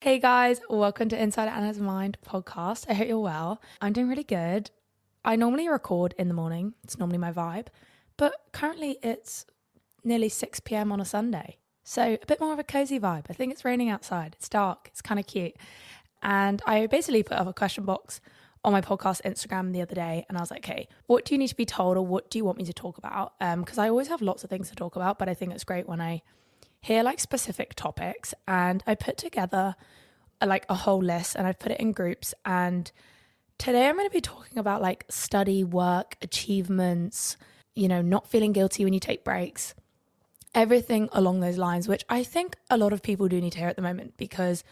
Hey 0.00 0.20
guys, 0.20 0.60
welcome 0.70 1.08
to 1.08 1.20
Inside 1.20 1.48
Anna's 1.48 1.80
Mind 1.80 2.18
podcast. 2.24 2.86
I 2.88 2.94
hope 2.94 3.08
you're 3.08 3.18
well. 3.18 3.60
I'm 3.80 3.92
doing 3.92 4.08
really 4.08 4.22
good. 4.22 4.70
I 5.24 5.34
normally 5.34 5.68
record 5.68 6.14
in 6.16 6.28
the 6.28 6.34
morning, 6.34 6.74
it's 6.84 7.00
normally 7.00 7.18
my 7.18 7.32
vibe, 7.32 7.66
but 8.16 8.32
currently 8.52 8.98
it's 9.02 9.44
nearly 10.04 10.28
6 10.28 10.60
pm 10.60 10.92
on 10.92 11.00
a 11.00 11.04
Sunday. 11.04 11.56
So 11.82 12.16
a 12.22 12.26
bit 12.28 12.38
more 12.38 12.52
of 12.52 12.60
a 12.60 12.64
cozy 12.64 13.00
vibe. 13.00 13.24
I 13.28 13.32
think 13.32 13.50
it's 13.52 13.64
raining 13.64 13.88
outside, 13.88 14.36
it's 14.38 14.48
dark, 14.48 14.86
it's 14.86 15.02
kind 15.02 15.18
of 15.18 15.26
cute. 15.26 15.56
And 16.22 16.62
I 16.64 16.86
basically 16.86 17.24
put 17.24 17.36
up 17.36 17.48
a 17.48 17.52
question 17.52 17.84
box 17.84 18.20
on 18.62 18.70
my 18.70 18.80
podcast 18.80 19.22
Instagram 19.22 19.72
the 19.72 19.82
other 19.82 19.96
day 19.96 20.24
and 20.28 20.38
I 20.38 20.40
was 20.40 20.52
like, 20.52 20.64
okay, 20.64 20.86
what 21.08 21.24
do 21.24 21.34
you 21.34 21.38
need 21.38 21.48
to 21.48 21.56
be 21.56 21.66
told 21.66 21.96
or 21.96 22.06
what 22.06 22.30
do 22.30 22.38
you 22.38 22.44
want 22.44 22.58
me 22.58 22.64
to 22.66 22.72
talk 22.72 22.98
about? 22.98 23.32
Because 23.40 23.78
um, 23.78 23.84
I 23.84 23.88
always 23.88 24.06
have 24.06 24.22
lots 24.22 24.44
of 24.44 24.50
things 24.50 24.68
to 24.68 24.76
talk 24.76 24.94
about, 24.94 25.18
but 25.18 25.28
I 25.28 25.34
think 25.34 25.52
it's 25.52 25.64
great 25.64 25.88
when 25.88 26.00
I 26.00 26.22
hear 26.88 27.02
like 27.02 27.20
specific 27.20 27.74
topics 27.74 28.32
and 28.46 28.82
I 28.86 28.94
put 28.94 29.18
together 29.18 29.76
a, 30.40 30.46
like 30.46 30.64
a 30.70 30.74
whole 30.74 31.02
list 31.02 31.36
and 31.36 31.46
I've 31.46 31.58
put 31.58 31.72
it 31.72 31.80
in 31.80 31.92
groups 31.92 32.32
and 32.46 32.90
today 33.58 33.86
I'm 33.88 33.96
going 33.96 34.08
to 34.08 34.12
be 34.12 34.22
talking 34.22 34.58
about 34.58 34.80
like 34.80 35.04
study, 35.10 35.62
work, 35.62 36.16
achievements, 36.22 37.36
you 37.74 37.88
know, 37.88 38.00
not 38.00 38.30
feeling 38.30 38.52
guilty 38.52 38.84
when 38.84 38.94
you 38.94 39.00
take 39.00 39.22
breaks. 39.22 39.74
Everything 40.54 41.10
along 41.12 41.40
those 41.40 41.58
lines, 41.58 41.88
which 41.88 42.06
I 42.08 42.24
think 42.24 42.56
a 42.70 42.78
lot 42.78 42.94
of 42.94 43.02
people 43.02 43.28
do 43.28 43.38
need 43.38 43.52
to 43.52 43.58
hear 43.58 43.68
at 43.68 43.76
the 43.76 43.82
moment 43.82 44.16
because 44.16 44.64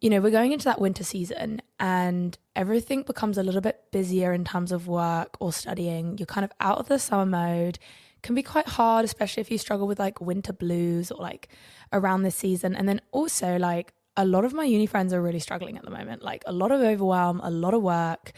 you 0.00 0.10
know, 0.10 0.20
we're 0.20 0.30
going 0.30 0.52
into 0.52 0.66
that 0.66 0.80
winter 0.80 1.02
season 1.02 1.60
and 1.80 2.38
everything 2.54 3.02
becomes 3.02 3.36
a 3.36 3.42
little 3.42 3.60
bit 3.60 3.82
busier 3.90 4.32
in 4.32 4.44
terms 4.44 4.70
of 4.70 4.86
work 4.86 5.36
or 5.40 5.52
studying. 5.52 6.18
You're 6.18 6.26
kind 6.26 6.44
of 6.44 6.52
out 6.60 6.78
of 6.78 6.88
the 6.88 7.00
summer 7.00 7.26
mode 7.26 7.80
can 8.22 8.34
be 8.34 8.42
quite 8.42 8.66
hard, 8.66 9.04
especially 9.04 9.40
if 9.40 9.50
you 9.50 9.58
struggle 9.58 9.86
with 9.86 9.98
like 9.98 10.20
winter 10.20 10.52
blues 10.52 11.10
or 11.10 11.22
like 11.22 11.48
around 11.92 12.22
this 12.22 12.36
season. 12.36 12.74
And 12.74 12.88
then 12.88 13.00
also, 13.12 13.56
like, 13.58 13.92
a 14.16 14.24
lot 14.24 14.44
of 14.44 14.52
my 14.52 14.64
uni 14.64 14.86
friends 14.86 15.12
are 15.12 15.22
really 15.22 15.38
struggling 15.38 15.78
at 15.78 15.84
the 15.84 15.90
moment, 15.90 16.22
like 16.22 16.42
a 16.44 16.52
lot 16.52 16.72
of 16.72 16.80
overwhelm, 16.80 17.40
a 17.42 17.50
lot 17.50 17.72
of 17.72 17.82
work. 17.82 18.32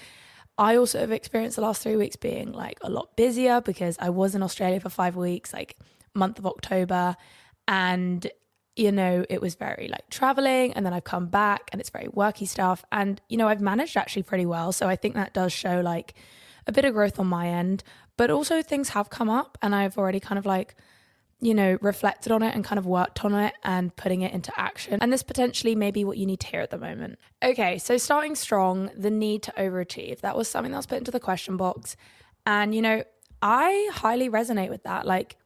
I 0.59 0.77
also 0.77 1.01
have 1.01 1.11
experienced 1.11 1.57
the 1.57 1.63
last 1.63 1.83
three 1.83 1.97
weeks 1.97 2.17
being 2.17 2.53
like 2.53 2.79
a 2.83 2.91
lot 2.91 3.17
busier 3.17 3.63
because 3.63 3.97
I 3.99 4.11
was 4.11 4.35
in 4.35 4.43
Australia 4.43 4.79
for 4.79 4.91
five 4.91 5.17
weeks, 5.17 5.55
like 5.55 5.79
month 6.15 6.39
of 6.39 6.47
October. 6.47 7.17
And, 7.67 8.31
you 8.77 8.93
know, 8.93 9.25
it 9.31 9.41
was 9.41 9.55
very 9.55 9.89
like 9.89 10.11
traveling. 10.11 10.75
And 10.75 10.85
then 10.85 10.93
I've 10.93 11.05
come 11.05 11.29
back 11.29 11.71
and 11.73 11.81
it's 11.81 11.89
very 11.89 12.09
worky 12.09 12.47
stuff. 12.47 12.85
And, 12.93 13.19
you 13.31 13.39
know, 13.39 13.49
I've 13.49 13.63
managed 13.63 13.97
actually 13.97 14.25
pretty 14.25 14.45
well. 14.45 14.73
So 14.73 14.87
I 14.87 14.97
think 14.97 15.15
that 15.15 15.33
does 15.33 15.51
show 15.51 15.81
like 15.81 16.13
a 16.67 16.73
bit 16.73 16.85
of 16.85 16.93
growth 16.93 17.19
on 17.19 17.27
my 17.27 17.49
end. 17.49 17.83
But 18.21 18.31
also, 18.31 18.61
things 18.61 18.91
have 18.91 19.09
come 19.09 19.31
up, 19.31 19.57
and 19.63 19.75
I've 19.75 19.97
already 19.97 20.21
kind 20.21 20.39
of 20.39 20.45
like, 20.45 20.75
you 21.41 21.55
know, 21.55 21.79
reflected 21.81 22.31
on 22.33 22.43
it 22.43 22.55
and 22.55 22.63
kind 22.63 22.79
of 22.79 22.85
worked 22.85 23.25
on 23.25 23.33
it 23.33 23.55
and 23.65 23.97
putting 23.97 24.21
it 24.21 24.35
into 24.35 24.53
action. 24.61 24.99
And 25.01 25.11
this 25.11 25.23
potentially 25.23 25.75
may 25.75 25.91
be 25.91 26.05
what 26.05 26.19
you 26.19 26.27
need 26.27 26.41
to 26.41 26.47
hear 26.47 26.61
at 26.61 26.69
the 26.69 26.77
moment. 26.77 27.19
Okay, 27.43 27.79
so 27.79 27.97
starting 27.97 28.35
strong, 28.35 28.91
the 28.95 29.11
need 29.11 29.43
to 29.45 29.53
overachieve. 29.53 30.21
That 30.21 30.37
was 30.37 30.49
something 30.49 30.71
that 30.71 30.77
was 30.77 30.85
put 30.85 30.99
into 30.99 31.11
the 31.11 31.19
question 31.19 31.57
box. 31.57 31.97
And, 32.45 32.75
you 32.75 32.83
know, 32.83 33.05
I 33.41 33.89
highly 33.91 34.29
resonate 34.29 34.69
with 34.69 34.83
that. 34.83 35.07
Like, 35.07 35.39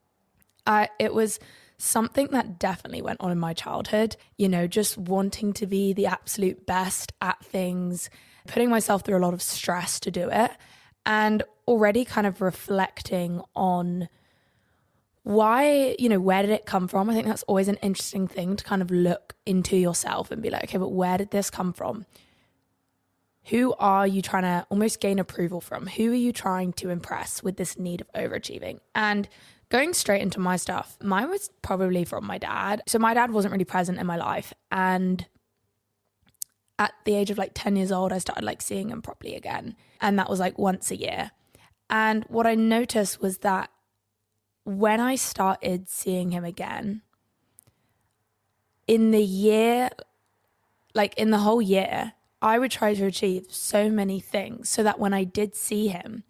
I, 0.67 0.89
it 0.99 1.13
was 1.13 1.39
something 1.77 2.27
that 2.31 2.59
definitely 2.59 3.01
went 3.01 3.21
on 3.21 3.31
in 3.31 3.39
my 3.39 3.53
childhood, 3.53 4.17
you 4.35 4.49
know, 4.49 4.67
just 4.67 4.97
wanting 4.97 5.53
to 5.53 5.65
be 5.65 5.93
the 5.93 6.07
absolute 6.07 6.65
best 6.65 7.13
at 7.21 7.41
things, 7.41 8.09
putting 8.49 8.69
myself 8.69 9.03
through 9.03 9.17
a 9.17 9.23
lot 9.23 9.33
of 9.33 9.41
stress 9.41 9.97
to 10.01 10.11
do 10.11 10.29
it 10.29 10.51
and 11.05 11.43
already 11.67 12.05
kind 12.05 12.27
of 12.27 12.41
reflecting 12.41 13.41
on 13.55 14.09
why, 15.23 15.95
you 15.97 16.07
know, 16.07 16.19
where 16.19 16.43
did 16.43 16.51
it 16.51 16.65
come 16.65 16.87
from? 16.87 17.09
I 17.09 17.13
think 17.13 17.25
that's 17.25 17.43
always 17.43 17.67
an 17.67 17.77
interesting 17.81 18.27
thing 18.27 18.55
to 18.55 18.63
kind 18.63 18.81
of 18.81 18.91
look 18.91 19.35
into 19.45 19.75
yourself 19.75 20.29
and 20.29 20.41
be 20.41 20.51
like, 20.51 20.65
okay, 20.65 20.77
but 20.77 20.89
where 20.89 21.17
did 21.17 21.31
this 21.31 21.49
come 21.49 21.73
from? 21.73 22.05
Who 23.45 23.73
are 23.79 24.05
you 24.05 24.21
trying 24.21 24.43
to 24.43 24.65
almost 24.69 24.99
gain 24.99 25.17
approval 25.17 25.61
from? 25.61 25.87
Who 25.87 26.11
are 26.11 26.15
you 26.15 26.31
trying 26.31 26.73
to 26.73 26.89
impress 26.89 27.41
with 27.41 27.57
this 27.57 27.77
need 27.77 28.01
of 28.01 28.11
overachieving? 28.13 28.79
And 28.93 29.27
going 29.69 29.93
straight 29.93 30.21
into 30.21 30.39
my 30.39 30.57
stuff, 30.57 30.97
mine 31.01 31.29
was 31.29 31.49
probably 31.61 32.05
from 32.05 32.25
my 32.25 32.37
dad. 32.37 32.83
So 32.87 32.99
my 32.99 33.13
dad 33.15 33.31
wasn't 33.31 33.51
really 33.51 33.65
present 33.65 33.99
in 33.99 34.05
my 34.05 34.17
life. 34.17 34.53
And 34.71 35.25
at 36.77 36.93
the 37.05 37.15
age 37.15 37.31
of 37.31 37.37
like 37.37 37.51
10 37.55 37.75
years 37.75 37.91
old, 37.91 38.11
I 38.11 38.19
started 38.19 38.43
like 38.43 38.61
seeing 38.61 38.89
him 38.89 39.01
properly 39.01 39.35
again. 39.35 39.75
And 40.01 40.19
that 40.19 40.29
was 40.29 40.39
like 40.39 40.59
once 40.59 40.91
a 40.91 40.97
year. 40.97 41.31
And 41.89 42.23
what 42.25 42.47
I 42.47 42.55
noticed 42.55 43.21
was 43.21 43.39
that 43.39 43.69
when 44.63 44.99
I 44.99 45.15
started 45.15 45.87
seeing 45.89 46.31
him 46.31 46.43
again, 46.43 47.01
in 48.87 49.11
the 49.11 49.23
year, 49.23 49.89
like 50.93 51.13
in 51.15 51.31
the 51.31 51.39
whole 51.39 51.61
year, 51.61 52.13
I 52.41 52.59
would 52.59 52.71
try 52.71 52.93
to 52.93 53.05
achieve 53.05 53.47
so 53.49 53.89
many 53.89 54.19
things 54.19 54.69
so 54.69 54.83
that 54.83 54.99
when 54.99 55.13
I 55.13 55.23
did 55.23 55.55
see 55.55 55.87
him, 55.87 56.23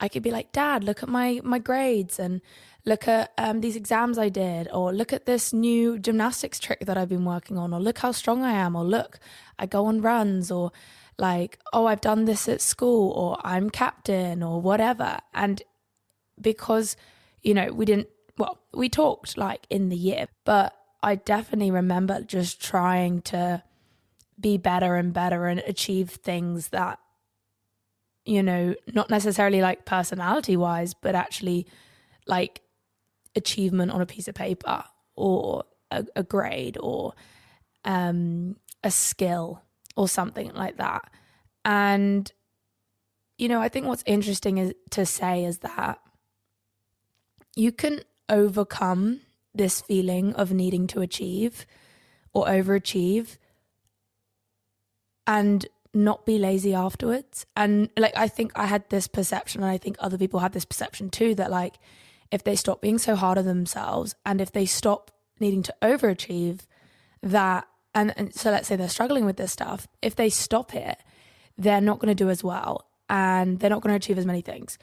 I 0.00 0.08
could 0.08 0.22
be 0.22 0.30
like, 0.30 0.52
Dad, 0.52 0.82
look 0.82 1.02
at 1.02 1.08
my 1.08 1.40
my 1.44 1.58
grades 1.58 2.18
and 2.18 2.40
look 2.84 3.06
at 3.06 3.32
um, 3.38 3.60
these 3.60 3.76
exams 3.76 4.18
I 4.18 4.28
did, 4.28 4.68
or 4.72 4.92
look 4.92 5.12
at 5.12 5.26
this 5.26 5.52
new 5.52 5.98
gymnastics 5.98 6.58
trick 6.58 6.80
that 6.80 6.96
I've 6.96 7.08
been 7.08 7.24
working 7.24 7.56
on, 7.56 7.72
or 7.72 7.80
look 7.80 7.98
how 7.98 8.10
strong 8.10 8.42
I 8.42 8.52
am, 8.52 8.74
or 8.74 8.84
look, 8.84 9.20
I 9.58 9.66
go 9.66 9.86
on 9.86 10.02
runs, 10.02 10.50
or 10.50 10.72
like, 11.18 11.58
oh, 11.72 11.86
I've 11.86 12.00
done 12.00 12.24
this 12.24 12.48
at 12.48 12.60
school, 12.60 13.12
or 13.12 13.38
I'm 13.44 13.70
captain, 13.70 14.42
or 14.42 14.60
whatever. 14.60 15.18
And 15.34 15.62
because, 16.40 16.96
you 17.42 17.54
know, 17.54 17.72
we 17.72 17.84
didn't, 17.84 18.08
well, 18.38 18.58
we 18.72 18.88
talked 18.88 19.36
like 19.36 19.66
in 19.70 19.88
the 19.88 19.96
year, 19.96 20.26
but 20.44 20.74
I 21.02 21.16
definitely 21.16 21.70
remember 21.70 22.22
just 22.22 22.62
trying 22.62 23.22
to 23.22 23.62
be 24.40 24.56
better 24.56 24.96
and 24.96 25.12
better 25.12 25.46
and 25.46 25.60
achieve 25.66 26.10
things 26.10 26.68
that, 26.68 26.98
you 28.24 28.42
know, 28.42 28.74
not 28.92 29.10
necessarily 29.10 29.60
like 29.60 29.84
personality 29.84 30.56
wise, 30.56 30.94
but 30.94 31.14
actually 31.14 31.66
like 32.26 32.62
achievement 33.34 33.90
on 33.90 34.00
a 34.00 34.06
piece 34.06 34.28
of 34.28 34.34
paper 34.34 34.84
or 35.14 35.64
a, 35.90 36.04
a 36.16 36.22
grade 36.22 36.78
or 36.80 37.14
um, 37.84 38.56
a 38.82 38.90
skill 38.90 39.62
or 39.96 40.08
something 40.08 40.52
like 40.54 40.76
that. 40.76 41.10
And, 41.64 42.30
you 43.38 43.48
know, 43.48 43.60
I 43.60 43.68
think 43.68 43.86
what's 43.86 44.04
interesting 44.06 44.58
is 44.58 44.74
to 44.90 45.06
say 45.06 45.44
is 45.44 45.58
that 45.58 46.00
you 47.54 47.72
can 47.72 48.00
overcome 48.28 49.20
this 49.54 49.80
feeling 49.80 50.34
of 50.34 50.52
needing 50.52 50.86
to 50.88 51.00
achieve 51.00 51.66
or 52.32 52.46
overachieve 52.46 53.36
and 55.26 55.66
not 55.94 56.24
be 56.24 56.38
lazy 56.38 56.72
afterwards. 56.72 57.44
And 57.54 57.90
like, 57.96 58.16
I 58.16 58.28
think 58.28 58.52
I 58.56 58.66
had 58.66 58.88
this 58.88 59.06
perception, 59.06 59.62
and 59.62 59.70
I 59.70 59.76
think 59.76 59.96
other 59.98 60.16
people 60.16 60.40
had 60.40 60.52
this 60.52 60.64
perception 60.64 61.10
too, 61.10 61.34
that 61.34 61.50
like, 61.50 61.74
if 62.30 62.42
they 62.42 62.56
stop 62.56 62.80
being 62.80 62.96
so 62.96 63.14
hard 63.14 63.36
on 63.36 63.44
themselves 63.44 64.14
and 64.24 64.40
if 64.40 64.50
they 64.50 64.64
stop 64.64 65.10
needing 65.38 65.62
to 65.64 65.74
overachieve 65.82 66.60
that 67.22 67.68
and, 67.94 68.12
and 68.16 68.34
so 68.34 68.50
let's 68.50 68.68
say 68.68 68.76
they're 68.76 68.88
struggling 68.88 69.24
with 69.24 69.36
this 69.36 69.52
stuff 69.52 69.86
if 70.00 70.16
they 70.16 70.30
stop 70.30 70.74
it 70.74 70.98
they're 71.58 71.80
not 71.80 71.98
going 71.98 72.14
to 72.14 72.24
do 72.24 72.30
as 72.30 72.42
well 72.42 72.86
and 73.08 73.60
they're 73.60 73.70
not 73.70 73.82
going 73.82 73.92
to 73.92 73.96
achieve 73.96 74.18
as 74.18 74.26
many 74.26 74.40
things 74.40 74.78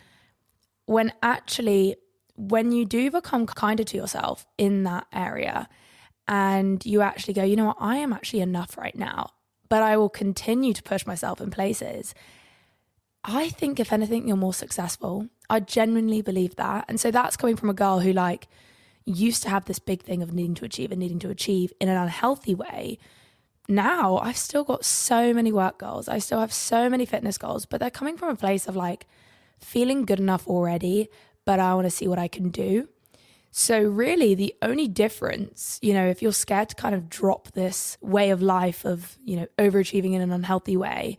when 0.85 1.11
actually 1.21 1.95
when 2.35 2.71
you 2.71 2.85
do 2.85 3.11
become 3.11 3.45
kinder 3.45 3.83
to 3.83 3.97
yourself 3.97 4.45
in 4.57 4.83
that 4.83 5.05
area 5.11 5.67
and 6.27 6.85
you 6.85 7.01
actually 7.01 7.33
go 7.33 7.43
you 7.43 7.55
know 7.55 7.65
what 7.65 7.77
i 7.79 7.97
am 7.97 8.13
actually 8.13 8.41
enough 8.41 8.77
right 8.77 8.95
now 8.95 9.29
but 9.67 9.81
i 9.81 9.97
will 9.97 10.09
continue 10.09 10.73
to 10.73 10.83
push 10.83 11.05
myself 11.05 11.41
in 11.41 11.49
places 11.49 12.13
I 13.23 13.49
think 13.49 13.79
if 13.79 13.91
anything, 13.91 14.27
you're 14.27 14.37
more 14.37 14.53
successful. 14.53 15.27
I 15.49 15.59
genuinely 15.59 16.21
believe 16.21 16.55
that. 16.55 16.85
And 16.87 16.99
so 16.99 17.11
that's 17.11 17.37
coming 17.37 17.55
from 17.55 17.69
a 17.69 17.73
girl 17.73 17.99
who 17.99 18.13
like 18.13 18.47
used 19.09 19.43
to 19.43 19.49
have 19.49 19.65
this 19.65 19.79
big 19.79 20.03
thing 20.03 20.21
of 20.21 20.33
needing 20.33 20.55
to 20.55 20.65
achieve 20.65 20.91
and 20.91 20.99
needing 20.99 21.19
to 21.19 21.29
achieve 21.29 21.73
in 21.79 21.89
an 21.89 21.97
unhealthy 21.97 22.55
way. 22.55 22.97
Now 23.67 24.17
I've 24.17 24.37
still 24.37 24.63
got 24.63 24.85
so 24.85 25.33
many 25.33 25.51
work 25.51 25.79
goals. 25.79 26.07
I 26.07 26.19
still 26.19 26.39
have 26.39 26.53
so 26.53 26.89
many 26.89 27.05
fitness 27.05 27.37
goals, 27.37 27.65
but 27.65 27.79
they're 27.79 27.89
coming 27.89 28.17
from 28.17 28.29
a 28.29 28.35
place 28.35 28.67
of 28.67 28.75
like 28.75 29.05
feeling 29.59 30.05
good 30.05 30.19
enough 30.19 30.47
already, 30.47 31.09
but 31.45 31.59
I 31.59 31.73
want 31.73 31.85
to 31.85 31.91
see 31.91 32.07
what 32.07 32.19
I 32.19 32.27
can 32.27 32.49
do. 32.49 32.87
So, 33.51 33.81
really, 33.81 34.35
the 34.35 34.53
only 34.61 34.87
difference, 34.87 35.79
you 35.81 35.93
know, 35.93 36.07
if 36.07 36.21
you're 36.21 36.31
scared 36.31 36.69
to 36.69 36.75
kind 36.75 36.93
of 36.93 37.09
drop 37.09 37.51
this 37.53 37.97
way 37.99 38.29
of 38.29 38.43
life 38.43 38.85
of, 38.85 39.17
you 39.23 39.35
know, 39.35 39.47
overachieving 39.57 40.13
in 40.13 40.21
an 40.21 40.31
unhealthy 40.31 40.77
way, 40.77 41.17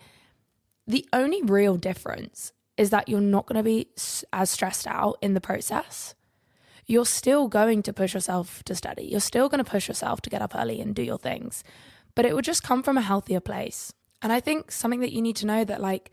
the 0.87 1.07
only 1.13 1.43
real 1.43 1.77
difference 1.77 2.53
is 2.77 2.91
that 2.91 3.09
you're 3.09 3.21
not 3.21 3.47
going 3.47 3.57
to 3.57 3.63
be 3.63 3.89
as 4.33 4.51
stressed 4.51 4.87
out 4.87 5.19
in 5.21 5.35
the 5.35 5.41
process. 5.41 6.15
You're 6.91 7.07
still 7.07 7.49
going 7.49 7.83
to 7.85 7.93
push 7.93 8.15
yourself 8.15 8.63
to 8.65 8.75
study. 8.75 9.05
You're 9.05 9.21
still 9.21 9.49
going 9.49 9.63
to 9.65 9.71
push 9.71 9.89
yourself 9.89 10.21
to 10.23 10.31
get 10.31 10.43
up 10.43 10.55
early 10.57 10.81
and 10.81 10.95
do 10.95 11.03
your 11.03 11.19
things, 11.19 11.63
but 12.15 12.27
it 12.27 12.35
would 12.35 12.45
just 12.45 12.63
come 12.63 12.83
from 12.83 12.99
a 12.99 13.03
healthier 13.03 13.41
place. 13.41 13.93
And 14.23 14.33
I 14.33 14.41
think 14.41 14.71
something 14.73 15.01
that 15.01 15.13
you 15.13 15.23
need 15.23 15.37
to 15.37 15.47
know 15.47 15.65
that, 15.65 15.81
like, 15.81 16.11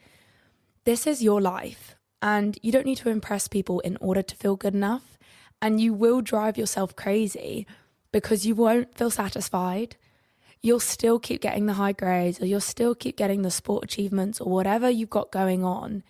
this 0.85 1.07
is 1.07 1.23
your 1.23 1.41
life 1.41 1.95
and 2.21 2.57
you 2.61 2.71
don't 2.71 2.85
need 2.85 2.99
to 2.99 3.09
impress 3.09 3.47
people 3.47 3.79
in 3.81 3.97
order 3.97 4.21
to 4.21 4.35
feel 4.35 4.55
good 4.55 4.73
enough. 4.73 5.17
And 5.61 5.81
you 5.81 5.93
will 5.93 6.21
drive 6.21 6.57
yourself 6.57 6.95
crazy 6.95 7.65
because 8.11 8.45
you 8.45 8.55
won't 8.55 8.95
feel 8.95 9.09
satisfied 9.09 9.97
you'll 10.61 10.79
still 10.79 11.19
keep 11.19 11.41
getting 11.41 11.65
the 11.65 11.73
high 11.73 11.91
grades 11.91 12.41
or 12.41 12.45
you'll 12.45 12.59
still 12.59 12.95
keep 12.95 13.15
getting 13.15 13.41
the 13.41 13.51
sport 13.51 13.83
achievements 13.83 14.41
or 14.41 14.51
whatever 14.51 14.89
you've 14.89 15.09
got 15.09 15.31
going 15.31 15.63
on. 15.63 16.03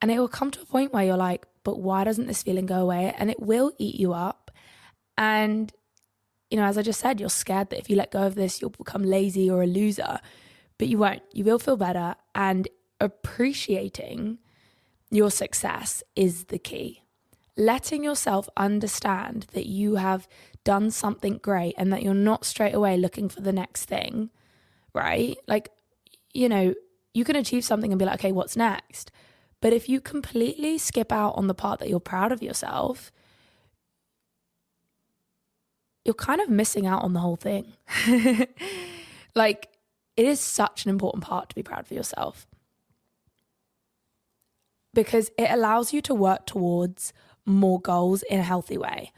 And 0.00 0.10
it 0.10 0.18
will 0.18 0.28
come 0.28 0.50
to 0.50 0.62
a 0.62 0.66
point 0.66 0.92
where 0.92 1.04
you're 1.04 1.16
like, 1.16 1.46
but 1.66 1.80
why 1.80 2.04
doesn't 2.04 2.28
this 2.28 2.44
feeling 2.44 2.64
go 2.64 2.80
away? 2.80 3.12
And 3.18 3.28
it 3.28 3.42
will 3.42 3.72
eat 3.76 3.96
you 3.96 4.12
up. 4.12 4.52
And, 5.18 5.72
you 6.48 6.56
know, 6.56 6.64
as 6.64 6.78
I 6.78 6.82
just 6.82 7.00
said, 7.00 7.18
you're 7.18 7.28
scared 7.28 7.70
that 7.70 7.80
if 7.80 7.90
you 7.90 7.96
let 7.96 8.12
go 8.12 8.24
of 8.24 8.36
this, 8.36 8.60
you'll 8.60 8.70
become 8.70 9.02
lazy 9.02 9.50
or 9.50 9.64
a 9.64 9.66
loser, 9.66 10.20
but 10.78 10.86
you 10.86 10.96
won't. 10.96 11.22
You 11.32 11.42
will 11.42 11.58
feel 11.58 11.76
better. 11.76 12.14
And 12.36 12.68
appreciating 13.00 14.38
your 15.10 15.28
success 15.28 16.04
is 16.14 16.44
the 16.44 16.60
key. 16.60 17.02
Letting 17.56 18.04
yourself 18.04 18.48
understand 18.56 19.46
that 19.52 19.66
you 19.66 19.96
have 19.96 20.28
done 20.62 20.92
something 20.92 21.38
great 21.38 21.74
and 21.76 21.92
that 21.92 22.04
you're 22.04 22.14
not 22.14 22.44
straight 22.44 22.76
away 22.76 22.96
looking 22.96 23.28
for 23.28 23.40
the 23.40 23.52
next 23.52 23.86
thing, 23.86 24.30
right? 24.94 25.36
Like, 25.48 25.70
you 26.32 26.48
know, 26.48 26.74
you 27.12 27.24
can 27.24 27.34
achieve 27.34 27.64
something 27.64 27.90
and 27.90 27.98
be 27.98 28.04
like, 28.04 28.20
okay, 28.20 28.30
what's 28.30 28.56
next? 28.56 29.10
But 29.66 29.72
if 29.72 29.88
you 29.88 30.00
completely 30.00 30.78
skip 30.78 31.10
out 31.10 31.32
on 31.36 31.48
the 31.48 31.52
part 31.52 31.80
that 31.80 31.88
you're 31.88 31.98
proud 31.98 32.30
of 32.30 32.40
yourself, 32.40 33.10
you're 36.04 36.14
kind 36.14 36.40
of 36.40 36.48
missing 36.48 36.86
out 36.86 37.02
on 37.02 37.14
the 37.14 37.18
whole 37.18 37.34
thing. 37.34 37.72
like, 39.34 39.70
it 40.16 40.24
is 40.24 40.38
such 40.38 40.84
an 40.84 40.90
important 40.90 41.24
part 41.24 41.48
to 41.48 41.56
be 41.56 41.64
proud 41.64 41.80
of 41.80 41.90
yourself 41.90 42.46
because 44.94 45.32
it 45.36 45.50
allows 45.50 45.92
you 45.92 46.00
to 46.02 46.14
work 46.14 46.46
towards 46.46 47.12
more 47.44 47.80
goals 47.80 48.22
in 48.22 48.38
a 48.38 48.44
healthy 48.44 48.78
way. 48.78 49.10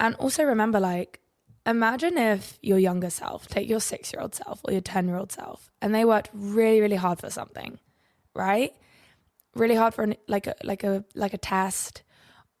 And 0.00 0.16
also 0.16 0.42
remember, 0.42 0.80
like, 0.80 1.20
imagine 1.64 2.18
if 2.18 2.58
your 2.60 2.80
younger 2.80 3.10
self, 3.10 3.46
take 3.46 3.68
your 3.68 3.78
six 3.78 4.12
year 4.12 4.20
old 4.20 4.34
self 4.34 4.60
or 4.64 4.72
your 4.72 4.80
10 4.80 5.06
year 5.06 5.18
old 5.18 5.30
self, 5.30 5.70
and 5.80 5.94
they 5.94 6.04
worked 6.04 6.30
really, 6.32 6.80
really 6.80 6.96
hard 6.96 7.20
for 7.20 7.30
something, 7.30 7.78
right? 8.34 8.72
Really 9.54 9.74
hard 9.74 9.94
for 9.94 10.02
an, 10.04 10.16
like 10.28 10.46
a 10.46 10.54
like 10.62 10.84
a 10.84 11.04
like 11.14 11.34
a 11.34 11.38
test, 11.38 12.02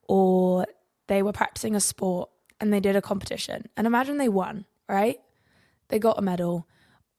or 0.08 0.66
they 1.08 1.22
were 1.22 1.32
practicing 1.32 1.74
a 1.74 1.80
sport 1.80 2.30
and 2.60 2.72
they 2.72 2.80
did 2.80 2.96
a 2.96 3.02
competition. 3.02 3.68
And 3.76 3.86
imagine 3.86 4.18
they 4.18 4.28
won, 4.28 4.66
right? 4.88 5.18
They 5.88 5.98
got 5.98 6.18
a 6.18 6.22
medal, 6.22 6.68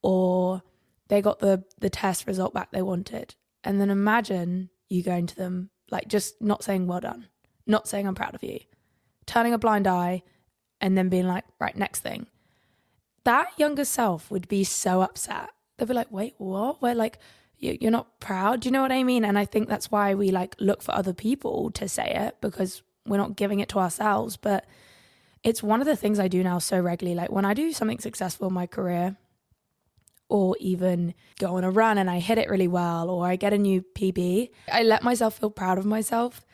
or 0.02 0.62
they 1.08 1.20
got 1.20 1.40
the 1.40 1.64
the 1.78 1.90
test 1.90 2.26
result 2.26 2.54
back 2.54 2.70
they 2.70 2.82
wanted. 2.82 3.34
And 3.62 3.80
then 3.80 3.90
imagine 3.90 4.70
you 4.88 5.02
going 5.02 5.26
to 5.26 5.36
them, 5.36 5.70
like 5.90 6.08
just 6.08 6.40
not 6.40 6.62
saying 6.62 6.86
well 6.86 7.00
done, 7.00 7.28
not 7.66 7.88
saying 7.88 8.06
I'm 8.06 8.14
proud 8.14 8.34
of 8.34 8.42
you, 8.42 8.60
turning 9.26 9.52
a 9.52 9.58
blind 9.58 9.86
eye, 9.86 10.22
and 10.80 10.96
then 10.96 11.08
being 11.08 11.26
like, 11.26 11.44
right, 11.60 11.76
next 11.76 12.00
thing. 12.00 12.26
That 13.24 13.48
younger 13.56 13.84
self 13.84 14.30
would 14.30 14.48
be 14.48 14.64
so 14.64 15.00
upset. 15.00 15.50
They'd 15.78 15.88
be 15.88 15.94
like, 15.94 16.12
wait, 16.12 16.34
what? 16.38 16.82
We're 16.82 16.94
like, 16.94 17.18
you're 17.58 17.90
not 17.90 18.20
proud. 18.20 18.60
Do 18.60 18.68
you 18.68 18.72
know 18.72 18.82
what 18.82 18.92
I 18.92 19.02
mean? 19.04 19.24
And 19.24 19.38
I 19.38 19.44
think 19.44 19.68
that's 19.68 19.90
why 19.90 20.14
we 20.14 20.30
like 20.30 20.54
look 20.58 20.82
for 20.82 20.92
other 20.92 21.12
people 21.12 21.70
to 21.72 21.88
say 21.88 22.12
it 22.14 22.36
because 22.40 22.82
we're 23.06 23.16
not 23.16 23.36
giving 23.36 23.60
it 23.60 23.68
to 23.70 23.78
ourselves. 23.78 24.36
But 24.36 24.66
it's 25.42 25.62
one 25.62 25.80
of 25.80 25.86
the 25.86 25.96
things 25.96 26.18
I 26.18 26.28
do 26.28 26.42
now 26.42 26.58
so 26.58 26.78
regularly. 26.78 27.16
Like 27.16 27.30
when 27.30 27.44
I 27.44 27.54
do 27.54 27.72
something 27.72 27.98
successful 27.98 28.48
in 28.48 28.54
my 28.54 28.66
career, 28.66 29.16
or 30.28 30.56
even 30.58 31.14
go 31.38 31.56
on 31.56 31.64
a 31.64 31.70
run 31.70 31.98
and 31.98 32.10
I 32.10 32.18
hit 32.18 32.38
it 32.38 32.48
really 32.48 32.66
well, 32.66 33.10
or 33.10 33.26
I 33.26 33.36
get 33.36 33.52
a 33.52 33.58
new 33.58 33.84
PB, 33.94 34.50
I 34.72 34.82
let 34.82 35.02
myself 35.02 35.38
feel 35.38 35.50
proud 35.50 35.78
of 35.78 35.84
myself. 35.84 36.44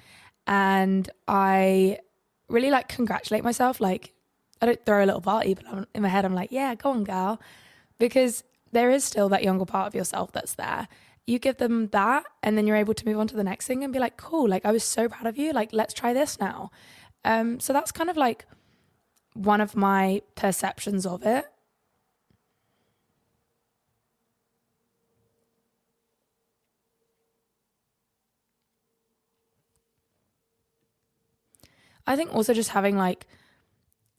And 0.47 1.09
I 1.29 2.01
really 2.49 2.71
like 2.71 2.89
congratulate 2.89 3.45
myself. 3.45 3.81
Like, 3.81 4.13
I 4.61 4.67
don't 4.67 4.85
throw 4.85 5.05
a 5.05 5.07
little 5.07 5.21
party, 5.21 5.55
but 5.55 5.67
I'm, 5.69 5.87
in 5.95 6.03
my 6.03 6.09
head, 6.09 6.25
I'm 6.25 6.35
like, 6.35 6.51
yeah, 6.51 6.75
go 6.75 6.91
on, 6.91 7.05
gal. 7.05 7.41
Because 7.99 8.43
there 8.73 8.91
is 8.91 9.05
still 9.05 9.29
that 9.31 9.43
younger 9.43 9.65
part 9.65 9.87
of 9.87 9.95
yourself 9.95 10.33
that's 10.33 10.55
there. 10.55 10.89
You 11.27 11.39
give 11.39 11.59
them 11.59 11.89
that, 11.89 12.25
and 12.43 12.57
then 12.57 12.67
you're 12.67 12.77
able 12.77 12.95
to 12.95 13.07
move 13.07 13.19
on 13.19 13.27
to 13.29 13.37
the 13.37 13.45
next 13.45 13.67
thing 13.67 13.85
and 13.85 13.93
be 13.93 13.99
like, 13.99 14.17
cool, 14.17 14.49
like, 14.49 14.65
I 14.65 14.73
was 14.73 14.85
so 14.85 15.09
proud 15.09 15.27
of 15.27 15.39
you. 15.39 15.53
Like, 15.53 15.73
let's 15.73 15.95
try 15.95 16.13
this 16.13 16.41
now. 16.41 16.71
Um, 17.25 17.61
so 17.61 17.73
that's 17.73 17.93
kind 17.93 18.11
of 18.11 18.17
like 18.17 18.47
one 19.35 19.61
of 19.61 19.77
my 19.77 20.23
perceptions 20.35 21.07
of 21.07 21.25
it. 21.25 21.47
I 32.07 32.17
think 32.17 32.35
also 32.35 32.53
just 32.53 32.71
having 32.71 32.97
like 32.97 33.27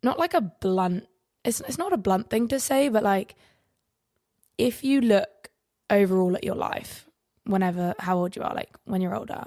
not 0.01 0.18
like 0.18 0.33
a 0.33 0.39
blunt 0.39 1.07
it's 1.44 1.59
it's 1.62 1.77
not 1.77 1.92
a 1.92 1.98
blunt 1.98 2.30
thing 2.30 2.48
to 2.48 2.59
say, 2.59 2.88
but 2.88 3.03
like 3.03 3.36
if 4.57 4.83
you 4.83 5.01
look 5.01 5.50
overall 5.89 6.36
at 6.36 6.44
your 6.44 6.56
life, 6.56 7.09
whenever 7.45 7.95
how 8.00 8.18
old 8.18 8.36
you 8.36 8.42
are, 8.42 8.53
like 8.53 8.69
when 8.86 9.01
you're 9.01 9.15
older, 9.15 9.45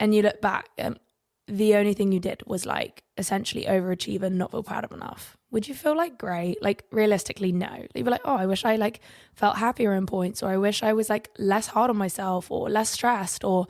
and 0.00 0.14
you 0.14 0.22
look 0.22 0.40
back 0.40 0.68
and 0.76 0.98
the 1.46 1.74
only 1.74 1.92
thing 1.92 2.10
you 2.10 2.20
did 2.20 2.42
was 2.46 2.64
like 2.64 3.04
essentially 3.18 3.64
overachieve 3.64 4.22
and 4.22 4.38
not 4.38 4.50
feel 4.50 4.62
proud 4.62 4.84
of 4.84 4.92
enough. 4.92 5.36
Would 5.50 5.68
you 5.68 5.74
feel 5.74 5.96
like 5.96 6.18
great? 6.18 6.62
Like 6.62 6.84
realistically, 6.90 7.52
no. 7.52 7.86
You'd 7.94 8.04
be 8.04 8.10
like, 8.10 8.22
oh, 8.24 8.36
I 8.36 8.46
wish 8.46 8.64
I 8.64 8.76
like 8.76 9.00
felt 9.34 9.58
happier 9.58 9.92
in 9.92 10.06
points, 10.06 10.42
or 10.42 10.48
I 10.48 10.56
wish 10.56 10.82
I 10.82 10.94
was 10.94 11.10
like 11.10 11.30
less 11.38 11.68
hard 11.68 11.90
on 11.90 11.96
myself, 11.96 12.50
or 12.50 12.70
less 12.70 12.90
stressed, 12.90 13.44
or 13.44 13.66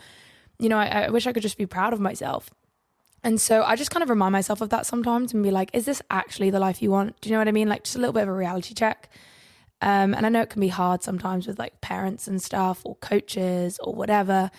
you 0.59 0.69
know, 0.69 0.79
I, 0.79 1.06
I 1.06 1.11
wish 1.11 1.27
I 1.27 1.33
could 1.33 1.43
just 1.43 1.59
be 1.59 1.67
proud 1.67 1.93
of 1.93 2.01
myself. 2.01 2.49
And 3.25 3.41
so 3.41 3.62
I 3.65 3.75
just 3.75 3.91
kind 3.91 4.03
of 4.03 4.11
remind 4.11 4.33
myself 4.33 4.61
of 4.61 4.69
that 4.69 4.87
sometimes 4.87 5.33
and 5.33 5.43
be 5.43 5.51
like, 5.51 5.71
is 5.73 5.87
this 5.87 6.03
actually 6.11 6.51
the 6.51 6.61
life 6.61 6.83
you 6.83 6.91
want? 6.91 7.21
Do 7.21 7.29
you 7.29 7.33
know 7.33 7.41
what 7.41 7.49
I 7.49 7.53
mean? 7.53 7.69
Like 7.69 7.85
just 7.85 7.97
a 7.97 7.99
little 7.99 8.12
bit 8.12 8.23
of 8.23 8.29
a 8.29 8.33
reality 8.33 8.75
check. 8.75 9.11
Um, 9.81 10.15
and 10.15 10.25
I 10.25 10.29
know 10.29 10.41
it 10.41 10.50
can 10.50 10.61
be 10.61 10.69
hard 10.69 11.03
sometimes 11.03 11.47
with 11.47 11.59
like 11.59 11.81
parents 11.81 12.26
and 12.26 12.41
stuff 12.41 12.81
or 12.85 12.97
coaches 12.97 13.79
or 13.82 13.94
whatever. 13.94 14.50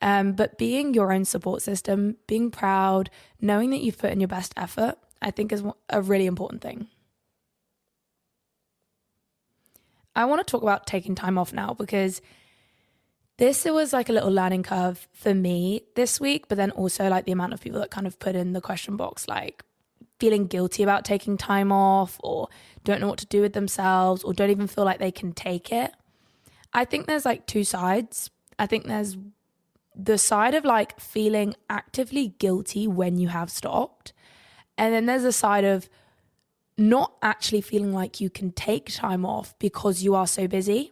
Um, 0.00 0.32
but 0.32 0.58
being 0.58 0.94
your 0.94 1.12
own 1.12 1.24
support 1.24 1.62
system, 1.62 2.16
being 2.26 2.50
proud, 2.50 3.10
knowing 3.40 3.70
that 3.70 3.80
you've 3.80 3.98
put 3.98 4.12
in 4.12 4.20
your 4.20 4.28
best 4.28 4.52
effort, 4.56 4.96
I 5.20 5.30
think 5.30 5.52
is 5.52 5.62
a 5.88 6.02
really 6.02 6.26
important 6.26 6.62
thing. 6.62 6.88
I 10.16 10.26
want 10.26 10.46
to 10.46 10.50
talk 10.50 10.62
about 10.62 10.86
taking 10.86 11.14
time 11.14 11.38
off 11.38 11.52
now 11.52 11.74
because 11.74 12.20
this 13.38 13.64
was 13.64 13.92
like 13.92 14.08
a 14.08 14.12
little 14.12 14.30
learning 14.30 14.62
curve 14.62 15.08
for 15.12 15.34
me 15.34 15.82
this 15.96 16.20
week, 16.20 16.48
but 16.48 16.56
then 16.56 16.70
also 16.70 17.08
like 17.08 17.24
the 17.24 17.32
amount 17.32 17.52
of 17.52 17.60
people 17.60 17.80
that 17.80 17.90
kind 17.90 18.06
of 18.06 18.18
put 18.18 18.36
in 18.36 18.52
the 18.52 18.60
question 18.60 18.96
box, 18.96 19.26
like 19.26 19.64
feeling 20.24 20.46
guilty 20.46 20.82
about 20.82 21.04
taking 21.04 21.36
time 21.36 21.70
off 21.70 22.18
or 22.24 22.48
don't 22.82 22.98
know 22.98 23.08
what 23.08 23.18
to 23.18 23.26
do 23.26 23.42
with 23.42 23.52
themselves 23.52 24.24
or 24.24 24.32
don't 24.32 24.48
even 24.48 24.66
feel 24.66 24.82
like 24.82 24.98
they 24.98 25.12
can 25.12 25.34
take 25.34 25.70
it. 25.70 25.92
I 26.72 26.86
think 26.86 27.06
there's 27.06 27.26
like 27.26 27.46
two 27.46 27.62
sides. 27.62 28.30
I 28.58 28.64
think 28.64 28.86
there's 28.86 29.18
the 29.94 30.16
side 30.16 30.54
of 30.54 30.64
like 30.64 30.98
feeling 30.98 31.54
actively 31.68 32.28
guilty 32.38 32.88
when 32.88 33.18
you 33.18 33.28
have 33.28 33.50
stopped. 33.50 34.14
And 34.78 34.94
then 34.94 35.04
there's 35.04 35.24
a 35.24 35.30
side 35.30 35.64
of 35.64 35.90
not 36.78 37.12
actually 37.20 37.60
feeling 37.60 37.92
like 37.92 38.18
you 38.18 38.30
can 38.30 38.50
take 38.50 38.90
time 38.90 39.26
off 39.26 39.54
because 39.58 40.02
you 40.02 40.14
are 40.14 40.26
so 40.26 40.48
busy. 40.48 40.90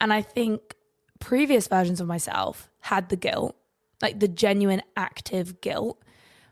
And 0.00 0.14
I 0.14 0.22
think 0.22 0.76
previous 1.20 1.68
versions 1.68 2.00
of 2.00 2.06
myself 2.06 2.70
had 2.80 3.10
the 3.10 3.16
guilt, 3.16 3.54
like 4.00 4.18
the 4.18 4.28
genuine 4.28 4.80
active 4.96 5.60
guilt. 5.60 6.02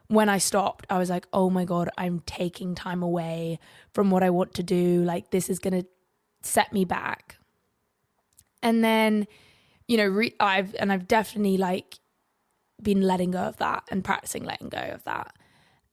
When 0.09 0.29
I 0.29 0.39
stopped, 0.39 0.87
I 0.91 0.99
was 0.99 1.09
like, 1.09 1.27
oh 1.33 1.49
my 1.49 1.65
God, 1.65 1.89
I'm 1.97 2.21
taking 2.21 2.75
time 2.75 3.03
away 3.03 3.59
from 3.93 4.11
what 4.11 4.23
I 4.23 4.31
want 4.31 4.55
to 4.55 4.63
do. 4.63 5.03
Like, 5.03 5.31
this 5.31 5.49
is 5.49 5.59
going 5.59 5.83
to 5.83 5.89
set 6.43 6.73
me 6.73 6.85
back. 6.85 7.39
And 8.63 8.85
then, 8.85 9.27
you 9.89 9.97
know, 9.97 10.07
re- 10.07 10.35
I've, 10.39 10.75
and 10.79 10.93
I've 10.93 11.09
definitely 11.09 11.57
like 11.57 11.99
been 12.83 13.03
letting 13.03 13.31
go 13.31 13.41
of 13.41 13.57
that 13.59 13.85
and 13.91 14.05
practicing 14.05 14.45
letting 14.45 14.69
go 14.69 14.79
of 14.79 15.05
that. 15.05 15.35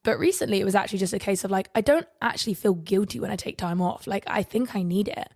But 0.03 0.19
recently, 0.19 0.59
it 0.59 0.65
was 0.65 0.75
actually 0.75 0.99
just 0.99 1.13
a 1.13 1.19
case 1.19 1.43
of 1.43 1.51
like, 1.51 1.69
I 1.75 1.81
don't 1.81 2.07
actually 2.21 2.55
feel 2.55 2.73
guilty 2.73 3.19
when 3.19 3.31
I 3.31 3.35
take 3.35 3.57
time 3.57 3.81
off. 3.81 4.07
Like, 4.07 4.23
I 4.27 4.43
think 4.43 4.75
I 4.75 4.83
need 4.83 5.07
it, 5.07 5.29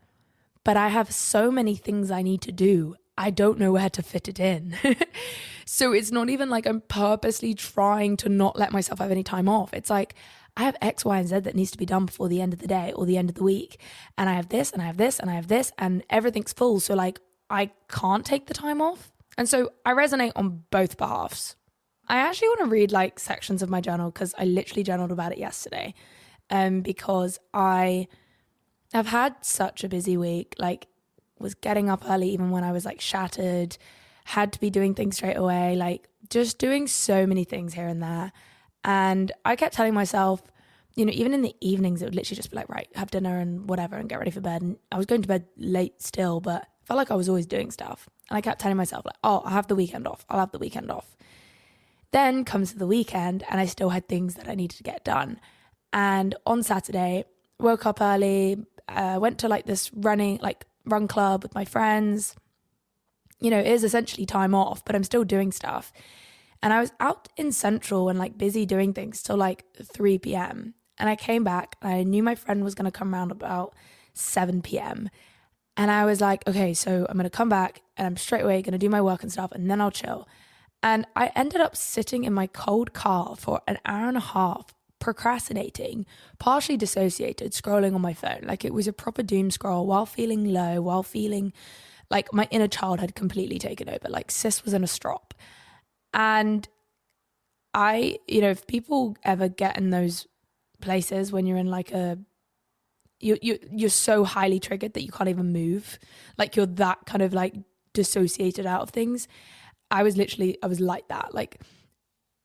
but 0.64 0.76
I 0.76 0.90
have 0.90 1.14
so 1.14 1.52
many 1.52 1.76
things 1.76 2.10
I 2.12 2.24
need 2.24 2.42
to 2.42 2.52
do 2.52 2.96
I 3.18 3.30
don't 3.30 3.60
know 3.60 3.72
where 3.72 3.90
to 3.90 4.04
fit 4.04 4.28
it 4.28 4.40
in. 4.40 4.76
so 5.66 5.94
it's 5.94 6.12
not 6.12 6.30
even 6.30 6.50
like 6.50 6.66
I'm 6.66 6.82
purposely 6.82 7.54
trying 7.54 8.18
to 8.18 8.30
not 8.30 8.58
let 8.58 8.72
myself 8.72 9.00
have 9.00 9.12
any 9.12 9.24
time 9.24 9.48
off. 9.48 9.74
It's 9.74 9.90
like 9.90 10.16
I 10.58 10.64
have 10.64 10.78
X, 10.82 11.04
Y, 11.04 11.18
and 11.18 11.28
Z 11.28 11.40
that 11.40 11.56
needs 11.56 11.72
to 11.72 11.78
be 11.78 11.86
done 11.86 12.06
before 12.06 12.30
the 12.30 12.42
end 12.42 12.54
of 12.54 12.60
the 12.60 12.68
day 12.68 12.94
or 12.96 13.06
the 13.06 13.18
end 13.18 13.30
of 13.30 13.36
the 13.36 13.44
week. 13.44 13.80
And 14.18 14.30
I 14.30 14.34
have 14.34 14.50
this 14.50 14.72
and 14.72 14.82
I 14.82 14.86
have 14.86 14.98
this 14.98 15.20
and 15.20 15.30
I 15.30 15.34
have 15.34 15.48
this 15.48 15.72
and 15.78 16.04
everything's 16.10 16.54
full. 16.54 16.80
So 16.80 16.94
like 16.94 17.20
I 17.50 17.72
can't 17.90 18.26
take 18.26 18.48
the 18.48 18.54
time 18.54 18.82
off. 18.82 19.12
And 19.38 19.50
so 19.50 19.72
I 19.86 19.92
resonate 19.94 20.32
on 20.36 20.64
both 20.72 20.98
behalves. 20.98 21.56
I 22.08 22.18
actually 22.18 22.50
want 22.50 22.60
to 22.62 22.66
read 22.68 22.92
like 22.92 23.20
sections 23.20 23.62
of 23.62 23.70
my 23.70 23.82
journal 23.82 24.12
because 24.12 24.34
I 24.38 24.46
literally 24.46 24.84
journaled 24.84 25.12
about 25.12 25.32
it 25.32 25.38
yesterday. 25.38 25.94
Um, 26.50 26.82
because 26.82 27.40
I 27.54 28.08
have 28.94 29.08
had 29.08 29.36
such 29.44 29.84
a 29.84 29.90
busy 29.90 30.16
week. 30.16 30.56
Like 30.58 30.88
was 31.40 31.54
getting 31.54 31.90
up 31.90 32.04
early 32.10 32.30
even 32.30 32.50
when 32.52 32.64
I 32.64 32.72
was 32.72 32.86
like 32.86 33.02
shattered, 33.02 33.78
had 34.26 34.54
to 34.54 34.60
be 34.60 34.70
doing 34.70 34.94
things 34.94 35.18
straight 35.18 35.38
away, 35.38 35.76
like 35.76 36.08
just 36.30 36.58
doing 36.58 36.88
so 36.88 37.26
many 37.26 37.44
things 37.44 37.74
here 37.74 37.88
and 37.88 38.02
there. 38.02 38.32
And 38.84 39.32
I 39.44 39.56
kept 39.56 39.74
telling 39.74 39.94
myself 39.94 40.42
you 40.96 41.06
know, 41.06 41.12
even 41.14 41.34
in 41.34 41.42
the 41.42 41.56
evenings, 41.60 42.02
it 42.02 42.06
would 42.06 42.16
literally 42.16 42.38
just 42.38 42.52
be 42.52 42.56
like, 42.56 42.70
right, 42.70 42.88
have 42.96 43.12
dinner 43.12 43.38
and 43.38 43.70
whatever 43.70 43.98
and 43.98 44.08
get 44.08 44.18
ready 44.18 44.32
for 44.32 44.42
bed. 44.42 44.62
And 44.62 44.78
I 44.92 44.98
was 44.98 45.06
going 45.06 45.22
to 45.22 45.28
bed 45.28 45.46
late 45.58 46.02
still, 46.02 46.40
but 46.40 46.64
I 46.64 46.86
felt 46.86 46.98
like 46.98 47.12
I 47.12 47.16
was 47.16 47.28
always 47.28 47.46
doing 47.46 47.70
stuff. 47.70 48.10
And 48.30 48.38
I 48.38 48.42
kept 48.42 48.62
telling 48.62 48.78
myself, 48.78 49.06
like, 49.06 49.18
oh, 49.24 49.42
I'll 49.44 49.52
have 49.52 49.68
the 49.68 49.76
weekend 49.76 50.08
off. 50.08 50.26
I'll 50.30 50.40
have 50.40 50.52
the 50.52 50.60
weekend 50.60 50.90
off. 50.90 51.18
Then 52.12 52.46
comes 52.46 52.74
the 52.74 52.88
weekend, 52.88 53.44
and 53.50 53.60
I 53.60 53.66
still 53.66 53.90
had 53.90 54.08
things 54.08 54.36
that 54.36 54.48
I 54.48 54.56
needed 54.56 54.78
to 54.78 54.84
get 54.84 55.04
done. 55.04 55.40
And 55.92 56.34
on 56.46 56.64
Saturday, 56.64 57.26
woke 57.60 57.86
up 57.86 58.00
early, 58.00 58.66
uh, 58.88 59.18
went 59.20 59.40
to 59.40 59.50
like 59.50 59.66
this 59.66 59.94
running, 59.94 60.40
like 60.42 60.66
run 60.86 61.08
club 61.08 61.44
with 61.44 61.56
my 61.56 61.66
friends. 61.66 62.36
You 63.40 63.50
know, 63.52 63.60
it 63.60 63.68
is 63.68 63.84
essentially 63.84 64.26
time 64.26 64.56
off, 64.56 64.84
but 64.86 64.96
I'm 64.96 65.04
still 65.04 65.24
doing 65.24 65.52
stuff. 65.52 65.92
And 66.62 66.74
I 66.74 66.80
was 66.80 66.92
out 67.00 67.28
in 67.38 67.52
Central 67.52 68.10
and 68.10 68.18
like 68.18 68.38
busy 68.38 68.66
doing 68.66 68.94
things 68.94 69.22
till 69.22 69.38
like 69.38 69.66
3 69.84 70.18
p.m. 70.20 70.74
And 70.98 71.10
I 71.10 71.16
came 71.16 71.44
back 71.44 71.76
and 71.82 71.94
I 71.94 72.04
knew 72.04 72.24
my 72.24 72.36
friend 72.36 72.64
was 72.64 72.76
going 72.76 72.86
to 72.86 72.98
come 72.98 73.14
around 73.14 73.32
about 73.32 73.76
7 74.14 74.62
p.m. 74.62 75.10
And 75.78 75.92
I 75.92 76.06
was 76.06 76.22
like, 76.22 76.48
okay, 76.48 76.74
so 76.74 77.06
I'm 77.10 77.18
going 77.18 77.26
to 77.26 77.30
come 77.30 77.50
back 77.50 77.82
and 77.98 78.08
I'm 78.08 78.18
straight 78.18 78.44
away 78.44 78.62
going 78.62 78.72
to 78.72 78.78
do 78.78 78.90
my 78.90 79.02
work 79.02 79.24
and 79.24 79.32
stuff 79.32 79.52
and 79.52 79.70
then 79.70 79.82
I'll 79.82 79.92
chill. 79.92 80.28
And 80.82 81.06
I 81.16 81.32
ended 81.36 81.62
up 81.62 81.76
sitting 81.76 82.24
in 82.24 82.34
my 82.34 82.48
cold 82.48 82.94
car 82.94 83.36
for 83.36 83.62
an 83.68 83.78
hour 83.86 84.08
and 84.08 84.18
a 84.18 84.22
half, 84.22 84.74
procrastinating, 85.06 86.04
partially 86.40 86.78
dissociated, 86.78 87.52
scrolling 87.52 87.94
on 87.94 88.02
my 88.02 88.12
phone. 88.12 88.40
Like 88.42 88.66
it 88.66 88.74
was 88.74 88.88
a 88.88 88.92
proper 88.92 89.22
doom 89.22 89.52
scroll 89.52 89.86
while 89.86 90.08
feeling 90.08 90.52
low, 90.52 90.82
while 90.82 91.04
feeling 91.04 91.54
like 92.10 92.34
my 92.34 92.48
inner 92.50 92.68
child 92.68 93.00
had 93.00 93.14
completely 93.14 93.60
taken 93.60 93.88
over. 93.88 94.10
Like 94.10 94.32
sis 94.32 94.66
was 94.66 94.74
in 94.74 94.84
a 94.84 94.88
strop. 94.88 95.36
And 96.12 96.68
I, 97.72 98.18
you 98.28 98.42
know, 98.42 98.50
if 98.50 98.66
people 98.66 99.16
ever 99.24 99.48
get 99.48 99.78
in 99.78 99.92
those 99.92 100.26
places 100.82 101.32
when 101.32 101.46
you're 101.46 101.60
in 101.60 101.70
like 101.70 101.92
a 101.92 102.18
you 103.20 103.38
you 103.44 103.60
you're 103.72 103.92
so 103.92 104.24
highly 104.24 104.60
triggered 104.60 104.96
that 104.96 105.04
you 105.04 105.12
can't 105.12 105.30
even 105.30 105.54
move. 105.54 106.00
Like 106.36 106.56
you're 106.56 106.66
that 106.66 107.06
kind 107.06 107.22
of 107.22 107.32
like 107.32 107.54
dissociated 107.94 108.66
out 108.66 108.82
of 108.82 108.90
things. 108.90 109.28
I 109.92 110.02
was 110.02 110.18
literally 110.18 110.58
I 110.64 110.66
was 110.66 110.80
like 110.80 111.10
that. 111.10 111.36
Like 111.36 111.62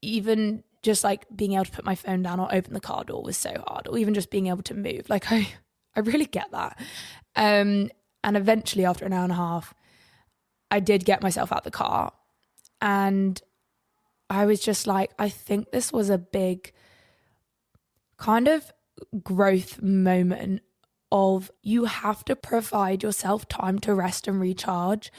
even 0.02 0.62
just 0.82 1.04
like 1.04 1.26
being 1.34 1.54
able 1.54 1.64
to 1.64 1.70
put 1.70 1.84
my 1.84 1.94
phone 1.94 2.22
down 2.22 2.40
or 2.40 2.52
open 2.54 2.74
the 2.74 2.80
car 2.80 3.04
door 3.04 3.22
was 3.22 3.36
so 3.36 3.52
hard 3.66 3.86
or 3.88 3.98
even 3.98 4.14
just 4.14 4.30
being 4.30 4.46
able 4.46 4.62
to 4.62 4.74
move. 4.74 5.08
Like 5.08 5.30
I 5.30 5.48
I 5.96 6.00
really 6.00 6.26
get 6.26 6.50
that. 6.52 6.78
Um 7.36 7.90
and 8.22 8.36
eventually 8.36 8.84
after 8.84 9.04
an 9.04 9.12
hour 9.12 9.24
and 9.24 9.32
a 9.32 9.36
half 9.36 9.74
I 10.70 10.80
did 10.80 11.04
get 11.04 11.22
myself 11.22 11.52
out 11.52 11.64
the 11.64 11.70
car 11.70 12.12
and 12.80 13.40
I 14.28 14.46
was 14.46 14.60
just 14.60 14.86
like 14.86 15.10
I 15.18 15.28
think 15.28 15.70
this 15.70 15.92
was 15.92 16.10
a 16.10 16.18
big 16.18 16.72
kind 18.16 18.48
of 18.48 18.72
growth 19.22 19.82
moment 19.82 20.62
of 21.12 21.50
you 21.62 21.86
have 21.86 22.24
to 22.26 22.36
provide 22.36 23.02
yourself 23.02 23.48
time 23.48 23.78
to 23.80 23.94
rest 23.94 24.28
and 24.28 24.40
recharge. 24.40 25.10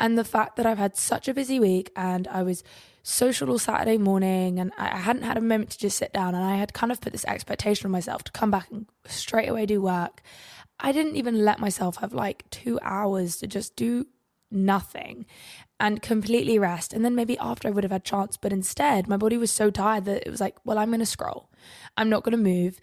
And 0.00 0.16
the 0.16 0.24
fact 0.24 0.56
that 0.56 0.66
I've 0.66 0.78
had 0.78 0.96
such 0.96 1.28
a 1.28 1.34
busy 1.34 1.60
week 1.60 1.90
and 1.94 2.26
I 2.28 2.42
was 2.42 2.64
social 3.04 3.50
all 3.50 3.58
Saturday 3.58 3.98
morning 3.98 4.58
and 4.58 4.72
I 4.78 4.96
hadn't 4.96 5.22
had 5.22 5.36
a 5.36 5.42
moment 5.42 5.70
to 5.70 5.78
just 5.78 5.98
sit 5.98 6.12
down 6.14 6.34
and 6.34 6.42
I 6.42 6.56
had 6.56 6.72
kind 6.72 6.90
of 6.90 7.02
put 7.02 7.12
this 7.12 7.26
expectation 7.26 7.86
on 7.86 7.92
myself 7.92 8.24
to 8.24 8.32
come 8.32 8.50
back 8.50 8.70
and 8.70 8.86
straight 9.06 9.48
away 9.48 9.66
do 9.66 9.82
work. 9.82 10.22
I 10.80 10.90
didn't 10.90 11.16
even 11.16 11.44
let 11.44 11.60
myself 11.60 11.96
have 11.96 12.14
like 12.14 12.48
two 12.48 12.80
hours 12.82 13.36
to 13.36 13.46
just 13.46 13.76
do 13.76 14.06
nothing 14.50 15.26
and 15.78 16.00
completely 16.00 16.58
rest. 16.58 16.94
And 16.94 17.04
then 17.04 17.14
maybe 17.14 17.36
after 17.38 17.68
I 17.68 17.72
would 17.72 17.84
have 17.84 17.92
had 17.92 18.04
chance, 18.04 18.38
but 18.38 18.54
instead 18.54 19.06
my 19.06 19.18
body 19.18 19.36
was 19.36 19.50
so 19.50 19.70
tired 19.70 20.06
that 20.06 20.26
it 20.26 20.30
was 20.30 20.40
like, 20.40 20.56
well, 20.64 20.78
I'm 20.78 20.88
going 20.88 21.00
to 21.00 21.06
scroll. 21.06 21.50
I'm 21.98 22.08
not 22.08 22.24
going 22.24 22.32
to 22.32 22.42
move 22.42 22.80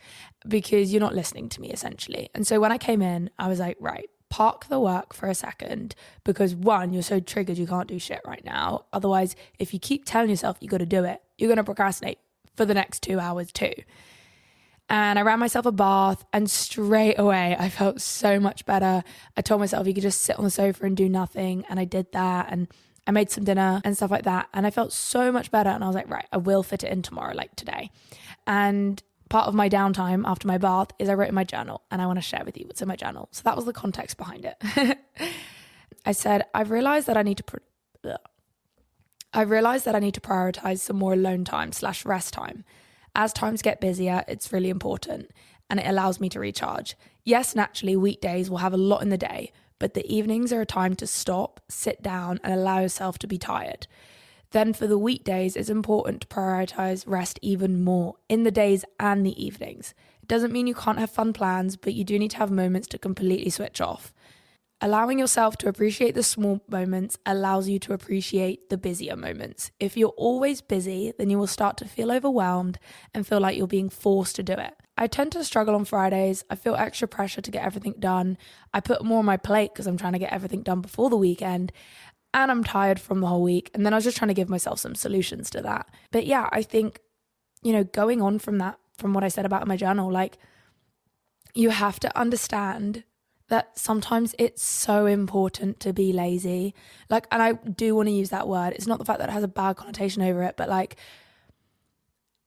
because 0.48 0.94
you're 0.94 1.02
not 1.02 1.16
listening 1.16 1.50
to 1.50 1.62
me 1.62 1.72
essentially. 1.72 2.30
And 2.36 2.46
so 2.46 2.60
when 2.60 2.72
I 2.72 2.78
came 2.78 3.02
in, 3.02 3.32
I 3.40 3.48
was 3.48 3.60
like, 3.60 3.78
right, 3.80 4.10
park 4.32 4.66
the 4.68 4.80
work 4.80 5.14
for 5.14 5.30
a 5.30 5.36
second 5.36 5.94
because 6.24 6.56
one, 6.56 6.94
you're 6.94 7.04
so 7.04 7.20
triggered 7.20 7.60
you 7.60 7.68
can't 7.68 7.88
do 7.88 8.00
shit 8.00 8.22
right 8.26 8.44
now. 8.44 8.86
Otherwise, 8.92 9.36
if 9.60 9.74
you 9.74 9.80
keep 9.80 10.06
telling 10.06 10.32
yourself 10.32 10.58
you 10.60 10.68
got 10.68 10.78
to 10.78 10.86
do 10.88 11.04
it, 11.04 11.22
you're 11.38 11.50
going 11.50 11.58
to 11.58 11.64
procrastinate 11.64 12.18
for 12.56 12.66
the 12.66 12.74
next 12.74 13.04
2 13.04 13.20
hours 13.20 13.52
too. 13.52 13.74
And 14.90 15.20
I 15.20 15.22
ran 15.22 15.40
myself 15.40 15.66
a 15.66 15.72
bath, 15.72 16.26
and 16.34 16.52
straight 16.52 17.18
away 17.18 17.56
I 17.58 17.70
felt 17.70 18.02
so 18.02 18.40
much 18.40 18.66
better. 18.66 19.04
I 19.38 19.42
told 19.42 19.62
myself 19.62 19.88
you 19.88 19.94
could 19.94 20.04
just 20.04 20.22
sit 20.22 20.38
on 20.38 20.44
the 20.44 20.50
sofa 20.50 20.86
and 20.86 20.98
do 20.98 21.08
nothing. 21.08 21.64
And 21.70 21.80
I 21.80 21.86
did 21.86 22.12
that. 22.12 22.48
And 22.50 22.68
I 23.08 23.12
made 23.12 23.32
some 23.32 23.46
dinner 23.46 23.82
and 23.86 23.96
stuff 23.96 24.12
like 24.12 24.24
that. 24.24 24.50
And 24.54 24.68
I 24.68 24.70
felt 24.70 24.92
so 24.92 25.32
much 25.32 25.50
better. 25.50 25.70
And 25.70 25.84
I 25.84 25.88
was 25.88 25.96
like, 25.96 26.10
right, 26.10 26.28
I 26.32 26.38
will 26.38 26.62
fit 26.62 26.84
it 26.84 26.92
in 26.92 27.02
tomorrow, 27.04 27.34
like 27.34 27.56
today. 27.56 27.90
And 28.46 29.02
part 29.32 29.48
of 29.48 29.56
my 29.56 29.68
downtime 29.68 30.24
after 30.26 30.48
my 30.48 30.60
bath 30.60 30.90
is 31.00 31.10
I 31.10 31.16
wrote 31.16 31.30
in 31.30 31.36
my 31.36 31.44
journal 31.44 31.82
and 31.90 32.02
I 32.02 32.06
want 32.06 32.18
to 32.18 32.22
share 32.22 32.44
with 32.46 32.58
you 32.58 32.66
what's 32.68 32.82
in 32.82 32.88
my 32.88 32.96
journal. 32.96 33.30
So 33.32 33.42
that 33.46 33.56
was 33.56 33.66
the 33.66 33.74
context 33.74 34.18
behind 34.18 34.46
it. 34.46 34.98
I 36.06 36.12
said, 36.12 36.44
I've 36.54 36.70
realized 36.70 37.08
that 37.08 37.18
I 37.18 37.24
need 37.24 37.42
to. 38.04 38.18
I've 39.34 39.50
realized 39.50 39.86
that 39.86 39.96
I 39.96 40.00
need 40.00 40.14
to 40.16 40.22
prioritize 40.22 40.80
some 40.80 40.98
more 40.98 41.14
alone 41.14 41.46
time 41.46 41.72
slash 41.72 42.06
rest 42.06 42.34
time 42.34 42.66
as 43.16 43.34
times 43.34 43.62
get 43.62 43.82
busier, 43.82 44.24
it's 44.28 44.54
really 44.54 44.70
important 44.70 45.32
and 45.70 45.80
it 45.80 45.88
allows 45.88 46.20
me 46.20 46.30
to 46.30 46.40
recharge. 46.40 46.96
Yes, 47.24 47.56
naturally, 47.56 47.96
weekdays 47.96 48.50
will 48.50 48.58
have 48.58 48.74
a 48.74 48.78
lot 48.78 49.02
in 49.02 49.10
the 49.10 49.18
day, 49.18 49.52
but 49.80 49.94
the 49.94 50.06
evenings 50.14 50.52
are 50.52 50.62
a 50.62 50.66
time 50.66 50.96
to 50.96 51.08
stop, 51.08 51.62
sit 51.70 52.02
down, 52.02 52.40
and 52.44 52.54
allow 52.54 52.80
yourself 52.80 53.18
to 53.20 53.28
be 53.28 53.38
tired. 53.38 53.88
Then 54.52 54.74
for 54.74 54.86
the 54.86 54.98
weekdays, 54.98 55.56
it's 55.56 55.70
important 55.70 56.22
to 56.22 56.28
prioritize 56.28 57.06
rest 57.08 57.40
even 57.42 57.84
more 57.84 58.16
in 58.30 58.44
the 58.44 58.52
days 58.52 58.84
and 59.00 59.26
the 59.26 59.44
evenings. 59.44 59.94
It 60.22 60.28
doesn't 60.28 60.52
mean 60.52 60.68
you 60.68 60.76
can't 60.76 61.00
have 61.00 61.10
fun 61.10 61.34
plans, 61.34 61.78
but 61.78 61.94
you 61.94 62.04
do 62.04 62.20
need 62.20 62.32
to 62.32 62.38
have 62.38 62.52
moments 62.52 62.88
to 62.90 62.98
completely 62.98 63.50
switch 63.50 63.82
off. 63.82 64.14
Allowing 64.84 65.20
yourself 65.20 65.58
to 65.58 65.70
appreciate 65.70 66.16
the 66.16 66.24
small 66.24 66.60
moments 66.68 67.16
allows 67.24 67.70
you 67.70 67.78
to 67.80 67.94
appreciate 67.94 68.70
the 68.70 68.78
busier 68.78 69.16
moments. 69.16 69.70
If 69.80 69.96
you're 69.96 70.10
always 70.18 70.60
busy, 70.60 71.14
then 71.18 71.30
you 71.30 71.38
will 71.38 71.46
start 71.46 71.78
to 71.78 71.86
feel 71.86 72.12
overwhelmed 72.12 72.80
and 73.14 73.26
feel 73.26 73.40
like 73.40 73.56
you're 73.56 73.68
being 73.68 73.90
forced 73.90 74.36
to 74.38 74.44
do 74.44 74.54
it. 74.54 74.74
I 74.98 75.06
tend 75.06 75.34
to 75.34 75.44
struggle 75.44 75.76
on 75.76 75.86
Fridays. 75.86 76.44
I 76.50 76.56
feel 76.56 76.76
extra 76.76 77.08
pressure 77.08 77.42
to 77.42 77.52
get 77.52 77.64
everything 77.64 77.94
done. 78.00 78.40
I 78.74 78.80
put 78.80 79.06
more 79.06 79.20
on 79.20 79.26
my 79.26 79.38
plate 79.38 79.72
because 79.72 79.86
I'm 79.86 79.98
trying 79.98 80.14
to 80.14 80.20
get 80.20 80.34
everything 80.34 80.64
done 80.64 80.82
before 80.82 81.12
the 81.12 81.18
weekend. 81.18 81.72
And 82.34 82.50
I'm 82.50 82.64
tired 82.64 83.00
from 83.00 83.20
the 83.20 83.28
whole 83.28 83.44
week. 83.44 83.72
And 83.74 83.86
then 83.86 83.94
I 83.94 83.98
was 83.98 84.06
just 84.06 84.18
trying 84.18 84.30
to 84.30 84.34
give 84.34 84.50
myself 84.50 84.80
some 84.80 84.96
solutions 84.96 85.50
to 85.52 85.62
that. 85.62 85.90
But 86.12 86.26
yeah, 86.26 86.48
I 86.52 86.62
think, 86.62 87.00
you 87.62 87.74
know, 87.74 87.84
going 87.84 88.22
on 88.22 88.40
from 88.40 88.58
that, 88.60 88.80
from 88.98 89.14
what 89.14 89.24
I 89.24 89.28
said 89.28 89.46
about 89.46 89.68
my 89.68 89.76
journal, 89.76 90.12
like, 90.12 90.38
you 91.54 91.72
have 91.72 92.00
to 92.00 92.18
understand 92.18 93.04
that 93.50 93.78
sometimes 93.78 94.34
it's 94.40 94.64
so 94.64 95.06
important 95.06 95.82
to 95.82 95.92
be 95.92 96.14
lazy. 96.14 96.74
Like, 97.10 97.28
and 97.32 97.42
I 97.42 97.54
do 97.54 97.96
want 97.96 98.08
to 98.08 98.14
use 98.14 98.30
that 98.30 98.48
word. 98.48 98.72
It's 98.74 98.88
not 98.88 98.98
the 98.98 99.04
fact 99.04 99.20
that 99.20 99.28
it 99.28 99.34
has 99.34 99.44
a 99.44 99.50
bad 99.50 99.76
connotation 99.76 100.22
over 100.22 100.44
it, 100.44 100.56
but 100.56 100.70
like, 100.70 100.96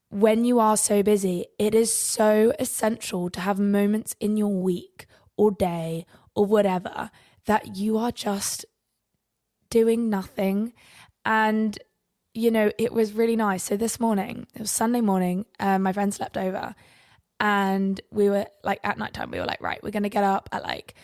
when 0.09 0.45
you 0.45 0.59
are 0.59 0.77
so 0.77 1.03
busy, 1.03 1.45
it 1.59 1.75
is 1.75 1.93
so 1.93 2.53
essential 2.57 3.29
to 3.29 3.41
have 3.41 3.59
moments 3.59 4.15
in 4.19 4.37
your 4.37 4.53
week 4.53 5.05
or 5.37 5.51
day 5.51 6.05
or 6.33 6.45
whatever 6.45 7.11
that 7.45 7.75
you 7.75 7.97
are 7.97 8.11
just 8.11 8.65
doing 9.69 10.09
nothing. 10.09 10.73
And, 11.25 11.77
you 12.33 12.51
know, 12.51 12.71
it 12.77 12.93
was 12.93 13.13
really 13.13 13.35
nice. 13.35 13.63
So 13.63 13.77
this 13.77 13.99
morning, 13.99 14.47
it 14.55 14.61
was 14.61 14.71
Sunday 14.71 15.01
morning, 15.01 15.45
um, 15.59 15.83
my 15.83 15.93
friend 15.93 16.13
slept 16.13 16.37
over 16.37 16.75
and 17.39 17.99
we 18.11 18.29
were 18.29 18.45
like 18.63 18.79
at 18.83 18.97
night 18.97 19.13
time 19.13 19.29
we 19.31 19.39
were 19.39 19.45
like 19.45 19.61
right 19.61 19.83
we're 19.83 19.91
gonna 19.91 20.09
get 20.09 20.23
up 20.23 20.47
at 20.51 20.63
like 20.63 20.95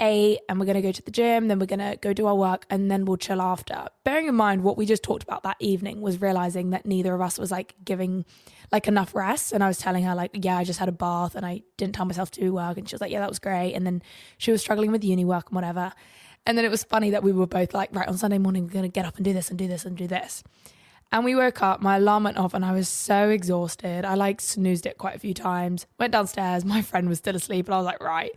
eight 0.00 0.38
and 0.48 0.60
we're 0.60 0.66
gonna 0.66 0.80
go 0.80 0.92
to 0.92 1.02
the 1.02 1.10
gym 1.10 1.48
then 1.48 1.58
we're 1.58 1.66
gonna 1.66 1.96
go 1.96 2.12
do 2.12 2.26
our 2.26 2.36
work 2.36 2.64
and 2.70 2.88
then 2.88 3.04
we'll 3.04 3.16
chill 3.16 3.42
after. 3.42 3.88
Bearing 4.04 4.28
in 4.28 4.34
mind 4.34 4.62
what 4.62 4.76
we 4.76 4.86
just 4.86 5.02
talked 5.02 5.24
about 5.24 5.42
that 5.42 5.56
evening 5.58 6.00
was 6.00 6.20
realizing 6.20 6.70
that 6.70 6.86
neither 6.86 7.12
of 7.12 7.20
us 7.20 7.38
was 7.38 7.50
like 7.50 7.74
giving 7.84 8.24
like 8.70 8.86
enough 8.86 9.14
rest. 9.14 9.52
And 9.52 9.64
i 9.64 9.68
was 9.68 9.78
telling 9.78 10.04
her 10.04 10.14
like 10.14 10.30
yeah 10.34 10.56
i 10.56 10.62
just 10.62 10.78
had 10.78 10.88
a 10.88 10.92
bath 10.92 11.34
and 11.34 11.44
i 11.44 11.62
didn't 11.76 11.96
tell 11.96 12.06
myself 12.06 12.30
to 12.32 12.40
do 12.40 12.52
work. 12.54 12.78
And 12.78 12.88
she 12.88 12.94
was 12.94 13.00
like 13.00 13.10
yeah 13.10 13.20
that 13.20 13.28
was 13.28 13.40
great. 13.40 13.74
And 13.74 13.84
then 13.84 14.02
she 14.36 14.52
was 14.52 14.60
struggling 14.60 14.92
with 14.92 15.02
uni 15.02 15.24
work 15.24 15.48
and 15.48 15.56
whatever 15.56 15.92
and 16.48 16.58
then 16.58 16.64
it 16.64 16.70
was 16.70 16.82
funny 16.82 17.10
that 17.10 17.22
we 17.22 17.30
were 17.30 17.46
both 17.46 17.72
like 17.72 17.94
right 17.94 18.08
on 18.08 18.18
sunday 18.18 18.38
morning 18.38 18.64
we're 18.64 18.72
gonna 18.72 18.88
get 18.88 19.06
up 19.06 19.14
and 19.16 19.24
do 19.24 19.32
this 19.32 19.50
and 19.50 19.58
do 19.58 19.68
this 19.68 19.84
and 19.84 19.96
do 19.96 20.08
this 20.08 20.42
and 21.10 21.24
we 21.24 21.34
woke 21.34 21.62
up, 21.62 21.80
my 21.80 21.96
alarm 21.96 22.24
went 22.24 22.36
off, 22.36 22.52
and 22.52 22.64
I 22.64 22.72
was 22.72 22.86
so 22.88 23.30
exhausted. 23.30 24.04
I 24.04 24.14
like 24.14 24.40
snoozed 24.42 24.84
it 24.84 24.98
quite 24.98 25.16
a 25.16 25.18
few 25.18 25.32
times. 25.32 25.86
Went 25.98 26.12
downstairs, 26.12 26.64
my 26.64 26.82
friend 26.82 27.08
was 27.08 27.18
still 27.18 27.34
asleep, 27.34 27.66
and 27.66 27.74
I 27.74 27.78
was 27.78 27.86
like, 27.86 28.02
right. 28.02 28.32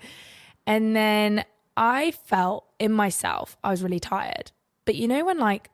And 0.65 0.95
then 0.95 1.43
I 1.75 2.11
felt 2.11 2.65
in 2.79 2.93
myself, 2.93 3.57
I 3.63 3.71
was 3.71 3.83
really 3.83 3.99
tired. 3.99 4.51
But 4.85 4.95
you 4.95 5.07
know, 5.07 5.25
when 5.25 5.37
like 5.37 5.69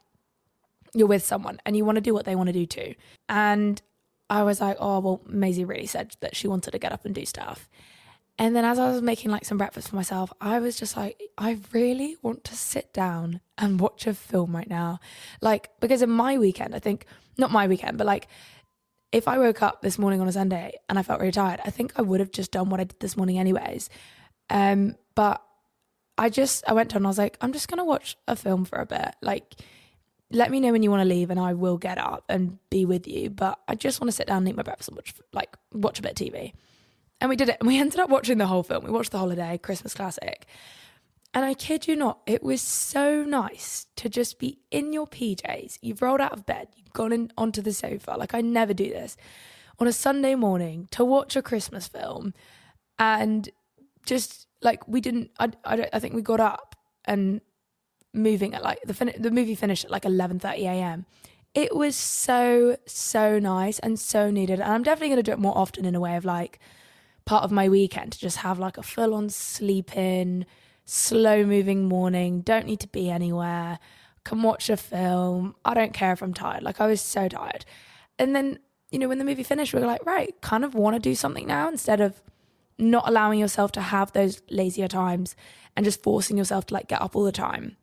you're 0.93 1.07
with 1.07 1.23
someone 1.23 1.59
and 1.65 1.77
you 1.77 1.85
want 1.85 1.97
to 1.97 2.01
do 2.01 2.13
what 2.13 2.25
they 2.25 2.35
want 2.35 2.47
to 2.47 2.53
do 2.53 2.65
too. 2.65 2.95
And 3.29 3.81
I 4.29 4.43
was 4.43 4.59
like, 4.59 4.77
oh, 4.79 4.99
well, 4.99 5.21
Maisie 5.27 5.65
really 5.65 5.85
said 5.85 6.15
that 6.21 6.35
she 6.35 6.47
wanted 6.47 6.71
to 6.71 6.79
get 6.79 6.91
up 6.91 7.05
and 7.05 7.13
do 7.13 7.25
stuff. 7.25 7.69
And 8.39 8.55
then 8.55 8.65
as 8.65 8.77
I 8.77 8.91
was 8.91 9.01
making 9.01 9.31
like 9.31 9.45
some 9.45 9.57
breakfast 9.57 9.89
for 9.89 9.95
myself, 9.95 10.31
I 10.39 10.59
was 10.59 10.75
just 10.75 10.95
like, 10.95 11.19
I 11.37 11.57
really 11.71 12.17
want 12.21 12.43
to 12.45 12.55
sit 12.55 12.93
down 12.93 13.41
and 13.57 13.79
watch 13.79 14.05
a 14.05 14.13
film 14.13 14.55
right 14.55 14.69
now. 14.69 14.99
Like, 15.41 15.71
because 15.79 16.03
in 16.03 16.11
my 16.11 16.37
weekend, 16.37 16.75
I 16.75 16.79
think, 16.79 17.05
not 17.37 17.51
my 17.51 17.67
weekend, 17.67 17.97
but 17.97 18.05
like 18.05 18.27
if 19.11 19.27
I 19.27 19.37
woke 19.37 19.61
up 19.61 19.81
this 19.81 19.97
morning 19.97 20.21
on 20.21 20.27
a 20.27 20.31
Sunday 20.31 20.73
and 20.89 20.99
I 20.99 21.03
felt 21.03 21.19
really 21.19 21.31
tired, 21.31 21.61
I 21.65 21.69
think 21.69 21.93
I 21.95 22.01
would 22.01 22.19
have 22.19 22.31
just 22.31 22.51
done 22.51 22.69
what 22.69 22.79
I 22.79 22.83
did 22.83 22.99
this 22.99 23.17
morning 23.17 23.39
anyways. 23.39 23.89
Um, 24.49 24.95
but 25.15 25.41
I 26.17 26.29
just 26.29 26.63
I 26.67 26.73
went 26.73 26.95
on. 26.95 27.05
I 27.05 27.09
was 27.09 27.17
like, 27.17 27.37
I'm 27.41 27.53
just 27.53 27.67
gonna 27.67 27.85
watch 27.85 28.17
a 28.27 28.35
film 28.35 28.65
for 28.65 28.79
a 28.79 28.85
bit. 28.85 29.15
Like, 29.21 29.55
let 30.31 30.51
me 30.51 30.59
know 30.59 30.71
when 30.71 30.83
you 30.83 30.91
want 30.91 31.01
to 31.01 31.07
leave, 31.07 31.29
and 31.29 31.39
I 31.39 31.53
will 31.53 31.77
get 31.77 31.97
up 31.97 32.25
and 32.27 32.57
be 32.69 32.85
with 32.85 33.07
you. 33.07 33.29
But 33.29 33.59
I 33.67 33.75
just 33.75 34.01
want 34.01 34.09
to 34.09 34.15
sit 34.15 34.27
down 34.27 34.39
and 34.39 34.49
eat 34.49 34.55
my 34.55 34.63
breakfast 34.63 34.89
and 34.89 34.97
watch 34.97 35.13
like 35.31 35.55
watch 35.73 35.99
a 35.99 36.01
bit 36.01 36.19
of 36.19 36.27
TV. 36.27 36.53
And 37.19 37.29
we 37.29 37.35
did 37.35 37.49
it. 37.49 37.57
And 37.59 37.67
we 37.67 37.79
ended 37.79 37.99
up 37.99 38.09
watching 38.09 38.37
the 38.37 38.47
whole 38.47 38.63
film. 38.63 38.83
We 38.83 38.91
watched 38.91 39.11
the 39.11 39.17
holiday 39.17 39.57
Christmas 39.57 39.93
classic. 39.93 40.45
And 41.33 41.43
I 41.43 41.53
kid 41.53 41.87
you 41.87 41.95
not, 41.95 42.19
it 42.25 42.41
was 42.41 42.61
so 42.61 43.23
nice 43.23 43.87
to 43.97 44.09
just 44.09 44.39
be 44.39 44.59
in 44.71 44.93
your 44.93 45.07
PJs. 45.07 45.77
You've 45.81 46.01
rolled 46.01 46.21
out 46.21 46.31
of 46.31 46.45
bed, 46.45 46.69
you've 46.75 46.93
gone 46.93 47.11
in 47.11 47.31
onto 47.37 47.61
the 47.61 47.73
sofa. 47.73 48.15
Like 48.17 48.33
I 48.33 48.41
never 48.41 48.73
do 48.73 48.89
this 48.89 49.17
on 49.79 49.87
a 49.87 49.93
Sunday 49.93 50.35
morning 50.35 50.87
to 50.91 51.05
watch 51.05 51.35
a 51.35 51.41
Christmas 51.41 51.87
film, 51.87 52.33
and 52.97 53.49
just 54.05 54.47
like 54.61 54.87
we 54.87 55.01
didn't. 55.01 55.31
I 55.39 55.51
I, 55.63 55.89
I 55.93 55.99
think 55.99 56.13
we 56.13 56.21
got 56.21 56.39
up 56.39 56.75
and 57.05 57.41
moving 58.13 58.53
at 58.53 58.63
like 58.63 58.79
the 58.85 58.93
fin- 58.93 59.13
the 59.19 59.31
movie 59.31 59.55
finished 59.55 59.85
at 59.85 59.91
like 59.91 60.05
eleven 60.05 60.39
thirty 60.39 60.65
a.m. 60.65 61.05
It 61.53 61.75
was 61.75 61.95
so 61.95 62.77
so 62.85 63.39
nice 63.39 63.79
and 63.79 63.99
so 63.99 64.31
needed, 64.31 64.59
and 64.59 64.71
I'm 64.71 64.83
definitely 64.83 65.09
going 65.09 65.17
to 65.17 65.23
do 65.23 65.33
it 65.33 65.39
more 65.39 65.57
often 65.57 65.85
in 65.85 65.95
a 65.95 65.99
way 65.99 66.15
of 66.15 66.25
like 66.25 66.59
part 67.27 67.43
of 67.43 67.51
my 67.51 67.69
weekend 67.69 68.13
to 68.13 68.19
just 68.19 68.37
have 68.37 68.57
like 68.57 68.77
a 68.77 68.83
full 68.83 69.13
on 69.13 69.29
sleep 69.29 69.95
in 69.95 70.45
slow 70.85 71.45
moving 71.45 71.85
morning, 71.85 72.41
don't 72.41 72.65
need 72.65 72.79
to 72.79 72.87
be 72.87 73.09
anywhere, 73.09 73.77
can 74.23 74.41
watch 74.41 74.69
a 74.69 74.77
film. 74.77 75.53
I 75.63 75.73
don't 75.73 75.93
care 75.93 76.13
if 76.13 76.23
I'm 76.23 76.33
tired. 76.33 76.63
Like 76.63 76.81
I 76.81 76.87
was 76.87 77.01
so 77.01 77.27
tired. 77.27 77.65
And 78.17 78.35
then, 78.35 78.59
you 78.89 78.97
know, 78.97 79.09
when 79.09 79.19
the 79.19 79.25
movie 79.25 79.43
finished, 79.43 79.73
we 79.73 79.81
were 79.81 79.85
like, 79.85 80.05
right, 80.05 80.33
kind 80.41 80.63
of 80.63 80.73
want 80.73 80.95
to 80.95 80.99
do 80.99 81.13
something 81.13 81.45
now 81.45 81.67
instead 81.67 81.99
of 81.99 82.21
not 82.79 83.07
allowing 83.07 83.39
yourself 83.39 83.73
to 83.73 83.81
have 83.81 84.13
those 84.13 84.41
lazier 84.49 84.87
times 84.87 85.35
and 85.75 85.83
just 85.83 86.01
forcing 86.01 86.37
yourself 86.37 86.67
to 86.67 86.73
like 86.73 86.87
get 86.87 87.01
up 87.01 87.15
all 87.15 87.23
the 87.23 87.31
time 87.31 87.75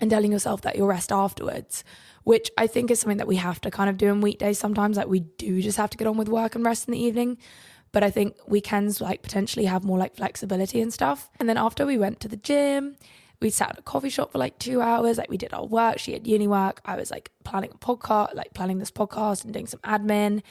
and 0.00 0.10
telling 0.10 0.30
yourself 0.32 0.62
that 0.62 0.76
you'll 0.76 0.86
rest 0.86 1.10
afterwards, 1.10 1.82
which 2.22 2.50
I 2.56 2.68
think 2.68 2.90
is 2.90 3.00
something 3.00 3.18
that 3.18 3.26
we 3.26 3.36
have 3.36 3.60
to 3.62 3.70
kind 3.70 3.90
of 3.90 3.98
do 3.98 4.06
in 4.06 4.20
weekdays 4.20 4.58
sometimes. 4.58 4.96
Like 4.96 5.08
we 5.08 5.20
do 5.20 5.60
just 5.60 5.76
have 5.76 5.90
to 5.90 5.98
get 5.98 6.06
on 6.06 6.16
with 6.16 6.28
work 6.28 6.54
and 6.54 6.64
rest 6.64 6.86
in 6.86 6.92
the 6.92 7.02
evening. 7.02 7.38
But 7.92 8.04
I 8.04 8.10
think 8.10 8.36
weekends 8.46 9.00
like 9.00 9.22
potentially 9.22 9.66
have 9.66 9.84
more 9.84 9.98
like 9.98 10.14
flexibility 10.14 10.80
and 10.80 10.92
stuff. 10.92 11.28
And 11.40 11.48
then 11.48 11.56
after 11.56 11.84
we 11.84 11.98
went 11.98 12.20
to 12.20 12.28
the 12.28 12.36
gym, 12.36 12.96
we 13.40 13.50
sat 13.50 13.70
at 13.70 13.78
a 13.78 13.82
coffee 13.82 14.10
shop 14.10 14.32
for 14.32 14.38
like 14.38 14.58
two 14.58 14.80
hours. 14.80 15.18
Like 15.18 15.30
we 15.30 15.36
did 15.36 15.52
our 15.52 15.64
work. 15.64 15.98
She 15.98 16.12
had 16.12 16.26
uni 16.26 16.46
work. 16.46 16.80
I 16.84 16.96
was 16.96 17.10
like 17.10 17.30
planning 17.42 17.70
a 17.72 17.78
podcast, 17.78 18.34
like 18.34 18.54
planning 18.54 18.78
this 18.78 18.90
podcast 18.90 19.44
and 19.44 19.52
doing 19.52 19.66
some 19.66 19.80
admin. 19.80 20.42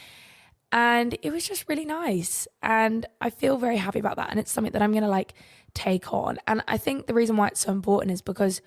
And 0.72 1.18
it 1.22 1.32
was 1.32 1.48
just 1.48 1.68
really 1.68 1.86
nice. 1.86 2.48
And 2.62 3.06
I 3.22 3.30
feel 3.30 3.58
very 3.58 3.78
happy 3.78 4.00
about 4.00 4.18
that. 4.18 4.30
And 4.30 4.40
it's 4.40 4.52
something 4.52 4.74
that 4.74 4.82
I'm 4.82 4.92
going 4.92 5.04
to 5.04 5.10
like 5.10 5.34
take 5.74 6.14
on. 6.14 6.40
And 6.48 6.64
I 6.68 6.78
think 6.78 7.08
the 7.08 7.14
reason 7.14 7.38
why 7.38 7.48
it's 7.48 7.62
so 7.62 7.72
important 7.72 8.12
is 8.12 8.22
because 8.22 8.62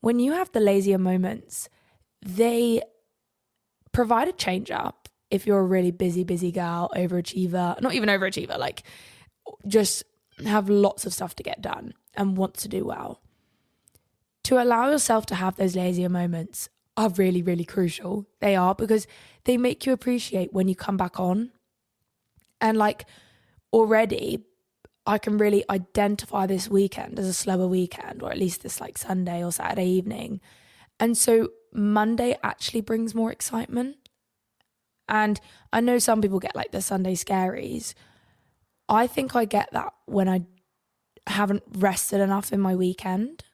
when 0.00 0.18
you 0.18 0.32
have 0.32 0.50
the 0.52 0.60
lazier 0.60 0.98
moments, 0.98 1.68
they 2.24 2.82
provide 3.92 4.28
a 4.28 4.32
change 4.32 4.70
up 4.70 5.01
if 5.32 5.46
you're 5.46 5.58
a 5.58 5.64
really 5.64 5.90
busy, 5.90 6.24
busy 6.24 6.52
gal, 6.52 6.90
overachiever, 6.94 7.80
not 7.80 7.94
even 7.94 8.10
overachiever, 8.10 8.58
like 8.58 8.82
just 9.66 10.04
have 10.44 10.68
lots 10.68 11.06
of 11.06 11.14
stuff 11.14 11.34
to 11.36 11.42
get 11.42 11.62
done 11.62 11.94
and 12.14 12.36
want 12.36 12.54
to 12.58 12.68
do 12.68 12.84
well. 12.84 13.22
To 14.44 14.62
allow 14.62 14.90
yourself 14.90 15.24
to 15.26 15.34
have 15.34 15.56
those 15.56 15.74
lazier 15.74 16.10
moments 16.10 16.68
are 16.98 17.08
really, 17.08 17.42
really 17.42 17.64
crucial. 17.64 18.26
They 18.40 18.54
are 18.54 18.74
because 18.74 19.06
they 19.44 19.56
make 19.56 19.86
you 19.86 19.92
appreciate 19.92 20.52
when 20.52 20.68
you 20.68 20.76
come 20.76 20.98
back 20.98 21.18
on. 21.18 21.50
And 22.60 22.76
like 22.76 23.06
already, 23.72 24.44
I 25.06 25.16
can 25.16 25.38
really 25.38 25.64
identify 25.70 26.46
this 26.46 26.68
weekend 26.68 27.18
as 27.18 27.26
a 27.26 27.32
slower 27.32 27.66
weekend, 27.66 28.22
or 28.22 28.30
at 28.30 28.38
least 28.38 28.62
this 28.62 28.80
like 28.80 28.98
Sunday 28.98 29.42
or 29.42 29.50
Saturday 29.50 29.86
evening. 29.86 30.40
And 31.00 31.16
so 31.16 31.48
Monday 31.72 32.36
actually 32.42 32.82
brings 32.82 33.14
more 33.14 33.32
excitement. 33.32 33.96
And 35.08 35.40
I 35.72 35.80
know 35.80 35.98
some 35.98 36.20
people 36.20 36.38
get 36.38 36.56
like 36.56 36.72
the 36.72 36.82
Sunday 36.82 37.14
scaries. 37.14 37.94
I 38.88 39.06
think 39.06 39.34
I 39.36 39.44
get 39.44 39.70
that 39.72 39.92
when 40.06 40.28
I 40.28 40.42
haven't 41.26 41.62
rested 41.76 42.20
enough 42.20 42.52
in 42.52 42.60
my 42.60 42.74
weekend. 42.74 43.44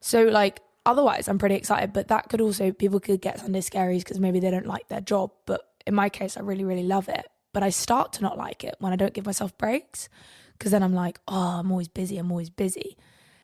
So, 0.00 0.24
like, 0.24 0.60
otherwise, 0.86 1.28
I'm 1.28 1.38
pretty 1.38 1.56
excited, 1.56 1.92
but 1.92 2.08
that 2.08 2.28
could 2.28 2.40
also, 2.40 2.72
people 2.72 3.00
could 3.00 3.20
get 3.20 3.40
Sunday 3.40 3.60
scaries 3.60 3.98
because 3.98 4.20
maybe 4.20 4.40
they 4.40 4.50
don't 4.50 4.66
like 4.66 4.88
their 4.88 5.00
job. 5.00 5.32
But 5.46 5.62
in 5.86 5.94
my 5.94 6.08
case, 6.08 6.36
I 6.36 6.40
really, 6.40 6.64
really 6.64 6.84
love 6.84 7.08
it. 7.08 7.26
But 7.52 7.62
I 7.62 7.70
start 7.70 8.12
to 8.14 8.22
not 8.22 8.38
like 8.38 8.64
it 8.64 8.76
when 8.78 8.92
I 8.92 8.96
don't 8.96 9.12
give 9.12 9.26
myself 9.26 9.56
breaks 9.58 10.08
because 10.56 10.70
then 10.72 10.82
I'm 10.82 10.94
like, 10.94 11.20
oh, 11.26 11.58
I'm 11.58 11.70
always 11.70 11.88
busy. 11.88 12.16
I'm 12.16 12.30
always 12.30 12.50
busy. 12.50 12.96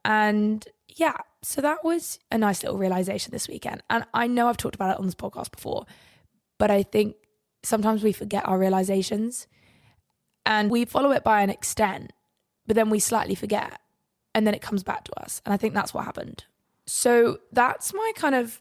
And 0.05 0.65
yeah, 0.89 1.17
so 1.43 1.61
that 1.61 1.85
was 1.85 2.19
a 2.31 2.39
nice 2.39 2.63
little 2.63 2.79
realization 2.79 3.33
this 3.33 3.49
weekend. 3.49 3.83
And 3.91 4.05
I 4.15 4.29
know 4.29 4.49
I've 4.49 4.57
talked 4.57 4.77
about 4.77 4.93
it 4.93 4.99
on 4.99 5.07
this 5.07 5.15
podcast 5.15 5.51
before, 5.51 5.87
but 6.59 6.71
I 6.71 6.83
think 6.83 7.17
sometimes 7.63 8.03
we 8.03 8.13
forget 8.13 8.47
our 8.47 8.59
realizations 8.59 9.47
and 10.45 10.71
we 10.71 10.85
follow 10.85 11.11
it 11.11 11.25
by 11.25 11.43
an 11.43 11.51
extent, 11.51 12.13
but 12.67 12.77
then 12.77 12.91
we 12.91 12.99
slightly 12.99 13.35
forget 13.35 13.81
and 14.35 14.47
then 14.47 14.55
it 14.55 14.63
comes 14.63 14.83
back 14.83 15.05
to 15.05 15.21
us. 15.21 15.43
And 15.45 15.53
I 15.53 15.57
think 15.57 15.75
that's 15.75 15.95
what 15.95 16.05
happened. 16.05 16.45
So 16.87 17.39
that's 17.53 17.93
my 17.93 18.13
kind 18.17 18.35
of, 18.35 18.61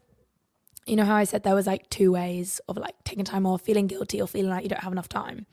you 0.86 0.96
know, 0.96 1.06
how 1.06 1.16
I 1.16 1.26
said 1.26 1.44
there 1.44 1.54
was 1.54 1.68
like 1.68 1.90
two 1.90 2.12
ways 2.14 2.60
of 2.68 2.78
like 2.78 2.96
taking 3.04 3.26
time 3.26 3.46
off, 3.46 3.62
feeling 3.62 3.88
guilty 3.88 4.22
or 4.22 4.28
feeling 4.28 4.50
like 4.50 4.64
you 4.64 4.70
don't 4.70 4.84
have 4.84 4.94
enough 4.94 5.10
time. 5.10 5.46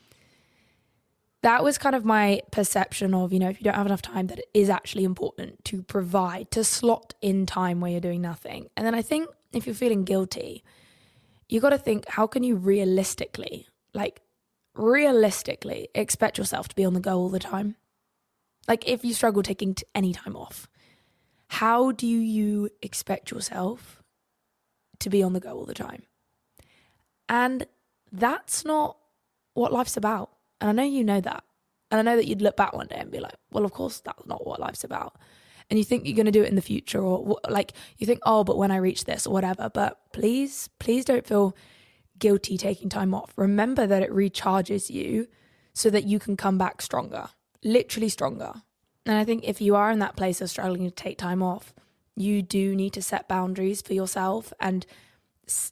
That 1.42 1.64
was 1.64 1.76
kind 1.76 1.96
of 1.96 2.04
my 2.04 2.40
perception 2.52 3.14
of, 3.14 3.32
you 3.32 3.40
know, 3.40 3.48
if 3.48 3.60
you 3.60 3.64
don't 3.64 3.74
have 3.74 3.86
enough 3.86 4.00
time, 4.00 4.28
that 4.28 4.38
it 4.38 4.48
is 4.54 4.70
actually 4.70 5.02
important 5.02 5.64
to 5.66 5.82
provide, 5.82 6.52
to 6.52 6.62
slot 6.62 7.14
in 7.20 7.44
time 7.44 7.80
where 7.80 7.90
you're 7.90 8.00
doing 8.00 8.22
nothing. 8.22 8.70
And 8.76 8.86
then 8.86 8.94
I 8.94 9.02
think 9.02 9.28
if 9.52 9.66
you're 9.66 9.74
feeling 9.74 10.04
guilty, 10.04 10.62
you 11.52 11.60
got 11.60 11.70
to 11.70 11.78
think 11.78 12.08
how 12.08 12.26
can 12.26 12.42
you 12.42 12.56
realistically, 12.56 13.68
like 13.92 14.22
realistically, 14.74 15.88
expect 15.94 16.38
yourself 16.38 16.66
to 16.68 16.74
be 16.74 16.84
on 16.84 16.94
the 16.94 17.00
go 17.00 17.18
all 17.18 17.28
the 17.28 17.38
time? 17.38 17.76
Like 18.66 18.88
if 18.88 19.04
you 19.04 19.12
struggle 19.12 19.42
taking 19.42 19.76
any 19.94 20.14
time 20.14 20.34
off, 20.34 20.66
how 21.48 21.92
do 21.92 22.06
you 22.06 22.70
expect 22.80 23.30
yourself 23.30 24.02
to 25.00 25.10
be 25.10 25.22
on 25.22 25.34
the 25.34 25.40
go 25.40 25.50
all 25.58 25.66
the 25.66 25.74
time? 25.74 26.04
And 27.28 27.66
that's 28.10 28.64
not 28.64 28.96
what 29.52 29.74
life's 29.74 29.98
about. 29.98 30.30
And 30.58 30.70
I 30.70 30.72
know 30.72 30.88
you 30.88 31.04
know 31.04 31.20
that. 31.20 31.44
And 31.90 31.98
I 31.98 32.02
know 32.02 32.16
that 32.16 32.26
you'd 32.26 32.40
look 32.40 32.56
back 32.56 32.72
one 32.72 32.86
day 32.86 32.96
and 32.96 33.10
be 33.10 33.20
like, 33.20 33.34
well, 33.50 33.66
of 33.66 33.72
course, 33.72 34.00
that's 34.00 34.24
not 34.24 34.46
what 34.46 34.58
life's 34.58 34.84
about 34.84 35.16
and 35.72 35.78
you 35.78 35.86
think 35.86 36.04
you're 36.04 36.14
going 36.14 36.26
to 36.26 36.30
do 36.30 36.42
it 36.42 36.50
in 36.50 36.54
the 36.54 36.60
future 36.60 37.00
or 37.00 37.40
like 37.48 37.72
you 37.96 38.06
think 38.06 38.20
oh 38.26 38.44
but 38.44 38.58
when 38.58 38.70
i 38.70 38.76
reach 38.76 39.06
this 39.06 39.26
or 39.26 39.32
whatever. 39.32 39.70
But 39.72 39.98
please 40.12 40.68
please 40.78 41.06
don't 41.06 41.26
feel 41.26 41.56
guilty 42.18 42.58
taking 42.58 42.90
time 42.90 43.14
off. 43.14 43.32
Remember 43.36 43.86
that 43.86 44.02
it 44.02 44.10
recharges 44.10 44.90
you 44.90 45.28
so 45.72 45.88
that 45.88 46.04
you 46.04 46.18
can 46.18 46.36
come 46.36 46.58
back 46.58 46.82
stronger 46.82 47.30
literally 47.64 48.10
stronger. 48.10 48.52
And 49.06 49.16
i 49.16 49.24
think 49.24 49.44
if 49.44 49.62
you 49.62 49.74
are 49.74 49.90
in 49.90 49.98
that 50.00 50.14
place 50.14 50.42
of 50.42 50.50
struggling 50.50 50.84
to 50.84 50.90
take 50.90 51.16
time 51.16 51.42
off 51.42 51.72
you 52.16 52.42
do 52.42 52.76
need 52.76 52.92
to 52.92 53.00
set 53.00 53.26
boundaries 53.26 53.80
for 53.80 53.94
yourself 53.94 54.52
and 54.60 54.84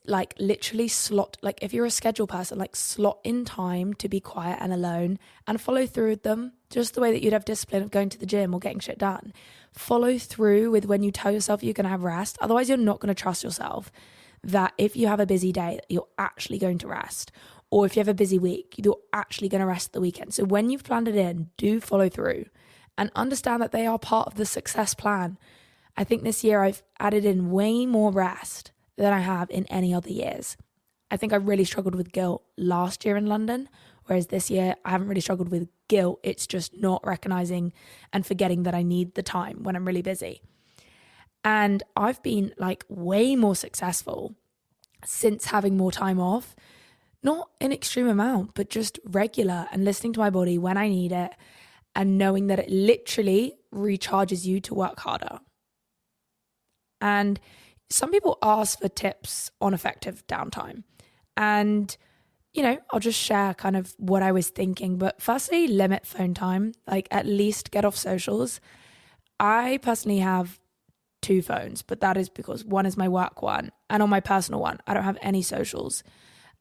like 0.06 0.34
literally 0.38 0.88
slot 0.88 1.36
like 1.42 1.62
if 1.62 1.72
you're 1.72 1.86
a 1.86 1.90
schedule 1.90 2.26
person 2.26 2.58
like 2.58 2.74
slot 2.74 3.18
in 3.22 3.44
time 3.44 3.94
to 3.94 4.08
be 4.08 4.18
quiet 4.20 4.58
and 4.60 4.72
alone 4.72 5.18
and 5.46 5.60
follow 5.60 5.86
through 5.86 6.08
with 6.10 6.22
them. 6.22 6.52
Just 6.70 6.94
the 6.94 7.00
way 7.00 7.12
that 7.12 7.22
you'd 7.22 7.32
have 7.32 7.44
discipline 7.44 7.82
of 7.82 7.90
going 7.90 8.08
to 8.10 8.18
the 8.18 8.26
gym 8.26 8.54
or 8.54 8.60
getting 8.60 8.80
shit 8.80 8.98
done 8.98 9.32
follow 9.72 10.18
through 10.18 10.70
with 10.70 10.87
when 10.87 11.02
you 11.02 11.11
tell 11.11 11.33
yourself 11.33 11.62
you're 11.62 11.74
going 11.74 11.85
to 11.85 11.90
have 11.90 12.02
rest. 12.02 12.38
Otherwise, 12.40 12.68
you're 12.68 12.78
not 12.78 13.00
going 13.00 13.14
to 13.14 13.20
trust 13.20 13.44
yourself 13.44 13.90
that 14.42 14.72
if 14.78 14.96
you 14.96 15.06
have 15.06 15.20
a 15.20 15.26
busy 15.26 15.52
day, 15.52 15.80
you're 15.88 16.09
actually 16.18 16.59
going 16.59 16.78
to 16.78 16.88
rest. 16.88 17.30
Or 17.70 17.87
if 17.87 17.94
you 17.94 18.00
have 18.00 18.09
a 18.09 18.14
busy 18.14 18.38
week, 18.38 18.74
you're 18.78 18.98
actually 19.12 19.48
going 19.48 19.61
to 19.61 19.66
rest 19.66 19.92
the 19.92 20.00
weekend. 20.00 20.35
So 20.35 20.44
when 20.44 20.70
you've 20.70 20.85
planned 20.85 21.09
it 21.09 21.16
in, 21.16 21.50
do 21.56 21.80
follow 21.80 22.09
through 22.09 22.46
and 22.98 23.11
understand 23.14 23.62
that 23.62 23.72
they 23.72 23.87
are 23.87 23.98
part 23.98 24.26
of 24.26 24.35
the 24.35 24.46
success 24.46 24.92
plan. 24.94 25.38
I 25.96 26.04
think 26.04 26.22
this 26.22 26.42
year 26.42 26.62
I've 26.62 26.83
added 26.98 27.24
in 27.24 27.50
way 27.50 27.87
more 27.87 28.11
rest 28.11 28.72
than 28.96 29.12
I 29.12 29.20
have 29.20 29.50
in 29.50 29.66
any 29.66 29.94
other 29.94 30.11
years. 30.11 30.56
I 31.11 31.16
think 31.16 31.33
I 31.33 31.37
really 31.37 31.64
struggled 31.64 31.94
with 31.94 32.12
guilt 32.12 32.42
last 32.56 33.04
year 33.04 33.16
in 33.16 33.26
London, 33.26 33.68
whereas 34.10 34.26
this 34.26 34.50
year 34.50 34.74
I 34.84 34.90
haven't 34.90 35.06
really 35.06 35.20
struggled 35.20 35.50
with 35.50 35.68
guilt. 35.88 36.18
It's 36.24 36.48
just 36.48 36.76
not 36.76 37.06
recognizing 37.06 37.72
and 38.12 38.26
forgetting 38.26 38.64
that 38.64 38.74
I 38.74 38.82
need 38.82 39.14
the 39.14 39.22
time 39.22 39.62
when 39.62 39.76
I'm 39.76 39.86
really 39.86 40.02
busy. 40.02 40.42
And 41.44 41.84
I've 41.94 42.20
been 42.20 42.52
like 42.58 42.84
way 42.88 43.36
more 43.36 43.54
successful 43.54 44.34
since 45.04 45.44
having 45.44 45.76
more 45.76 45.92
time 45.92 46.18
off, 46.18 46.56
not 47.22 47.50
an 47.60 47.70
extreme 47.70 48.08
amount, 48.08 48.54
but 48.54 48.68
just 48.68 48.98
regular 49.04 49.68
and 49.70 49.84
listening 49.84 50.12
to 50.14 50.20
my 50.20 50.28
body 50.28 50.58
when 50.58 50.76
I 50.76 50.88
need 50.88 51.12
it 51.12 51.30
and 51.94 52.18
knowing 52.18 52.48
that 52.48 52.58
it 52.58 52.68
literally 52.68 53.58
recharges 53.72 54.44
you 54.44 54.58
to 54.62 54.74
work 54.74 54.98
harder. 54.98 55.38
And 57.00 57.38
some 57.90 58.10
people 58.10 58.38
ask 58.42 58.80
for 58.80 58.88
tips 58.88 59.52
on 59.60 59.72
effective 59.72 60.26
downtime. 60.26 60.82
And 61.36 61.96
you 62.52 62.62
know, 62.62 62.78
I'll 62.90 63.00
just 63.00 63.18
share 63.18 63.54
kind 63.54 63.76
of 63.76 63.94
what 63.98 64.22
I 64.22 64.32
was 64.32 64.48
thinking. 64.48 64.98
But 64.98 65.20
firstly, 65.20 65.68
limit 65.68 66.06
phone 66.06 66.34
time, 66.34 66.72
like 66.86 67.06
at 67.10 67.26
least 67.26 67.70
get 67.70 67.84
off 67.84 67.96
socials. 67.96 68.60
I 69.38 69.78
personally 69.82 70.18
have 70.18 70.58
two 71.22 71.42
phones, 71.42 71.82
but 71.82 72.00
that 72.00 72.16
is 72.16 72.28
because 72.28 72.64
one 72.64 72.86
is 72.86 72.96
my 72.96 73.08
work 73.08 73.42
one, 73.42 73.70
and 73.88 74.02
on 74.02 74.10
my 74.10 74.20
personal 74.20 74.60
one, 74.60 74.78
I 74.86 74.94
don't 74.94 75.04
have 75.04 75.18
any 75.22 75.42
socials. 75.42 76.02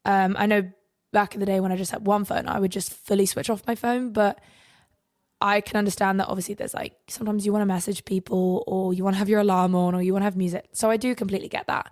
Um, 0.06 0.36
I 0.38 0.46
know 0.46 0.72
back 1.12 1.34
in 1.34 1.40
the 1.40 1.46
day 1.46 1.60
when 1.60 1.72
I 1.72 1.76
just 1.76 1.92
had 1.92 2.06
one 2.06 2.26
phone, 2.26 2.48
I 2.48 2.60
would 2.60 2.72
just 2.72 2.94
fully 2.94 3.26
switch 3.26 3.50
off 3.50 3.66
my 3.66 3.76
phone, 3.76 4.12
but 4.12 4.40
I 5.42 5.62
can 5.62 5.78
understand 5.78 6.20
that 6.20 6.28
obviously 6.28 6.56
there's 6.56 6.74
like 6.74 6.94
sometimes 7.08 7.46
you 7.46 7.54
want 7.54 7.62
to 7.62 7.66
message 7.66 8.06
people 8.06 8.64
or 8.68 8.94
you 8.94 9.04
want 9.04 9.16
to 9.16 9.20
have 9.20 9.30
your 9.30 9.40
alarm 9.40 9.74
on 9.74 9.96
or 9.96 10.02
you 10.02 10.14
want 10.14 10.22
to 10.22 10.26
have 10.26 10.36
music. 10.36 10.70
So 10.74 10.90
I 10.90 10.98
do 10.98 11.16
completely 11.16 11.48
get 11.48 11.68
that. 11.68 11.92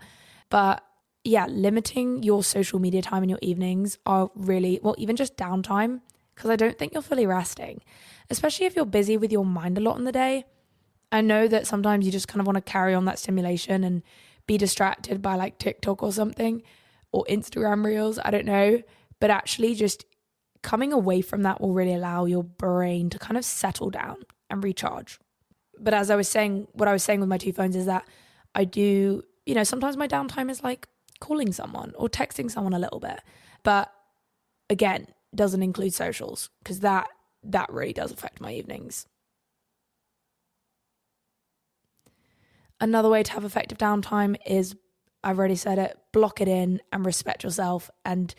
But 0.49 0.83
yeah, 1.23 1.45
limiting 1.47 2.23
your 2.23 2.43
social 2.43 2.79
media 2.79 3.01
time 3.01 3.23
in 3.23 3.29
your 3.29 3.39
evenings 3.41 3.97
are 4.05 4.29
really, 4.35 4.79
well, 4.81 4.95
even 4.97 5.15
just 5.15 5.35
downtime, 5.37 6.01
because 6.35 6.49
I 6.49 6.55
don't 6.55 6.77
think 6.77 6.93
you're 6.93 7.01
fully 7.01 7.25
resting, 7.25 7.81
especially 8.29 8.65
if 8.65 8.75
you're 8.75 8.85
busy 8.85 9.17
with 9.17 9.31
your 9.31 9.45
mind 9.45 9.77
a 9.77 9.81
lot 9.81 9.97
in 9.97 10.05
the 10.05 10.11
day. 10.11 10.45
I 11.11 11.21
know 11.21 11.47
that 11.47 11.67
sometimes 11.67 12.05
you 12.05 12.11
just 12.11 12.27
kind 12.27 12.41
of 12.41 12.47
want 12.47 12.55
to 12.57 12.61
carry 12.61 12.93
on 12.93 13.05
that 13.05 13.19
stimulation 13.19 13.83
and 13.83 14.03
be 14.45 14.57
distracted 14.57 15.21
by 15.21 15.35
like 15.35 15.57
TikTok 15.57 16.03
or 16.03 16.11
something 16.11 16.63
or 17.11 17.25
Instagram 17.29 17.85
reels. 17.85 18.19
I 18.23 18.31
don't 18.31 18.45
know. 18.45 18.81
But 19.19 19.31
actually, 19.31 19.73
just 19.75 20.05
coming 20.61 20.93
away 20.93 21.21
from 21.21 21.43
that 21.43 21.61
will 21.61 21.73
really 21.73 21.93
allow 21.93 22.25
your 22.25 22.43
brain 22.43 23.09
to 23.09 23.19
kind 23.19 23.37
of 23.37 23.45
settle 23.45 23.89
down 23.89 24.17
and 24.49 24.63
recharge. 24.63 25.19
But 25.79 25.93
as 25.93 26.09
I 26.09 26.15
was 26.15 26.27
saying, 26.27 26.67
what 26.73 26.87
I 26.87 26.93
was 26.93 27.03
saying 27.03 27.19
with 27.19 27.29
my 27.29 27.37
two 27.37 27.53
phones 27.53 27.75
is 27.75 27.85
that 27.85 28.05
I 28.53 28.63
do, 28.65 29.23
you 29.45 29.55
know, 29.55 29.63
sometimes 29.63 29.97
my 29.97 30.07
downtime 30.07 30.49
is 30.49 30.63
like 30.63 30.87
calling 31.19 31.51
someone 31.51 31.93
or 31.95 32.09
texting 32.09 32.49
someone 32.49 32.73
a 32.73 32.79
little 32.79 32.99
bit. 32.99 33.19
But 33.63 33.91
again, 34.69 35.07
doesn't 35.35 35.63
include 35.63 35.93
socials 35.93 36.49
because 36.59 36.79
that 36.81 37.07
that 37.43 37.71
really 37.71 37.93
does 37.93 38.11
affect 38.11 38.41
my 38.41 38.53
evenings. 38.53 39.07
Another 42.79 43.09
way 43.09 43.23
to 43.23 43.31
have 43.31 43.45
effective 43.45 43.77
downtime 43.77 44.35
is 44.45 44.75
I've 45.23 45.39
already 45.39 45.55
said 45.55 45.79
it, 45.79 45.97
block 46.11 46.41
it 46.41 46.47
in 46.47 46.81
and 46.91 47.05
respect 47.05 47.43
yourself 47.43 47.89
and 48.05 48.33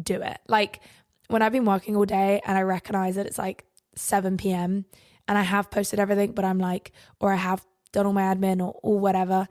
do 0.00 0.20
it. 0.22 0.38
Like 0.48 0.80
when 1.28 1.42
I've 1.42 1.52
been 1.52 1.64
working 1.64 1.96
all 1.96 2.04
day 2.04 2.40
and 2.46 2.56
I 2.56 2.62
recognize 2.62 3.16
that 3.16 3.26
it's 3.26 3.38
like 3.38 3.64
7 3.94 4.36
p.m. 4.36 4.86
and 5.28 5.36
I 5.36 5.42
have 5.42 5.70
posted 5.70 6.00
everything, 6.00 6.32
but 6.32 6.44
I'm 6.44 6.58
like, 6.58 6.92
or 7.20 7.32
I 7.32 7.36
have 7.36 7.64
done 7.92 8.06
all 8.06 8.12
my 8.12 8.34
admin 8.34 8.60
or, 8.60 8.78
or 8.82 8.98
whatever. 8.98 9.48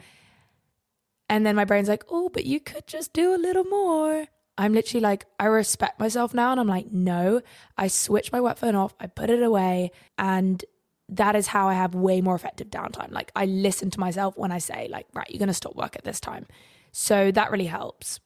And 1.30 1.46
then 1.46 1.56
my 1.56 1.66
brain's 1.66 1.88
like, 1.88 2.04
oh, 2.10 2.30
but 2.30 2.46
you 2.46 2.60
could 2.60 2.88
just 2.88 3.14
do 3.14 3.36
a 3.36 3.38
little 3.38 3.66
more. 3.66 4.26
I'm 4.58 4.74
literally 4.74 5.02
like, 5.02 5.26
I 5.40 5.46
respect 5.46 6.00
myself 6.00 6.34
now. 6.34 6.52
And 6.52 6.60
I'm 6.60 6.68
like, 6.68 6.92
no, 6.92 7.42
I 7.78 7.88
switch 7.88 8.32
my 8.32 8.42
work 8.42 8.58
phone 8.58 8.76
off, 8.76 8.94
I 9.00 9.08
put 9.08 9.30
it 9.30 9.44
away. 9.44 9.92
And 10.18 10.64
that 11.08 11.36
is 11.36 11.48
how 11.48 11.70
I 11.70 11.76
have 11.76 11.96
way 11.96 12.22
more 12.22 12.36
effective 12.36 12.68
downtime. 12.68 13.12
Like, 13.12 13.32
I 13.36 13.46
listen 13.46 13.90
to 13.92 14.00
myself 14.00 14.38
when 14.38 14.52
I 14.52 14.58
say, 14.58 14.88
like, 14.92 15.08
right, 15.14 15.28
you're 15.30 15.40
going 15.40 15.48
to 15.48 15.54
stop 15.54 15.76
work 15.76 15.96
at 15.96 16.04
this 16.04 16.20
time. 16.20 16.46
So 16.92 17.32
that 17.32 17.52
really 17.52 17.66
helps. 17.66 18.20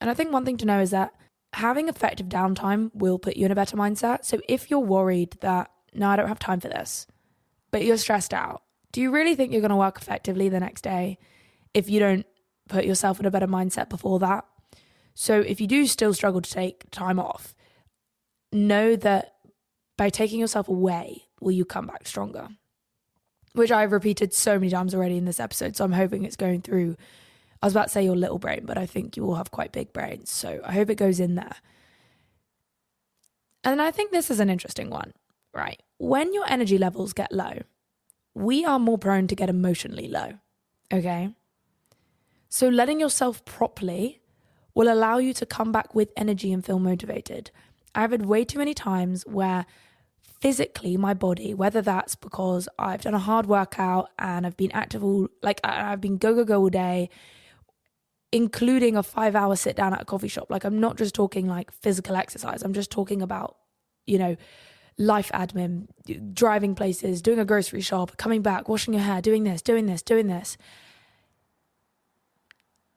And 0.00 0.10
I 0.10 0.14
think 0.14 0.32
one 0.32 0.44
thing 0.44 0.58
to 0.58 0.66
know 0.66 0.80
is 0.80 0.90
that 0.90 1.14
having 1.52 1.88
effective 1.88 2.28
downtime 2.28 2.90
will 2.92 3.18
put 3.18 3.36
you 3.36 3.46
in 3.46 3.52
a 3.52 3.56
better 3.56 3.76
mindset. 3.76 4.24
So 4.24 4.40
if 4.48 4.70
you're 4.70 4.80
worried 4.80 5.38
that, 5.40 5.70
no, 5.94 6.08
I 6.08 6.16
don't 6.16 6.28
have 6.28 6.38
time 6.38 6.60
for 6.60 6.68
this, 6.68 7.06
but 7.70 7.84
you're 7.84 7.96
stressed 7.96 8.34
out, 8.34 8.62
do 8.92 9.00
you 9.00 9.10
really 9.10 9.34
think 9.34 9.52
you're 9.52 9.62
going 9.62 9.70
to 9.70 9.76
work 9.76 9.96
effectively 9.96 10.48
the 10.48 10.60
next 10.60 10.82
day 10.82 11.18
if 11.76 11.90
you 11.90 12.00
don't 12.00 12.26
put 12.68 12.84
yourself 12.84 13.20
in 13.20 13.26
a 13.26 13.30
better 13.30 13.46
mindset 13.46 13.88
before 13.88 14.18
that? 14.20 14.44
So 15.14 15.40
if 15.40 15.60
you 15.60 15.66
do 15.66 15.86
still 15.86 16.12
struggle 16.12 16.40
to 16.40 16.50
take 16.50 16.90
time 16.90 17.18
off, 17.18 17.54
know 18.52 18.96
that 18.96 19.34
by 19.96 20.10
taking 20.10 20.40
yourself 20.40 20.68
away, 20.68 21.24
will 21.40 21.52
you 21.52 21.64
come 21.64 21.86
back 21.86 22.06
stronger? 22.06 22.48
Which 23.52 23.70
I've 23.70 23.92
repeated 23.92 24.34
so 24.34 24.58
many 24.58 24.70
times 24.70 24.94
already 24.94 25.16
in 25.16 25.24
this 25.24 25.40
episode. 25.40 25.76
So 25.76 25.84
I'm 25.84 25.92
hoping 25.92 26.24
it's 26.24 26.36
going 26.36 26.62
through 26.62 26.96
I 27.62 27.66
was 27.66 27.72
about 27.72 27.84
to 27.84 27.90
say 27.90 28.04
your 28.04 28.16
little 28.16 28.38
brain, 28.38 28.64
but 28.64 28.78
I 28.78 28.86
think 28.86 29.16
you 29.16 29.24
all 29.24 29.36
have 29.36 29.50
quite 29.50 29.72
big 29.72 29.92
brains. 29.92 30.30
So 30.30 30.60
I 30.64 30.72
hope 30.72 30.90
it 30.90 30.96
goes 30.96 31.20
in 31.20 31.36
there. 31.36 31.56
And 33.64 33.80
I 33.80 33.90
think 33.90 34.12
this 34.12 34.30
is 34.30 34.40
an 34.40 34.50
interesting 34.50 34.90
one, 34.90 35.12
right? 35.54 35.80
When 35.98 36.34
your 36.34 36.44
energy 36.48 36.78
levels 36.78 37.12
get 37.12 37.32
low, 37.32 37.62
we 38.34 38.64
are 38.64 38.78
more 38.78 38.98
prone 38.98 39.26
to 39.28 39.34
get 39.34 39.48
emotionally 39.48 40.06
low. 40.06 40.34
Okay. 40.92 41.34
So 42.48 42.68
letting 42.68 43.00
yourself 43.00 43.44
properly 43.44 44.20
will 44.74 44.92
allow 44.92 45.18
you 45.18 45.32
to 45.34 45.46
come 45.46 45.72
back 45.72 45.94
with 45.94 46.12
energy 46.16 46.52
and 46.52 46.64
feel 46.64 46.78
motivated. 46.78 47.50
I've 47.94 48.10
had 48.10 48.26
way 48.26 48.44
too 48.44 48.58
many 48.58 48.74
times 48.74 49.24
where 49.26 49.66
physically 50.40 50.96
my 50.96 51.14
body, 51.14 51.54
whether 51.54 51.80
that's 51.80 52.14
because 52.14 52.68
I've 52.78 53.00
done 53.02 53.14
a 53.14 53.18
hard 53.18 53.46
workout 53.46 54.10
and 54.18 54.46
I've 54.46 54.56
been 54.56 54.72
active 54.72 55.02
all 55.02 55.28
like 55.42 55.60
I've 55.64 56.00
been 56.00 56.18
go 56.18 56.34
go 56.34 56.44
go 56.44 56.60
all 56.60 56.68
day, 56.68 57.08
including 58.32 58.96
a 58.96 59.02
five 59.02 59.34
hour 59.34 59.56
sit 59.56 59.76
down 59.76 59.94
at 59.94 60.02
a 60.02 60.04
coffee 60.04 60.28
shop. 60.28 60.50
Like, 60.50 60.64
I'm 60.64 60.78
not 60.78 60.98
just 60.98 61.14
talking 61.14 61.48
like 61.48 61.70
physical 61.70 62.16
exercise, 62.16 62.62
I'm 62.62 62.74
just 62.74 62.90
talking 62.90 63.22
about, 63.22 63.56
you 64.06 64.18
know, 64.18 64.36
life 64.98 65.30
admin, 65.32 65.88
driving 66.32 66.74
places, 66.74 67.22
doing 67.22 67.38
a 67.38 67.44
grocery 67.44 67.80
shop, 67.80 68.16
coming 68.18 68.42
back, 68.42 68.68
washing 68.68 68.94
your 68.94 69.02
hair, 69.02 69.20
doing 69.22 69.44
this, 69.44 69.62
doing 69.62 69.86
this, 69.86 70.02
doing 70.02 70.26
this. 70.26 70.56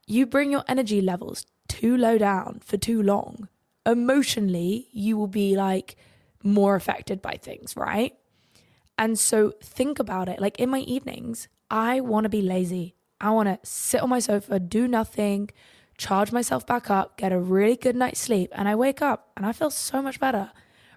You 0.09 0.25
bring 0.25 0.51
your 0.51 0.63
energy 0.67 1.01
levels 1.01 1.45
too 1.67 1.95
low 1.95 2.17
down 2.17 2.61
for 2.65 2.77
too 2.77 3.03
long. 3.03 3.47
Emotionally, 3.85 4.87
you 4.91 5.15
will 5.15 5.27
be 5.27 5.55
like 5.55 5.97
more 6.43 6.75
affected 6.75 7.21
by 7.21 7.33
things, 7.33 7.77
right? 7.77 8.17
And 8.97 9.19
so 9.19 9.53
think 9.61 9.99
about 9.99 10.27
it. 10.27 10.41
Like 10.41 10.59
in 10.59 10.71
my 10.71 10.79
evenings, 10.79 11.47
I 11.69 12.01
want 12.01 12.23
to 12.23 12.29
be 12.29 12.41
lazy. 12.41 12.95
I 13.21 13.29
want 13.29 13.49
to 13.49 13.59
sit 13.69 14.01
on 14.01 14.09
my 14.09 14.17
sofa, 14.17 14.59
do 14.59 14.87
nothing, 14.87 15.51
charge 15.95 16.31
myself 16.31 16.65
back 16.65 16.89
up, 16.89 17.15
get 17.15 17.31
a 17.31 17.37
really 17.37 17.75
good 17.75 17.95
night's 17.95 18.19
sleep, 18.19 18.49
and 18.53 18.67
I 18.67 18.73
wake 18.73 19.03
up 19.03 19.31
and 19.37 19.45
I 19.45 19.51
feel 19.51 19.69
so 19.69 20.01
much 20.01 20.19
better. 20.19 20.49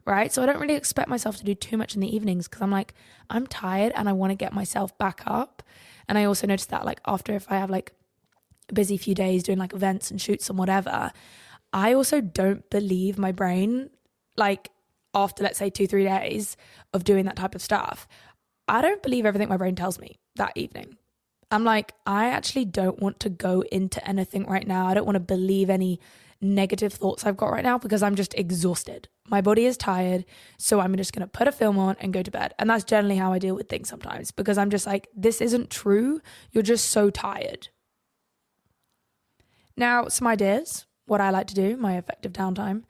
Right. 0.06 0.32
So 0.32 0.42
I 0.42 0.46
don't 0.46 0.58
really 0.58 0.74
expect 0.74 1.10
myself 1.10 1.36
to 1.36 1.44
do 1.44 1.54
too 1.54 1.76
much 1.76 1.94
in 1.94 2.00
the 2.00 2.16
evenings 2.16 2.48
because 2.48 2.62
I'm 2.62 2.70
like, 2.70 2.94
I'm 3.28 3.46
tired 3.46 3.92
and 3.94 4.08
I 4.08 4.12
want 4.12 4.30
to 4.30 4.36
get 4.36 4.54
myself 4.54 4.96
back 4.96 5.22
up. 5.26 5.62
And 6.08 6.16
I 6.16 6.24
also 6.24 6.46
notice 6.46 6.66
that, 6.66 6.86
like, 6.86 7.00
after 7.06 7.34
if 7.34 7.52
I 7.52 7.56
have 7.56 7.70
like 7.70 7.92
busy 8.72 8.96
few 8.96 9.14
days 9.14 9.42
doing 9.42 9.58
like 9.58 9.72
events 9.72 10.10
and 10.10 10.20
shoots 10.20 10.48
and 10.48 10.58
whatever, 10.58 11.12
I 11.72 11.94
also 11.94 12.20
don't 12.20 12.68
believe 12.70 13.18
my 13.18 13.32
brain, 13.32 13.90
like, 14.36 14.70
after 15.14 15.42
let's 15.42 15.58
say 15.58 15.70
two, 15.70 15.86
three 15.86 16.04
days 16.04 16.56
of 16.92 17.04
doing 17.04 17.26
that 17.26 17.36
type 17.36 17.54
of 17.54 17.62
stuff, 17.62 18.08
I 18.68 18.80
don't 18.80 19.02
believe 19.02 19.26
everything 19.26 19.48
my 19.48 19.56
brain 19.56 19.74
tells 19.74 19.98
me 19.98 20.18
that 20.36 20.52
evening. 20.54 20.96
I'm 21.50 21.64
like, 21.64 21.92
I 22.06 22.28
actually 22.28 22.64
don't 22.64 23.00
want 23.00 23.20
to 23.20 23.28
go 23.28 23.62
into 23.70 24.06
anything 24.08 24.46
right 24.46 24.66
now. 24.66 24.86
I 24.86 24.94
don't 24.94 25.04
want 25.04 25.16
to 25.16 25.20
believe 25.20 25.68
any 25.68 26.00
negative 26.40 26.92
thoughts 26.92 27.24
I've 27.24 27.36
got 27.36 27.52
right 27.52 27.62
now 27.62 27.78
because 27.78 28.02
I'm 28.02 28.16
just 28.16 28.34
exhausted. 28.34 29.08
My 29.28 29.42
body 29.42 29.66
is 29.66 29.76
tired. 29.76 30.24
So 30.58 30.80
I'm 30.80 30.96
just 30.96 31.12
going 31.12 31.20
to 31.20 31.26
put 31.26 31.48
a 31.48 31.52
film 31.52 31.78
on 31.78 31.96
and 32.00 32.12
go 32.12 32.22
to 32.22 32.30
bed. 32.30 32.54
And 32.58 32.70
that's 32.70 32.84
generally 32.84 33.16
how 33.16 33.32
I 33.32 33.38
deal 33.38 33.54
with 33.54 33.68
things 33.68 33.88
sometimes 33.88 34.30
because 34.30 34.56
I'm 34.56 34.70
just 34.70 34.86
like, 34.86 35.08
this 35.14 35.40
isn't 35.40 35.70
true. 35.70 36.20
You're 36.50 36.62
just 36.62 36.88
so 36.90 37.10
tired. 37.10 37.68
Now, 39.76 40.08
some 40.08 40.26
ideas, 40.26 40.86
what 41.06 41.20
I 41.20 41.30
like 41.30 41.46
to 41.48 41.54
do, 41.54 41.76
my 41.76 41.96
effective 41.96 42.32
downtime. 42.32 42.84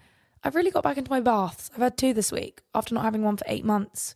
I've 0.44 0.54
really 0.54 0.70
got 0.70 0.82
back 0.82 0.96
into 0.96 1.10
my 1.10 1.20
baths. 1.20 1.70
I've 1.74 1.82
had 1.82 1.96
two 1.96 2.12
this 2.12 2.32
week 2.32 2.62
after 2.74 2.94
not 2.94 3.04
having 3.04 3.22
one 3.22 3.36
for 3.36 3.44
eight 3.46 3.64
months. 3.64 4.14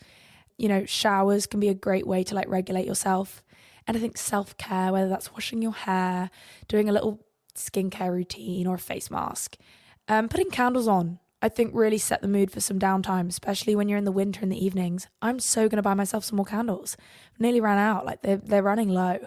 You 0.58 0.68
know, 0.68 0.84
showers 0.84 1.46
can 1.46 1.60
be 1.60 1.68
a 1.68 1.74
great 1.74 2.06
way 2.06 2.24
to 2.24 2.34
like 2.34 2.48
regulate 2.48 2.86
yourself. 2.86 3.42
And 3.86 3.96
I 3.96 4.00
think 4.00 4.18
self 4.18 4.56
care, 4.56 4.92
whether 4.92 5.08
that's 5.08 5.32
washing 5.32 5.62
your 5.62 5.72
hair, 5.72 6.30
doing 6.66 6.88
a 6.88 6.92
little 6.92 7.20
skincare 7.54 8.10
routine 8.10 8.66
or 8.66 8.74
a 8.74 8.78
face 8.78 9.10
mask, 9.10 9.56
um, 10.08 10.28
putting 10.28 10.50
candles 10.50 10.88
on, 10.88 11.20
I 11.42 11.48
think 11.48 11.70
really 11.74 11.98
set 11.98 12.22
the 12.22 12.28
mood 12.28 12.50
for 12.50 12.60
some 12.60 12.78
downtime, 12.78 13.28
especially 13.28 13.76
when 13.76 13.88
you're 13.88 13.98
in 13.98 14.04
the 14.04 14.12
winter 14.12 14.42
in 14.42 14.48
the 14.48 14.64
evenings. 14.64 15.06
I'm 15.22 15.38
so 15.38 15.68
going 15.68 15.76
to 15.76 15.82
buy 15.82 15.94
myself 15.94 16.24
some 16.24 16.36
more 16.36 16.46
candles. 16.46 16.96
I've 17.34 17.40
nearly 17.40 17.60
ran 17.60 17.78
out, 17.78 18.04
like 18.06 18.22
they're, 18.22 18.38
they're 18.38 18.62
running 18.62 18.88
low. 18.88 19.26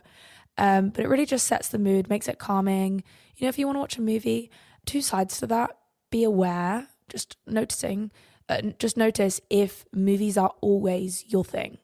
Um, 0.60 0.90
but 0.90 1.06
it 1.06 1.08
really 1.08 1.26
just 1.26 1.48
sets 1.48 1.70
the 1.70 1.80
mood, 1.80 2.10
makes 2.10 2.28
it 2.28 2.38
calming. 2.38 3.02
You 3.38 3.46
know, 3.46 3.50
if 3.50 3.58
you 3.58 3.66
want 3.66 3.78
to 3.78 3.80
watch 3.80 3.98
a 3.98 4.02
movie, 4.02 4.52
two 4.86 5.02
sides 5.02 5.40
to 5.40 5.48
that 5.48 5.78
be 6.12 6.24
aware, 6.26 6.90
just 7.08 7.38
noticing, 7.48 8.12
uh, 8.50 8.62
just 8.78 8.98
notice 8.98 9.40
if 9.50 9.86
movies 9.94 10.38
are 10.38 10.54
always 10.60 11.24
your 11.28 11.46
thing 11.46 11.78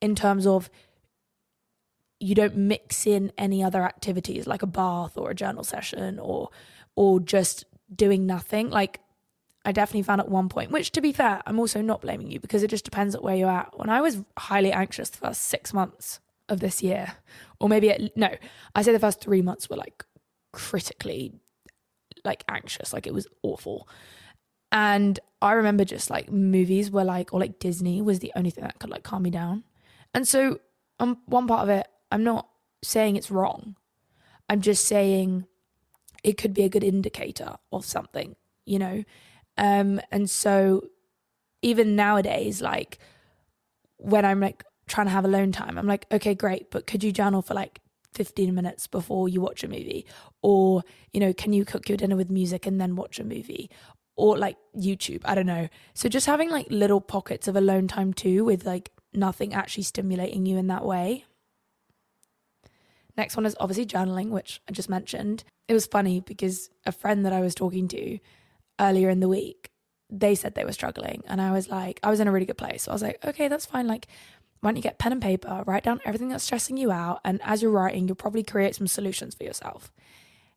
in 0.00 0.14
terms 0.14 0.46
of 0.46 0.70
you 2.20 2.34
don't 2.34 2.56
mix 2.56 3.06
in 3.06 3.32
any 3.36 3.62
other 3.62 3.82
activities 3.82 4.46
like 4.46 4.62
a 4.62 4.66
bath 4.66 5.18
or 5.18 5.30
a 5.30 5.34
journal 5.34 5.64
session 5.64 6.18
or 6.18 6.48
or 6.94 7.20
just 7.20 7.64
doing 7.94 8.26
nothing 8.26 8.70
like 8.70 9.00
I 9.64 9.72
definitely 9.72 10.02
found 10.02 10.20
at 10.20 10.28
one 10.28 10.48
point, 10.48 10.72
which 10.72 10.90
to 10.92 11.00
be 11.00 11.12
fair, 11.12 11.40
I'm 11.46 11.60
also 11.60 11.82
not 11.82 12.00
blaming 12.00 12.30
you 12.30 12.40
because 12.40 12.62
it 12.62 12.68
just 12.68 12.84
depends 12.84 13.14
at 13.14 13.22
where 13.22 13.36
you're 13.36 13.50
at. 13.50 13.78
When 13.78 13.90
I 13.90 14.00
was 14.00 14.24
highly 14.36 14.72
anxious 14.72 15.10
first 15.10 15.42
six 15.42 15.72
months 15.72 16.18
of 16.48 16.60
this 16.60 16.82
year, 16.82 17.14
or 17.60 17.68
maybe 17.68 17.90
at, 17.90 18.16
no, 18.16 18.30
I 18.74 18.82
say 18.82 18.92
the 18.92 18.98
first 18.98 19.20
three 19.20 19.42
months 19.42 19.70
were 19.70 19.76
like 19.76 20.04
critically 20.52 21.32
like 22.24 22.44
anxious. 22.48 22.92
Like 22.92 23.06
it 23.06 23.14
was 23.14 23.26
awful. 23.42 23.88
And 24.70 25.18
I 25.40 25.52
remember 25.52 25.84
just 25.84 26.10
like 26.10 26.30
movies 26.30 26.90
were 26.90 27.04
like, 27.04 27.32
or 27.32 27.40
like 27.40 27.58
Disney 27.58 28.00
was 28.00 28.20
the 28.20 28.32
only 28.36 28.50
thing 28.50 28.64
that 28.64 28.78
could 28.78 28.90
like 28.90 29.02
calm 29.02 29.22
me 29.22 29.30
down. 29.30 29.64
And 30.14 30.26
so, 30.26 30.60
um, 30.98 31.18
one 31.26 31.46
part 31.46 31.62
of 31.62 31.68
it, 31.68 31.86
I'm 32.10 32.24
not 32.24 32.48
saying 32.82 33.16
it's 33.16 33.30
wrong. 33.30 33.76
I'm 34.48 34.60
just 34.60 34.86
saying 34.86 35.46
it 36.22 36.36
could 36.36 36.54
be 36.54 36.64
a 36.64 36.68
good 36.68 36.84
indicator 36.84 37.56
of 37.72 37.84
something, 37.84 38.36
you 38.64 38.78
know? 38.78 39.04
Um, 39.58 40.00
and 40.10 40.28
so, 40.28 40.88
even 41.62 41.96
nowadays, 41.96 42.60
like 42.60 42.98
when 43.98 44.24
I'm 44.24 44.40
like 44.40 44.64
trying 44.92 45.06
to 45.06 45.12
have 45.12 45.24
alone 45.24 45.52
time, 45.52 45.78
I'm 45.78 45.86
like, 45.86 46.06
okay, 46.12 46.34
great, 46.34 46.70
but 46.70 46.86
could 46.86 47.02
you 47.02 47.12
journal 47.12 47.42
for 47.42 47.54
like 47.54 47.80
15 48.12 48.54
minutes 48.54 48.86
before 48.86 49.28
you 49.28 49.40
watch 49.40 49.64
a 49.64 49.68
movie? 49.68 50.06
Or, 50.42 50.84
you 51.12 51.20
know, 51.20 51.32
can 51.32 51.52
you 51.52 51.64
cook 51.64 51.88
your 51.88 51.96
dinner 51.96 52.14
with 52.14 52.30
music 52.30 52.66
and 52.66 52.80
then 52.80 52.94
watch 52.94 53.18
a 53.18 53.24
movie? 53.24 53.70
Or 54.16 54.36
like 54.36 54.58
YouTube, 54.76 55.22
I 55.24 55.34
don't 55.34 55.46
know. 55.46 55.68
So 55.94 56.08
just 56.08 56.26
having 56.26 56.50
like 56.50 56.66
little 56.68 57.00
pockets 57.00 57.48
of 57.48 57.56
alone 57.56 57.88
time 57.88 58.12
too, 58.12 58.44
with 58.44 58.66
like 58.66 58.90
nothing 59.14 59.54
actually 59.54 59.84
stimulating 59.84 60.44
you 60.44 60.58
in 60.58 60.66
that 60.66 60.84
way. 60.84 61.24
Next 63.16 63.36
one 63.36 63.46
is 63.46 63.56
obviously 63.58 63.86
journaling, 63.86 64.28
which 64.28 64.60
I 64.68 64.72
just 64.72 64.90
mentioned. 64.90 65.44
It 65.68 65.74
was 65.74 65.86
funny 65.86 66.20
because 66.20 66.68
a 66.84 66.92
friend 66.92 67.24
that 67.24 67.32
I 67.32 67.40
was 67.40 67.54
talking 67.54 67.88
to 67.88 68.18
earlier 68.78 69.08
in 69.08 69.20
the 69.20 69.28
week, 69.28 69.70
they 70.10 70.34
said 70.34 70.54
they 70.54 70.64
were 70.64 70.72
struggling. 70.72 71.22
And 71.26 71.40
I 71.40 71.52
was 71.52 71.70
like, 71.70 71.98
I 72.02 72.10
was 72.10 72.20
in 72.20 72.28
a 72.28 72.32
really 72.32 72.46
good 72.46 72.58
place. 72.58 72.82
So 72.82 72.90
I 72.90 72.94
was 72.94 73.02
like, 73.02 73.24
okay, 73.24 73.48
that's 73.48 73.64
fine. 73.64 73.86
Like, 73.86 74.06
why 74.62 74.70
don't 74.70 74.76
you 74.76 74.82
get 74.82 74.98
pen 74.98 75.10
and 75.10 75.20
paper, 75.20 75.64
write 75.66 75.82
down 75.82 76.00
everything 76.04 76.28
that's 76.28 76.44
stressing 76.44 76.76
you 76.76 76.92
out. 76.92 77.20
And 77.24 77.40
as 77.42 77.62
you're 77.62 77.72
writing, 77.72 78.06
you'll 78.06 78.14
probably 78.14 78.44
create 78.44 78.76
some 78.76 78.86
solutions 78.86 79.34
for 79.34 79.42
yourself. 79.42 79.92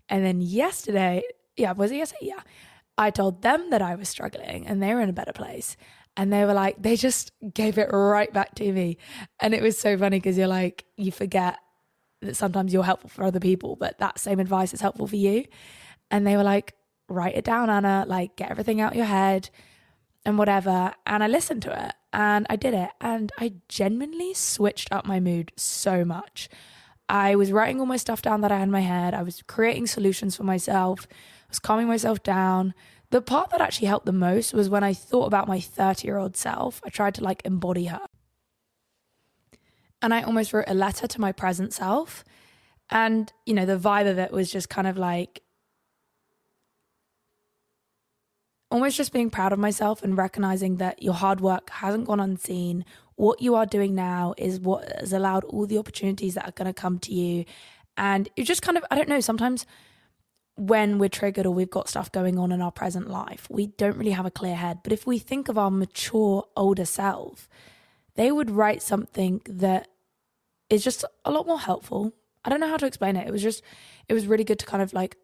And 0.07 0.23
then 0.23 0.41
yesterday, 0.41 1.23
yeah, 1.57 1.71
was 1.71 1.91
it 1.91 1.97
yesterday? 1.97 2.27
Yeah. 2.27 2.41
I 2.99 3.09
told 3.09 3.41
them 3.41 3.71
that 3.71 3.81
I 3.81 3.95
was 3.95 4.07
struggling 4.07 4.67
and 4.67 4.81
they 4.81 4.93
were 4.93 5.01
in 5.01 5.09
a 5.09 5.13
better 5.13 5.33
place. 5.33 5.75
And 6.15 6.31
they 6.31 6.45
were 6.45 6.53
like, 6.53 6.75
they 6.79 6.95
just 6.95 7.31
gave 7.51 7.79
it 7.79 7.89
right 7.91 8.31
back 8.31 8.53
to 8.55 8.71
me. 8.71 8.97
And 9.39 9.55
it 9.55 9.63
was 9.63 9.77
so 9.77 9.97
funny 9.97 10.17
because 10.19 10.37
you're 10.37 10.47
like, 10.47 10.85
you 10.95 11.11
forget 11.11 11.57
that 12.21 12.35
sometimes 12.35 12.73
you're 12.73 12.83
helpful 12.83 13.09
for 13.09 13.23
other 13.23 13.39
people, 13.39 13.75
but 13.75 13.97
that 13.97 14.19
same 14.19 14.39
advice 14.39 14.71
is 14.71 14.81
helpful 14.81 15.07
for 15.07 15.15
you. 15.15 15.45
And 16.11 16.27
they 16.27 16.37
were 16.37 16.43
like, 16.43 16.75
write 17.09 17.35
it 17.35 17.43
down, 17.43 17.71
Anna, 17.71 18.05
like 18.07 18.35
get 18.35 18.51
everything 18.51 18.81
out 18.81 18.95
your 18.95 19.05
head 19.05 19.49
and 20.25 20.37
whatever. 20.37 20.93
And 21.07 21.23
I 21.23 21.27
listened 21.27 21.63
to 21.63 21.87
it 21.87 21.93
and 22.15 22.47
I 22.49 22.55
did 22.55 22.73
it. 22.73 22.91
And 23.01 23.31
I 23.37 23.55
genuinely 23.67 24.33
switched 24.33 24.91
up 24.91 25.05
my 25.05 25.19
mood 25.19 25.51
so 25.57 26.05
much. 26.05 26.47
I 27.09 27.35
was 27.35 27.51
writing 27.51 27.79
all 27.79 27.85
my 27.85 27.97
stuff 27.97 28.21
down 28.21 28.41
that 28.41 28.53
I 28.53 28.57
had 28.57 28.63
in 28.63 28.71
my 28.71 28.79
head. 28.79 29.13
I 29.13 29.21
was 29.21 29.43
creating 29.43 29.85
solutions 29.87 30.35
for 30.35 30.43
myself. 30.43 31.07
I 31.11 31.49
was 31.49 31.59
calming 31.59 31.87
myself 31.87 32.23
down. 32.23 32.73
The 33.11 33.21
part 33.21 33.51
that 33.51 33.61
actually 33.61 33.89
helped 33.89 34.05
the 34.05 34.13
most 34.13 34.53
was 34.53 34.69
when 34.69 34.83
I 34.83 34.93
thought 34.93 35.25
about 35.25 35.49
my 35.49 35.59
30 35.59 36.07
year 36.07 36.17
old 36.17 36.37
self. 36.37 36.81
I 36.85 36.89
tried 36.89 37.15
to 37.15 37.23
like 37.23 37.45
embody 37.45 37.85
her. 37.85 38.07
And 40.01 40.13
I 40.13 40.21
almost 40.21 40.53
wrote 40.53 40.65
a 40.67 40.73
letter 40.73 41.07
to 41.07 41.21
my 41.21 41.33
present 41.33 41.73
self. 41.73 42.23
And, 42.89 43.31
you 43.45 43.53
know, 43.53 43.65
the 43.65 43.77
vibe 43.77 44.09
of 44.09 44.17
it 44.17 44.31
was 44.31 44.49
just 44.49 44.69
kind 44.69 44.87
of 44.87 44.97
like 44.97 45.41
almost 48.75 48.97
just 48.97 49.13
being 49.13 49.29
proud 49.29 49.53
of 49.53 49.59
myself 49.59 50.03
and 50.03 50.17
recognizing 50.17 50.75
that 50.77 51.01
your 51.01 51.13
hard 51.13 51.39
work 51.39 51.69
hasn't 51.69 52.05
gone 52.05 52.19
unseen. 52.19 52.83
What 53.15 53.41
you 53.41 53.55
are 53.55 53.65
doing 53.65 53.95
now 53.95 54.33
is 54.37 54.59
what 54.59 54.99
has 54.99 55.13
allowed 55.13 55.45
all 55.45 55.65
the 55.65 55.77
opportunities 55.77 56.33
that 56.33 56.45
are 56.45 56.51
going 56.51 56.67
to 56.67 56.73
come 56.73 56.99
to 56.99 57.13
you. 57.13 57.45
And 57.95 58.27
it 58.35 58.43
just 58.43 58.61
kind 58.61 58.77
of, 58.77 58.83
I 58.91 58.95
don't 58.95 59.07
know, 59.07 59.21
sometimes 59.21 59.65
when 60.57 60.99
we're 60.99 61.07
triggered 61.07 61.45
or 61.45 61.53
we've 61.53 61.69
got 61.69 61.87
stuff 61.87 62.11
going 62.11 62.37
on 62.37 62.51
in 62.51 62.61
our 62.61 62.71
present 62.71 63.09
life, 63.09 63.47
we 63.49 63.67
don't 63.67 63.95
really 63.95 64.11
have 64.11 64.25
a 64.25 64.31
clear 64.31 64.55
head. 64.55 64.79
But 64.83 64.91
if 64.91 65.07
we 65.07 65.19
think 65.19 65.47
of 65.47 65.57
our 65.57 65.71
mature, 65.71 66.43
older 66.57 66.85
self, 66.85 67.47
they 68.15 68.29
would 68.29 68.51
write 68.51 68.81
something 68.81 69.41
that 69.47 69.87
is 70.69 70.83
just 70.83 71.05
a 71.23 71.31
lot 71.31 71.47
more 71.47 71.59
helpful. 71.59 72.11
I 72.43 72.49
don't 72.49 72.59
know 72.59 72.69
how 72.69 72.77
to 72.77 72.85
explain 72.85 73.15
it. 73.15 73.25
It 73.25 73.31
was 73.31 73.41
just, 73.41 73.63
it 74.09 74.13
was 74.13 74.27
really 74.27 74.43
good 74.43 74.59
to 74.59 74.65
kind 74.65 74.83
of 74.83 74.91
like, 74.91 75.15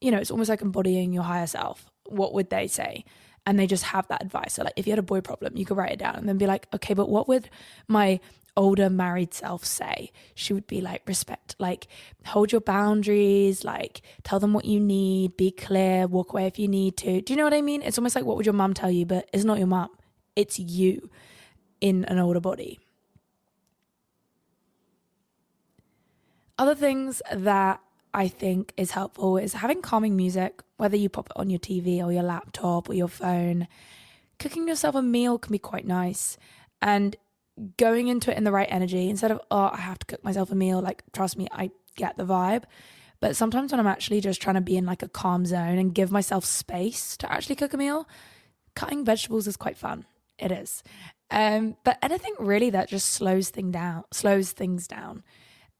you 0.00 0.10
know, 0.10 0.18
it's 0.18 0.30
almost 0.30 0.48
like 0.48 0.62
embodying 0.62 1.12
your 1.12 1.24
higher 1.24 1.46
self. 1.46 1.90
What 2.06 2.34
would 2.34 2.50
they 2.50 2.66
say? 2.66 3.04
And 3.46 3.58
they 3.58 3.66
just 3.66 3.84
have 3.84 4.06
that 4.08 4.22
advice. 4.22 4.54
So, 4.54 4.64
like, 4.64 4.74
if 4.76 4.86
you 4.86 4.92
had 4.92 4.98
a 4.98 5.02
boy 5.02 5.20
problem, 5.20 5.56
you 5.56 5.64
could 5.64 5.76
write 5.76 5.92
it 5.92 5.98
down 5.98 6.16
and 6.16 6.28
then 6.28 6.38
be 6.38 6.46
like, 6.46 6.68
okay, 6.74 6.94
but 6.94 7.08
what 7.08 7.26
would 7.28 7.48
my 7.88 8.20
older 8.56 8.90
married 8.90 9.32
self 9.32 9.64
say? 9.64 10.12
She 10.34 10.52
would 10.52 10.66
be 10.66 10.80
like, 10.80 11.02
respect, 11.06 11.56
like, 11.58 11.86
hold 12.26 12.52
your 12.52 12.60
boundaries, 12.60 13.64
like, 13.64 14.02
tell 14.24 14.40
them 14.40 14.52
what 14.52 14.66
you 14.66 14.78
need, 14.78 15.36
be 15.36 15.50
clear, 15.50 16.06
walk 16.06 16.32
away 16.32 16.46
if 16.46 16.58
you 16.58 16.68
need 16.68 16.96
to. 16.98 17.22
Do 17.22 17.32
you 17.32 17.36
know 17.36 17.44
what 17.44 17.54
I 17.54 17.62
mean? 17.62 17.82
It's 17.82 17.98
almost 17.98 18.14
like, 18.14 18.24
what 18.24 18.36
would 18.36 18.46
your 18.46 18.52
mum 18.52 18.74
tell 18.74 18.90
you? 18.90 19.06
But 19.06 19.28
it's 19.32 19.44
not 19.44 19.58
your 19.58 19.66
mum, 19.66 19.88
it's 20.36 20.58
you 20.58 21.10
in 21.80 22.04
an 22.04 22.18
older 22.18 22.40
body. 22.40 22.78
Other 26.58 26.74
things 26.74 27.22
that 27.32 27.80
I 28.12 28.28
think 28.28 28.74
is 28.76 28.90
helpful 28.90 29.38
is 29.38 29.54
having 29.54 29.80
calming 29.80 30.14
music, 30.14 30.62
whether 30.80 30.96
you 30.96 31.08
pop 31.08 31.26
it 31.26 31.36
on 31.36 31.50
your 31.50 31.60
TV 31.60 32.02
or 32.02 32.10
your 32.10 32.22
laptop 32.22 32.88
or 32.88 32.94
your 32.94 33.08
phone. 33.08 33.68
Cooking 34.38 34.66
yourself 34.66 34.94
a 34.94 35.02
meal 35.02 35.38
can 35.38 35.52
be 35.52 35.58
quite 35.58 35.86
nice. 35.86 36.38
And 36.80 37.16
going 37.76 38.08
into 38.08 38.30
it 38.30 38.38
in 38.38 38.44
the 38.44 38.52
right 38.52 38.68
energy 38.70 39.10
instead 39.10 39.30
of, 39.30 39.40
oh, 39.50 39.70
I 39.72 39.76
have 39.76 39.98
to 39.98 40.06
cook 40.06 40.24
myself 40.24 40.50
a 40.50 40.54
meal. 40.54 40.80
Like, 40.80 41.02
trust 41.12 41.36
me, 41.36 41.46
I 41.52 41.70
get 41.96 42.16
the 42.16 42.24
vibe. 42.24 42.64
But 43.20 43.36
sometimes 43.36 43.70
when 43.70 43.78
I'm 43.78 43.86
actually 43.86 44.22
just 44.22 44.40
trying 44.40 44.54
to 44.54 44.62
be 44.62 44.78
in 44.78 44.86
like 44.86 45.02
a 45.02 45.08
calm 45.08 45.44
zone 45.44 45.76
and 45.76 45.94
give 45.94 46.10
myself 46.10 46.46
space 46.46 47.16
to 47.18 47.30
actually 47.30 47.56
cook 47.56 47.74
a 47.74 47.76
meal, 47.76 48.08
cutting 48.74 49.04
vegetables 49.04 49.46
is 49.46 49.58
quite 49.58 49.76
fun. 49.76 50.06
It 50.38 50.50
is. 50.50 50.82
Um, 51.30 51.76
but 51.84 51.98
anything 52.00 52.34
really 52.38 52.70
that 52.70 52.88
just 52.88 53.10
slows 53.10 53.50
thing 53.50 53.70
down, 53.70 54.04
slows 54.10 54.52
things 54.52 54.88
down. 54.88 55.22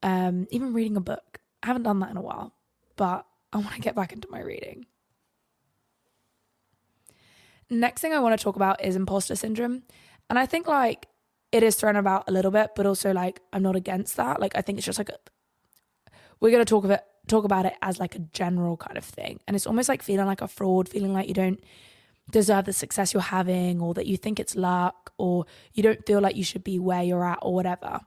Um, 0.02 0.46
even 0.50 0.74
reading 0.74 0.98
a 0.98 1.00
book. 1.00 1.40
I 1.62 1.68
haven't 1.68 1.84
done 1.84 2.00
that 2.00 2.10
in 2.10 2.18
a 2.18 2.22
while, 2.22 2.52
but 2.96 3.24
I 3.52 3.58
want 3.58 3.74
to 3.74 3.80
get 3.80 3.94
back 3.94 4.12
into 4.12 4.28
my 4.30 4.40
reading. 4.40 4.86
Next 7.68 8.00
thing 8.00 8.12
I 8.12 8.18
want 8.18 8.38
to 8.38 8.42
talk 8.42 8.56
about 8.56 8.84
is 8.84 8.96
imposter 8.96 9.36
syndrome. 9.36 9.82
And 10.28 10.38
I 10.38 10.46
think 10.46 10.66
like 10.66 11.06
it 11.52 11.62
is 11.62 11.76
thrown 11.76 11.96
about 11.96 12.28
a 12.28 12.32
little 12.32 12.50
bit, 12.50 12.70
but 12.74 12.86
also 12.86 13.12
like 13.12 13.40
I'm 13.52 13.62
not 13.62 13.76
against 13.76 14.16
that. 14.16 14.40
Like 14.40 14.56
I 14.56 14.60
think 14.60 14.78
it's 14.78 14.86
just 14.86 14.98
like 14.98 15.08
a, 15.08 15.18
we're 16.40 16.50
gonna 16.50 16.64
talk 16.64 16.84
of 16.84 16.90
it 16.90 17.04
talk 17.28 17.44
about 17.44 17.66
it 17.66 17.74
as 17.82 18.00
like 18.00 18.14
a 18.14 18.18
general 18.18 18.76
kind 18.76 18.98
of 18.98 19.04
thing. 19.04 19.40
And 19.46 19.54
it's 19.54 19.66
almost 19.66 19.88
like 19.88 20.02
feeling 20.02 20.26
like 20.26 20.40
a 20.40 20.48
fraud, 20.48 20.88
feeling 20.88 21.12
like 21.12 21.28
you 21.28 21.34
don't 21.34 21.62
deserve 22.30 22.64
the 22.64 22.72
success 22.72 23.12
you're 23.12 23.22
having 23.22 23.80
or 23.80 23.94
that 23.94 24.06
you 24.06 24.16
think 24.16 24.38
it's 24.40 24.54
luck 24.54 25.12
or 25.18 25.46
you 25.72 25.82
don't 25.82 26.04
feel 26.06 26.20
like 26.20 26.36
you 26.36 26.44
should 26.44 26.64
be 26.64 26.78
where 26.78 27.02
you're 27.02 27.24
at 27.24 27.38
or 27.42 27.54
whatever. 27.54 28.00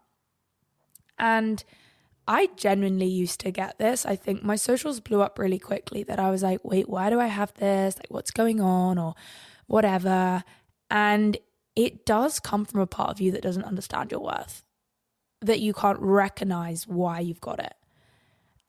And 1.18 1.64
I 2.28 2.50
genuinely 2.56 3.08
used 3.08 3.40
to 3.42 3.52
get 3.52 3.78
this. 3.78 4.06
I 4.06 4.16
think 4.16 4.44
my 4.44 4.56
socials 4.56 5.00
blew 5.00 5.22
up 5.22 5.38
really 5.38 5.60
quickly 5.60 6.04
that 6.04 6.20
I 6.20 6.30
was 6.30 6.44
like, 6.44 6.60
wait, 6.64 6.88
why 6.88 7.10
do 7.10 7.20
I 7.20 7.28
have 7.28 7.54
this? 7.56 7.98
Like, 7.98 8.10
what's 8.10 8.32
going 8.32 8.62
on 8.62 8.98
or 8.98 9.16
whatever. 9.68 10.44
And 10.90 11.38
it 11.76 12.06
does 12.06 12.40
come 12.40 12.66
from 12.66 12.80
a 12.82 12.88
part 12.88 13.10
of 13.10 13.20
you 13.20 13.32
that 13.32 13.42
doesn't 13.42 13.66
understand 13.66 14.12
your 14.12 14.22
worth, 14.22 14.64
that 15.42 15.60
you 15.60 15.74
can't 15.74 16.00
recognize 16.00 16.88
why 16.88 17.20
you've 17.20 17.42
got 17.42 17.60
it. 17.60 17.74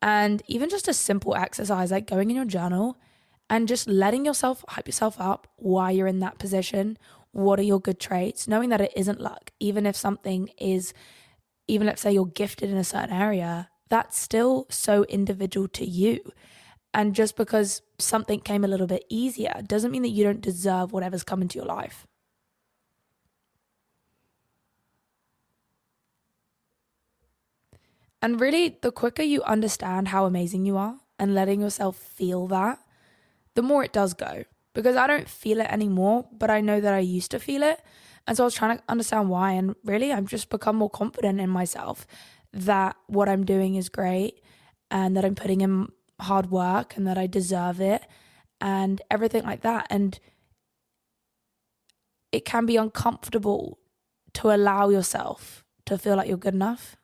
And 0.03 0.43
even 0.47 0.69
just 0.69 0.89
a 0.89 0.95
simple 0.95 1.35
exercise 1.35 1.91
like 1.91 2.07
going 2.07 2.31
in 2.31 2.37
your 2.37 2.45
journal 2.45 2.99
and 3.49 3.69
just 3.69 3.89
letting 3.89 4.25
yourself 4.25 4.65
hype 4.69 4.87
yourself 4.87 5.21
up 5.21 5.47
why 5.57 5.91
you're 5.91 6.07
in 6.07 6.21
that 6.21 6.39
position. 6.39 6.99
What 7.33 7.59
are 7.59 7.65
your 7.65 7.81
good 7.81 8.01
traits? 8.01 8.49
Knowing 8.49 8.69
that 8.71 8.81
it 8.81 8.93
isn't 8.97 9.21
luck, 9.21 9.51
even 9.61 9.87
if 9.87 9.97
something 9.97 10.51
is, 10.59 10.93
even 11.67 11.87
let's 11.87 12.03
say 12.03 12.13
you're 12.13 12.27
gifted 12.27 12.71
in 12.71 12.77
a 12.77 12.85
certain 12.85 13.15
area, 13.15 13.69
that's 13.89 14.19
still 14.19 14.67
so 14.71 15.05
individual 15.05 15.69
to 15.69 15.85
you. 15.85 16.21
And 16.93 17.15
just 17.15 17.37
because 17.37 17.83
something 17.99 18.41
came 18.41 18.65
a 18.65 18.69
little 18.69 18.87
bit 18.87 19.05
easier 19.09 19.63
doesn't 19.67 19.91
mean 19.91 20.03
that 20.03 20.09
you 20.09 20.25
don't 20.25 20.41
deserve 20.41 20.93
whatever's 20.93 21.25
come 21.25 21.43
into 21.43 21.59
your 21.59 21.67
life. 21.67 22.07
And 28.23 28.41
really, 28.41 28.79
the 28.81 28.91
quicker 28.91 29.23
you 29.23 29.43
understand 29.43 30.09
how 30.09 30.25
amazing 30.25 30.65
you 30.65 30.79
are 30.79 30.97
and 31.19 31.35
letting 31.35 31.61
yourself 31.61 31.97
feel 31.97 32.47
that, 32.47 32.79
the 33.55 33.63
more 33.63 33.85
it 33.85 33.93
does 33.93 34.15
go. 34.15 34.45
Because 34.73 34.97
I 34.97 35.07
don't 35.07 35.29
feel 35.29 35.61
it 35.61 35.71
anymore, 35.71 36.27
but 36.33 36.51
I 36.51 36.61
know 36.61 36.81
that 36.81 36.95
I 36.95 37.01
used 37.01 37.31
to 37.33 37.39
feel 37.39 37.63
it. 37.63 37.83
And 38.27 38.37
so 38.37 38.45
I 38.45 38.47
was 38.47 38.55
trying 38.55 38.79
to 38.79 38.85
understand 38.89 39.29
why. 39.29 39.53
And 39.53 39.77
really, 39.85 40.13
I've 40.13 40.27
just 40.27 40.51
become 40.51 40.77
more 40.77 40.91
confident 40.91 41.41
in 41.41 41.51
myself 41.51 42.07
that 42.53 42.97
what 43.07 43.29
I'm 43.29 43.45
doing 43.45 43.75
is 43.75 43.89
great 43.89 44.41
and 44.91 45.17
that 45.17 45.25
I'm 45.25 45.35
putting 45.35 45.61
in 45.61 45.89
hard 46.21 46.51
work 46.51 46.97
and 46.97 47.07
that 47.07 47.19
I 47.19 47.27
deserve 47.27 47.81
it 47.81 48.07
and 48.61 49.03
everything 49.11 49.43
like 49.43 49.63
that. 49.63 49.87
And 49.91 50.19
it 52.33 52.45
can 52.45 52.67
be 52.67 52.77
uncomfortable 52.77 53.79
to 54.35 54.51
allow 54.55 54.89
yourself 54.89 55.65
to 55.87 55.99
feel 55.99 56.17
like 56.17 56.29
you're 56.29 56.37
good 56.37 56.55
enough, 56.55 56.97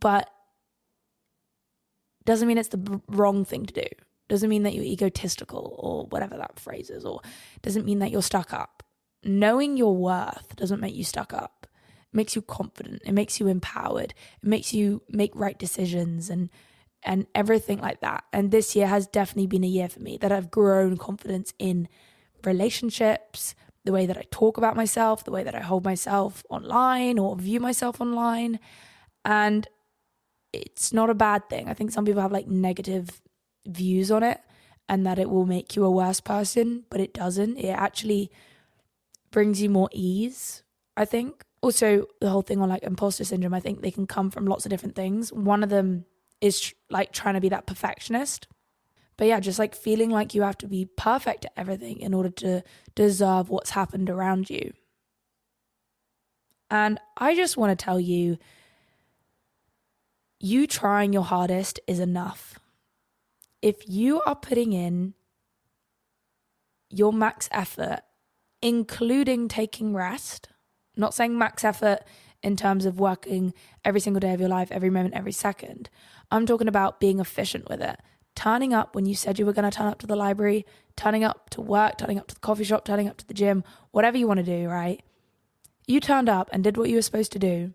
but 0.00 0.30
doesn't 2.24 2.48
mean 2.48 2.58
it's 2.58 2.70
the 2.70 3.00
wrong 3.08 3.44
thing 3.44 3.66
to 3.66 3.74
do 3.74 3.86
Doesn't 4.28 4.50
mean 4.50 4.64
that 4.64 4.74
you're 4.74 4.84
egotistical 4.84 5.76
or 5.78 6.06
whatever 6.06 6.36
that 6.36 6.58
phrase 6.58 6.90
is, 6.90 7.04
or 7.04 7.20
doesn't 7.62 7.84
mean 7.84 8.00
that 8.00 8.10
you're 8.10 8.22
stuck 8.22 8.52
up. 8.52 8.82
Knowing 9.26 9.76
your 9.76 9.96
worth 9.96 10.54
doesn't 10.56 10.80
make 10.80 10.94
you 10.94 11.04
stuck 11.04 11.32
up. 11.32 11.66
It 12.12 12.16
makes 12.16 12.36
you 12.36 12.42
confident. 12.42 13.02
It 13.04 13.12
makes 13.12 13.40
you 13.40 13.48
empowered. 13.48 14.14
It 14.42 14.48
makes 14.48 14.72
you 14.72 15.02
make 15.08 15.32
right 15.34 15.58
decisions 15.58 16.30
and 16.30 16.48
and 17.02 17.26
everything 17.34 17.78
like 17.78 18.00
that. 18.00 18.24
And 18.32 18.50
this 18.50 18.74
year 18.74 18.86
has 18.88 19.06
definitely 19.06 19.46
been 19.46 19.64
a 19.64 19.68
year 19.68 19.88
for 19.88 20.00
me 20.00 20.16
that 20.18 20.32
I've 20.32 20.50
grown 20.50 20.96
confidence 20.96 21.52
in 21.58 21.88
relationships, 22.44 23.54
the 23.84 23.92
way 23.92 24.06
that 24.06 24.18
I 24.18 24.24
talk 24.30 24.58
about 24.58 24.74
myself, 24.74 25.24
the 25.24 25.30
way 25.30 25.44
that 25.44 25.54
I 25.54 25.60
hold 25.60 25.84
myself 25.84 26.44
online 26.50 27.18
or 27.18 27.36
view 27.36 27.60
myself 27.60 28.00
online. 28.00 28.58
And 29.24 29.68
it's 30.52 30.92
not 30.92 31.10
a 31.10 31.14
bad 31.14 31.48
thing. 31.48 31.68
I 31.68 31.74
think 31.74 31.92
some 31.92 32.04
people 32.04 32.22
have 32.22 32.32
like 32.32 32.48
negative 32.48 33.20
views 33.66 34.10
on 34.10 34.22
it 34.22 34.40
and 34.88 35.06
that 35.06 35.18
it 35.18 35.30
will 35.30 35.46
make 35.46 35.76
you 35.76 35.84
a 35.84 35.90
worse 35.90 36.20
person, 36.20 36.84
but 36.90 37.00
it 37.00 37.14
doesn't. 37.14 37.56
It 37.56 37.70
actually 37.70 38.30
brings 39.30 39.60
you 39.60 39.70
more 39.70 39.88
ease, 39.92 40.62
I 40.96 41.04
think. 41.04 41.44
Also, 41.62 42.06
the 42.20 42.30
whole 42.30 42.42
thing 42.42 42.60
on 42.60 42.68
like 42.68 42.82
imposter 42.82 43.24
syndrome, 43.24 43.54
I 43.54 43.60
think 43.60 43.82
they 43.82 43.90
can 43.90 44.06
come 44.06 44.30
from 44.30 44.46
lots 44.46 44.64
of 44.64 44.70
different 44.70 44.94
things. 44.94 45.32
One 45.32 45.62
of 45.62 45.70
them 45.70 46.04
is 46.40 46.74
like 46.90 47.12
trying 47.12 47.34
to 47.34 47.40
be 47.40 47.48
that 47.48 47.66
perfectionist. 47.66 48.46
But 49.16 49.28
yeah, 49.28 49.40
just 49.40 49.58
like 49.58 49.74
feeling 49.74 50.10
like 50.10 50.34
you 50.34 50.42
have 50.42 50.58
to 50.58 50.68
be 50.68 50.88
perfect 50.96 51.46
at 51.46 51.52
everything 51.56 52.00
in 52.00 52.12
order 52.12 52.30
to 52.30 52.62
deserve 52.94 53.48
what's 53.48 53.70
happened 53.70 54.10
around 54.10 54.50
you. 54.50 54.72
And 56.70 57.00
I 57.16 57.34
just 57.34 57.56
want 57.56 57.76
to 57.76 57.82
tell 57.82 57.98
you 57.98 58.38
you 60.38 60.66
trying 60.66 61.12
your 61.12 61.22
hardest 61.22 61.80
is 61.86 61.98
enough. 61.98 62.58
If 63.62 63.88
you 63.88 64.20
are 64.22 64.36
putting 64.36 64.72
in 64.72 65.14
your 66.90 67.12
max 67.12 67.48
effort, 67.50 68.00
including 68.66 69.46
taking 69.46 69.94
rest, 69.94 70.48
not 70.96 71.14
saying 71.14 71.38
max 71.38 71.62
effort 71.62 72.00
in 72.42 72.56
terms 72.56 72.84
of 72.84 72.98
working 72.98 73.54
every 73.84 74.00
single 74.00 74.18
day 74.18 74.34
of 74.34 74.40
your 74.40 74.48
life, 74.48 74.72
every 74.72 74.90
moment, 74.90 75.14
every 75.14 75.30
second. 75.30 75.88
I'm 76.32 76.46
talking 76.46 76.66
about 76.66 76.98
being 76.98 77.20
efficient 77.20 77.68
with 77.70 77.80
it. 77.80 77.96
Turning 78.34 78.74
up 78.74 78.96
when 78.96 79.06
you 79.06 79.14
said 79.14 79.38
you 79.38 79.46
were 79.46 79.52
going 79.52 79.70
to 79.70 79.76
turn 79.76 79.86
up 79.86 80.00
to 80.00 80.06
the 80.08 80.16
library, 80.16 80.66
turning 80.96 81.22
up 81.22 81.48
to 81.50 81.60
work, 81.60 81.96
turning 81.96 82.18
up 82.18 82.26
to 82.26 82.34
the 82.34 82.40
coffee 82.40 82.64
shop, 82.64 82.84
turning 82.84 83.08
up 83.08 83.16
to 83.18 83.28
the 83.28 83.34
gym, 83.34 83.62
whatever 83.92 84.18
you 84.18 84.26
want 84.26 84.38
to 84.38 84.42
do, 84.42 84.68
right? 84.68 85.00
You 85.86 86.00
turned 86.00 86.28
up 86.28 86.50
and 86.52 86.64
did 86.64 86.76
what 86.76 86.88
you 86.88 86.96
were 86.96 87.02
supposed 87.02 87.30
to 87.32 87.38
do. 87.38 87.72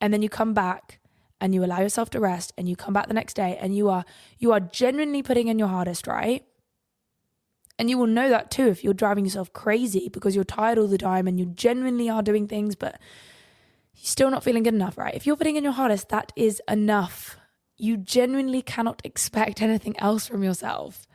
And 0.00 0.14
then 0.14 0.22
you 0.22 0.28
come 0.28 0.54
back 0.54 1.00
and 1.40 1.52
you 1.56 1.64
allow 1.64 1.80
yourself 1.80 2.08
to 2.10 2.20
rest 2.20 2.52
and 2.56 2.68
you 2.68 2.76
come 2.76 2.94
back 2.94 3.08
the 3.08 3.14
next 3.14 3.34
day 3.34 3.58
and 3.60 3.76
you 3.76 3.88
are 3.88 4.04
you 4.38 4.52
are 4.52 4.60
genuinely 4.60 5.24
putting 5.24 5.48
in 5.48 5.58
your 5.58 5.68
hardest, 5.68 6.06
right? 6.06 6.44
And 7.78 7.90
you 7.90 7.98
will 7.98 8.06
know 8.06 8.28
that 8.28 8.50
too 8.50 8.68
if 8.68 8.82
you're 8.82 8.94
driving 8.94 9.24
yourself 9.24 9.52
crazy 9.52 10.08
because 10.08 10.34
you're 10.34 10.44
tired 10.44 10.78
all 10.78 10.86
the 10.86 10.98
time 10.98 11.26
and 11.26 11.38
you 11.38 11.46
genuinely 11.46 12.08
are 12.08 12.22
doing 12.22 12.48
things 12.48 12.74
but 12.74 12.98
you're 13.96 14.06
still 14.06 14.30
not 14.30 14.44
feeling 14.44 14.62
good 14.62 14.74
enough, 14.74 14.98
right? 14.98 15.14
If 15.14 15.26
you're 15.26 15.36
putting 15.36 15.56
in 15.56 15.64
your 15.64 15.72
hardest, 15.72 16.10
that 16.10 16.32
is 16.36 16.60
enough. 16.68 17.36
You 17.78 17.96
genuinely 17.96 18.62
cannot 18.62 19.00
expect 19.04 19.62
anything 19.62 19.98
else 19.98 20.26
from 20.26 20.42
yourself, 20.42 21.06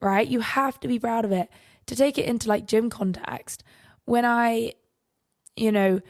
right? 0.00 0.26
You 0.26 0.40
have 0.40 0.78
to 0.80 0.88
be 0.88 0.98
proud 0.98 1.24
of 1.24 1.32
it. 1.32 1.48
To 1.86 1.94
take 1.94 2.18
it 2.18 2.26
into 2.26 2.48
like 2.48 2.66
gym 2.66 2.90
context, 2.90 3.62
when 4.06 4.24
I, 4.24 4.72
you 5.54 5.70
know, 5.70 6.00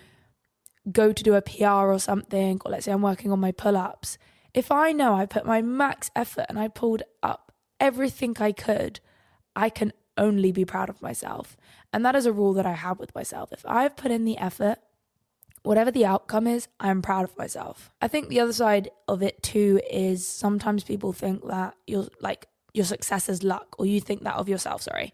go 0.91 1.13
to 1.13 1.23
do 1.23 1.35
a 1.35 1.43
PR 1.43 1.93
or 1.93 1.99
something, 1.99 2.63
or 2.65 2.71
let's 2.71 2.87
say 2.87 2.93
I'm 2.93 3.03
working 3.03 3.31
on 3.31 3.41
my 3.41 3.53
pull 3.53 3.77
ups, 3.77 4.17
if 4.55 4.73
I 4.73 4.93
know 4.93 5.15
I 5.15 5.27
put 5.27 5.45
my 5.45 5.61
max 5.61 6.11
effort 6.17 6.47
and 6.49 6.59
I 6.59 6.69
pulled 6.69 7.03
up 7.23 7.53
everything 7.79 8.35
I 8.41 8.53
could, 8.53 9.01
I 9.57 9.71
can 9.71 9.93
only 10.17 10.53
be 10.53 10.65
proud 10.65 10.89
of 10.89 11.03
myself. 11.03 11.57
And 11.93 12.05
that 12.05 12.15
is 12.15 12.27
a 12.27 12.33
rule 12.33 12.53
that 12.53 12.67
I 12.67 12.75
have 12.75 12.99
with 13.01 13.15
myself. 13.15 13.53
If 13.53 13.65
I've 13.67 13.97
put 13.97 14.11
in 14.13 14.25
the 14.25 14.39
effort, 14.39 14.79
whatever 15.63 15.91
the 15.91 16.07
outcome 16.07 16.47
is, 16.47 16.69
I'm 16.79 17.03
proud 17.03 17.25
of 17.25 17.37
myself. 17.37 17.91
I 18.01 18.09
think 18.09 18.29
the 18.29 18.41
other 18.41 18.53
side 18.53 18.91
of 19.09 19.23
it 19.23 19.43
too 19.43 19.81
is 19.91 20.27
sometimes 20.27 20.85
people 20.85 21.13
think 21.13 21.47
that 21.49 21.75
you're 21.87 22.07
like 22.21 22.47
your 22.73 22.85
success 22.85 23.31
is 23.31 23.43
luck, 23.43 23.75
or 23.79 23.87
you 23.87 24.01
think 24.01 24.23
that 24.23 24.35
of 24.35 24.51
yourself, 24.51 24.83
sorry. 24.83 25.11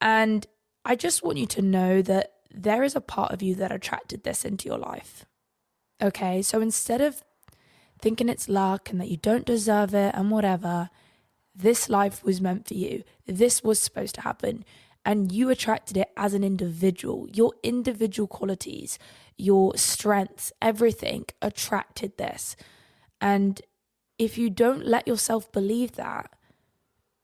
And 0.00 0.46
I 0.84 0.94
just 0.94 1.24
want 1.24 1.36
you 1.36 1.46
to 1.46 1.62
know 1.62 2.00
that 2.00 2.34
there 2.54 2.84
is 2.84 2.94
a 2.94 3.00
part 3.00 3.32
of 3.32 3.42
you 3.42 3.56
that 3.56 3.72
attracted 3.72 4.22
this 4.22 4.44
into 4.44 4.68
your 4.68 4.78
life. 4.78 5.26
Okay, 6.00 6.42
so 6.42 6.60
instead 6.60 7.00
of 7.00 7.22
thinking 8.00 8.28
it's 8.28 8.48
luck 8.48 8.88
and 8.90 9.00
that 9.00 9.08
you 9.08 9.16
don't 9.16 9.44
deserve 9.44 9.94
it 9.94 10.14
and 10.14 10.30
whatever, 10.30 10.90
this 11.54 11.88
life 11.88 12.22
was 12.24 12.40
meant 12.40 12.68
for 12.68 12.74
you. 12.74 13.02
This 13.26 13.62
was 13.62 13.80
supposed 13.80 14.14
to 14.16 14.22
happen. 14.22 14.64
And 15.04 15.32
you 15.32 15.48
attracted 15.50 15.96
it 15.96 16.10
as 16.16 16.34
an 16.34 16.44
individual. 16.44 17.28
Your 17.32 17.52
individual 17.62 18.26
qualities, 18.26 18.98
your 19.36 19.76
strengths, 19.76 20.52
everything 20.60 21.24
attracted 21.40 22.18
this. 22.18 22.54
And 23.20 23.60
if 24.18 24.36
you 24.36 24.50
don't 24.50 24.86
let 24.86 25.08
yourself 25.08 25.50
believe 25.52 25.92
that, 25.92 26.30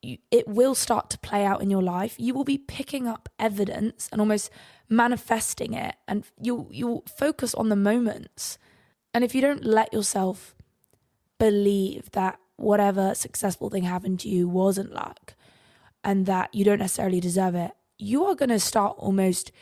you, 0.03 0.19
it 0.31 0.49
will 0.49 0.75
start 0.75 1.11
to 1.11 1.19
play 1.19 1.45
out 1.45 1.63
in 1.63 1.71
your 1.71 1.83
life. 1.83 2.15
You 2.19 2.33
will 2.33 2.45
be 2.45 2.59
picking 2.59 3.07
up 3.07 3.29
evidence 3.39 4.09
and 4.11 4.21
almost 4.21 4.51
manifesting 4.89 5.75
it, 5.75 5.97
and 6.07 6.25
you'll 6.41 6.69
you'll 6.71 7.05
focus 7.19 7.55
on 7.55 7.69
the 7.69 7.77
moments. 7.77 8.59
And 9.13 9.25
if 9.25 9.35
you 9.35 9.41
don't 9.41 9.65
let 9.65 9.93
yourself 9.93 10.55
believe 11.39 12.11
that 12.13 12.39
whatever 12.57 13.15
successful 13.15 13.71
thing 13.71 13.85
happened 13.85 14.21
to 14.21 14.29
you 14.29 14.49
wasn't 14.49 14.93
luck, 14.93 15.35
and 16.03 16.27
that 16.27 16.55
you 16.55 16.65
don't 16.65 16.79
necessarily 16.79 17.21
deserve 17.21 17.55
it, 17.55 17.73
you 17.99 18.25
are 18.25 18.35
going 18.35 18.49
to 18.49 18.61
start 18.61 18.97
almost 18.99 19.53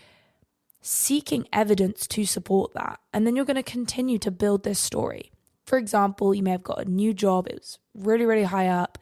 seeking 0.80 1.48
evidence 1.52 2.06
to 2.06 2.26
support 2.26 2.74
that. 2.74 3.00
And 3.12 3.26
then 3.26 3.36
you're 3.36 3.44
going 3.44 3.56
to 3.56 3.62
continue 3.62 4.18
to 4.18 4.30
build 4.30 4.64
this 4.64 4.78
story. 4.78 5.32
For 5.64 5.78
example, 5.78 6.34
you 6.34 6.42
may 6.42 6.50
have 6.50 6.62
got 6.62 6.82
a 6.82 6.90
new 6.90 7.14
job, 7.14 7.46
it 7.46 7.54
was 7.54 7.78
really, 7.94 8.26
really 8.26 8.44
high 8.44 8.68
up, 8.68 8.98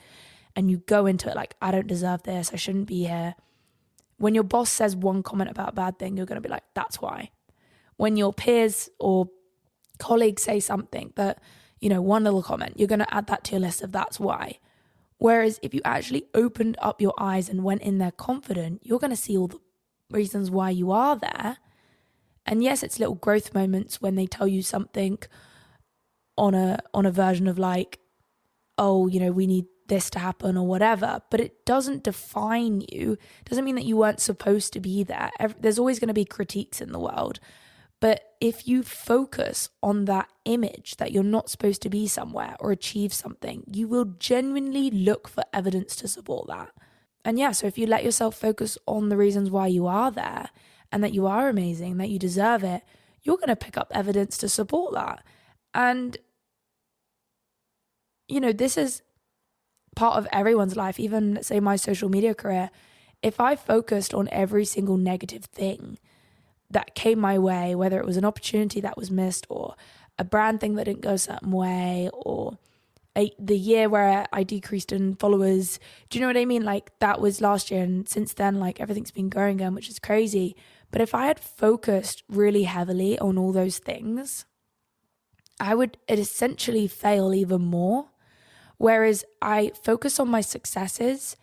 and 0.54 0.70
you 0.70 0.78
go 0.78 1.06
into 1.06 1.28
it 1.28 1.34
like, 1.34 1.56
I 1.60 1.70
don't 1.72 1.86
deserve 1.86 2.22
this, 2.22 2.52
I 2.52 2.56
shouldn't 2.56 2.86
be 2.86 3.04
here. 3.04 3.34
When 4.18 4.34
your 4.34 4.44
boss 4.44 4.70
says 4.70 4.94
one 4.94 5.24
comment 5.24 5.50
about 5.50 5.70
a 5.70 5.74
bad 5.74 5.98
thing, 5.98 6.16
you're 6.16 6.26
going 6.26 6.40
to 6.40 6.46
be 6.46 6.52
like, 6.52 6.62
that's 6.74 7.00
why. 7.00 7.30
When 7.96 8.16
your 8.16 8.32
peers 8.32 8.88
or 9.00 9.28
colleagues 9.98 10.42
say 10.42 10.60
something 10.60 11.12
that, 11.16 11.42
you 11.82 11.90
know, 11.90 12.00
one 12.00 12.24
little 12.24 12.42
comment, 12.42 12.74
you're 12.76 12.88
going 12.88 13.00
to 13.00 13.14
add 13.14 13.26
that 13.26 13.44
to 13.44 13.52
your 13.52 13.60
list 13.60 13.82
of 13.82 13.92
that's 13.92 14.18
why. 14.18 14.58
Whereas 15.18 15.60
if 15.62 15.74
you 15.74 15.82
actually 15.84 16.24
opened 16.32 16.78
up 16.80 17.02
your 17.02 17.14
eyes 17.18 17.50
and 17.50 17.62
went 17.62 17.82
in 17.82 17.98
there 17.98 18.10
confident, 18.10 18.80
you're 18.82 18.98
going 18.98 19.10
to 19.10 19.16
see 19.16 19.36
all 19.36 19.48
the 19.48 19.60
reasons 20.10 20.50
why 20.50 20.70
you 20.70 20.90
are 20.92 21.16
there 21.16 21.58
and 22.46 22.62
yes, 22.62 22.82
it's 22.82 22.98
little 22.98 23.14
growth 23.14 23.54
moments 23.54 24.00
when 24.00 24.14
they 24.16 24.26
tell 24.26 24.48
you 24.48 24.62
something 24.62 25.18
on 26.36 26.54
a 26.54 26.78
on 26.92 27.06
a 27.06 27.10
version 27.10 27.46
of 27.46 27.58
like, 27.58 28.00
oh, 28.78 29.06
you 29.06 29.20
know, 29.20 29.30
we 29.30 29.46
need 29.46 29.66
this 29.88 30.10
to 30.10 30.18
happen 30.18 30.56
or 30.56 30.66
whatever, 30.66 31.20
but 31.30 31.40
it 31.40 31.64
doesn't 31.66 32.04
define 32.04 32.82
you. 32.92 33.12
It 33.12 33.48
doesn't 33.48 33.64
mean 33.64 33.74
that 33.74 33.84
you 33.84 33.96
weren't 33.96 34.20
supposed 34.20 34.72
to 34.72 34.80
be 34.80 35.04
there. 35.04 35.30
There's 35.60 35.78
always 35.78 35.98
going 35.98 36.08
to 36.08 36.14
be 36.14 36.24
critiques 36.24 36.80
in 36.80 36.92
the 36.92 36.98
world. 37.00 37.38
But 38.02 38.34
if 38.40 38.66
you 38.66 38.82
focus 38.82 39.70
on 39.80 40.06
that 40.06 40.28
image 40.44 40.96
that 40.96 41.12
you're 41.12 41.22
not 41.22 41.48
supposed 41.48 41.80
to 41.82 41.88
be 41.88 42.08
somewhere 42.08 42.56
or 42.58 42.72
achieve 42.72 43.12
something, 43.12 43.62
you 43.72 43.86
will 43.86 44.06
genuinely 44.18 44.90
look 44.90 45.28
for 45.28 45.44
evidence 45.52 45.94
to 45.96 46.08
support 46.08 46.48
that. 46.48 46.70
And 47.24 47.38
yeah, 47.38 47.52
so 47.52 47.68
if 47.68 47.78
you 47.78 47.86
let 47.86 48.02
yourself 48.02 48.34
focus 48.34 48.76
on 48.88 49.08
the 49.08 49.16
reasons 49.16 49.50
why 49.50 49.68
you 49.68 49.86
are 49.86 50.10
there 50.10 50.50
and 50.90 51.04
that 51.04 51.14
you 51.14 51.28
are 51.28 51.48
amazing, 51.48 51.98
that 51.98 52.08
you 52.08 52.18
deserve 52.18 52.64
it, 52.64 52.82
you're 53.22 53.36
going 53.36 53.46
to 53.46 53.54
pick 53.54 53.78
up 53.78 53.92
evidence 53.94 54.36
to 54.38 54.48
support 54.48 54.94
that. 54.94 55.22
And, 55.72 56.16
you 58.26 58.40
know, 58.40 58.52
this 58.52 58.76
is 58.76 59.02
part 59.94 60.16
of 60.16 60.26
everyone's 60.32 60.74
life, 60.74 60.98
even 60.98 61.40
say 61.44 61.60
my 61.60 61.76
social 61.76 62.08
media 62.08 62.34
career. 62.34 62.70
If 63.22 63.38
I 63.38 63.54
focused 63.54 64.12
on 64.12 64.28
every 64.32 64.64
single 64.64 64.96
negative 64.96 65.44
thing 65.44 66.00
that 66.72 66.94
came 66.94 67.18
my 67.18 67.38
way, 67.38 67.74
whether 67.74 67.98
it 67.98 68.06
was 68.06 68.16
an 68.16 68.24
opportunity 68.24 68.80
that 68.80 68.96
was 68.96 69.10
missed 69.10 69.46
or 69.48 69.74
a 70.18 70.24
brand 70.24 70.60
thing 70.60 70.74
that 70.74 70.84
didn't 70.84 71.02
go 71.02 71.14
a 71.14 71.18
certain 71.18 71.52
way 71.52 72.10
or 72.12 72.58
a, 73.16 73.30
the 73.38 73.58
year 73.58 73.88
where 73.88 74.26
I 74.32 74.42
decreased 74.42 74.92
in 74.92 75.14
followers. 75.16 75.78
Do 76.08 76.18
you 76.18 76.22
know 76.22 76.28
what 76.28 76.36
I 76.36 76.44
mean? 76.44 76.64
Like 76.64 76.98
that 76.98 77.20
was 77.20 77.40
last 77.40 77.70
year, 77.70 77.82
and 77.82 78.08
since 78.08 78.32
then, 78.32 78.58
like 78.58 78.80
everything's 78.80 79.10
been 79.10 79.28
growing 79.28 79.56
again, 79.56 79.74
which 79.74 79.88
is 79.88 79.98
crazy. 79.98 80.56
But 80.90 81.00
if 81.00 81.14
I 81.14 81.26
had 81.26 81.40
focused 81.40 82.22
really 82.28 82.64
heavily 82.64 83.18
on 83.18 83.38
all 83.38 83.52
those 83.52 83.78
things, 83.78 84.44
I 85.60 85.74
would 85.74 85.98
essentially 86.08 86.86
fail 86.86 87.34
even 87.34 87.62
more. 87.62 88.06
Whereas 88.78 89.24
I 89.40 89.72
focus 89.80 90.18
on 90.18 90.28
my 90.28 90.40
successes, 90.40 91.36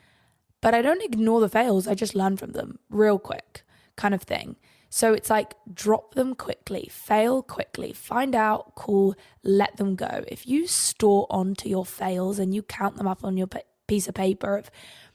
but 0.62 0.74
I 0.74 0.82
don't 0.82 1.04
ignore 1.04 1.40
the 1.40 1.50
fails, 1.50 1.88
I 1.88 1.94
just 1.94 2.16
learn 2.16 2.36
from 2.36 2.52
them 2.52 2.80
real 2.90 3.18
quick, 3.18 3.64
kind 3.96 4.14
of 4.14 4.24
thing. 4.24 4.58
So 4.90 5.14
it's 5.14 5.30
like 5.30 5.54
drop 5.72 6.16
them 6.16 6.34
quickly, 6.34 6.90
fail 6.92 7.44
quickly, 7.44 7.94
find 7.94 8.36
out, 8.36 8.74
cool, 8.76 9.16
let 9.44 9.78
them 9.78 9.96
go. 9.96 10.24
If 10.28 10.48
you 10.48 10.66
store 10.66 11.28
onto 11.30 11.70
your 11.70 11.86
fails 11.86 12.40
and 12.40 12.54
you 12.56 12.64
count 12.64 12.98
them 12.98 13.08
up 13.08 13.24
on 13.24 13.38
your 13.38 13.48
piece 13.88 14.08
of 14.08 14.16
paper 14.16 14.58
of 14.58 14.72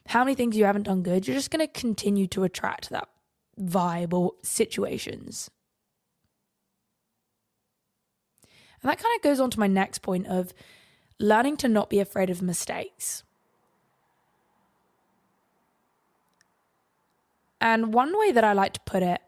how 0.06 0.22
many 0.22 0.36
things 0.36 0.56
you 0.56 0.64
haven't 0.64 0.84
done 0.84 1.02
good, 1.02 1.26
you're 1.26 1.36
just 1.36 1.50
going 1.50 1.66
to 1.66 1.80
continue 1.80 2.28
to 2.28 2.44
attract 2.44 2.90
that 2.90 3.08
or 4.12 4.32
situations. 4.42 5.50
And 8.82 8.90
that 8.90 8.98
kind 8.98 9.16
of 9.16 9.22
goes 9.22 9.40
on 9.40 9.50
to 9.50 9.60
my 9.60 9.66
next 9.66 10.02
point 10.02 10.26
of 10.26 10.52
learning 11.18 11.56
to 11.58 11.68
not 11.68 11.90
be 11.90 12.00
afraid 12.00 12.30
of 12.30 12.42
mistakes. 12.42 13.22
And 17.60 17.94
one 17.94 18.16
way 18.18 18.30
that 18.30 18.44
I 18.44 18.52
like 18.52 18.74
to 18.74 18.80
put 18.80 19.02
it 19.02 19.22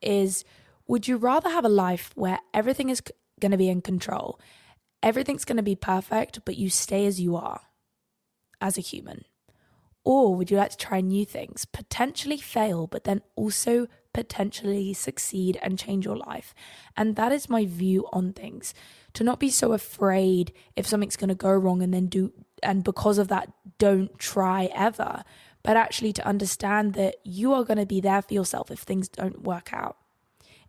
is 0.00 0.44
would 0.86 1.06
you 1.06 1.16
rather 1.16 1.50
have 1.50 1.64
a 1.64 1.70
life 1.70 2.12
where 2.14 2.38
everything 2.54 2.88
is 2.88 3.02
going 3.40 3.52
to 3.52 3.58
be 3.58 3.68
in 3.68 3.82
control, 3.82 4.40
everything's 5.02 5.44
going 5.44 5.56
to 5.56 5.62
be 5.62 5.76
perfect, 5.76 6.40
but 6.44 6.56
you 6.56 6.70
stay 6.70 7.06
as 7.06 7.20
you 7.20 7.36
are 7.36 7.60
as 8.60 8.78
a 8.78 8.82
human? 8.82 9.24
Or 10.04 10.34
would 10.34 10.50
you 10.50 10.56
like 10.56 10.70
to 10.70 10.76
try 10.78 11.02
new 11.02 11.26
things, 11.26 11.66
potentially 11.66 12.38
fail, 12.38 12.86
but 12.86 13.04
then 13.04 13.20
also 13.36 13.88
potentially 14.14 14.94
succeed 14.94 15.58
and 15.60 15.78
change 15.78 16.06
your 16.06 16.16
life? 16.16 16.54
And 16.96 17.14
that 17.16 17.30
is 17.30 17.50
my 17.50 17.66
view 17.66 18.06
on 18.10 18.32
things. 18.32 18.72
To 19.14 19.24
not 19.24 19.38
be 19.38 19.50
so 19.50 19.72
afraid 19.72 20.52
if 20.76 20.86
something's 20.86 21.16
going 21.16 21.28
to 21.28 21.34
go 21.34 21.52
wrong 21.52 21.82
and 21.82 21.92
then 21.92 22.06
do, 22.06 22.32
and 22.62 22.82
because 22.82 23.18
of 23.18 23.28
that, 23.28 23.52
don't 23.76 24.18
try 24.18 24.70
ever, 24.74 25.24
but 25.68 25.76
actually 25.76 26.14
to 26.14 26.26
understand 26.26 26.94
that 26.94 27.16
you 27.24 27.52
are 27.52 27.62
going 27.62 27.76
to 27.76 27.84
be 27.84 28.00
there 28.00 28.22
for 28.22 28.32
yourself 28.32 28.70
if 28.70 28.78
things 28.78 29.06
don't 29.06 29.42
work 29.42 29.68
out. 29.70 29.98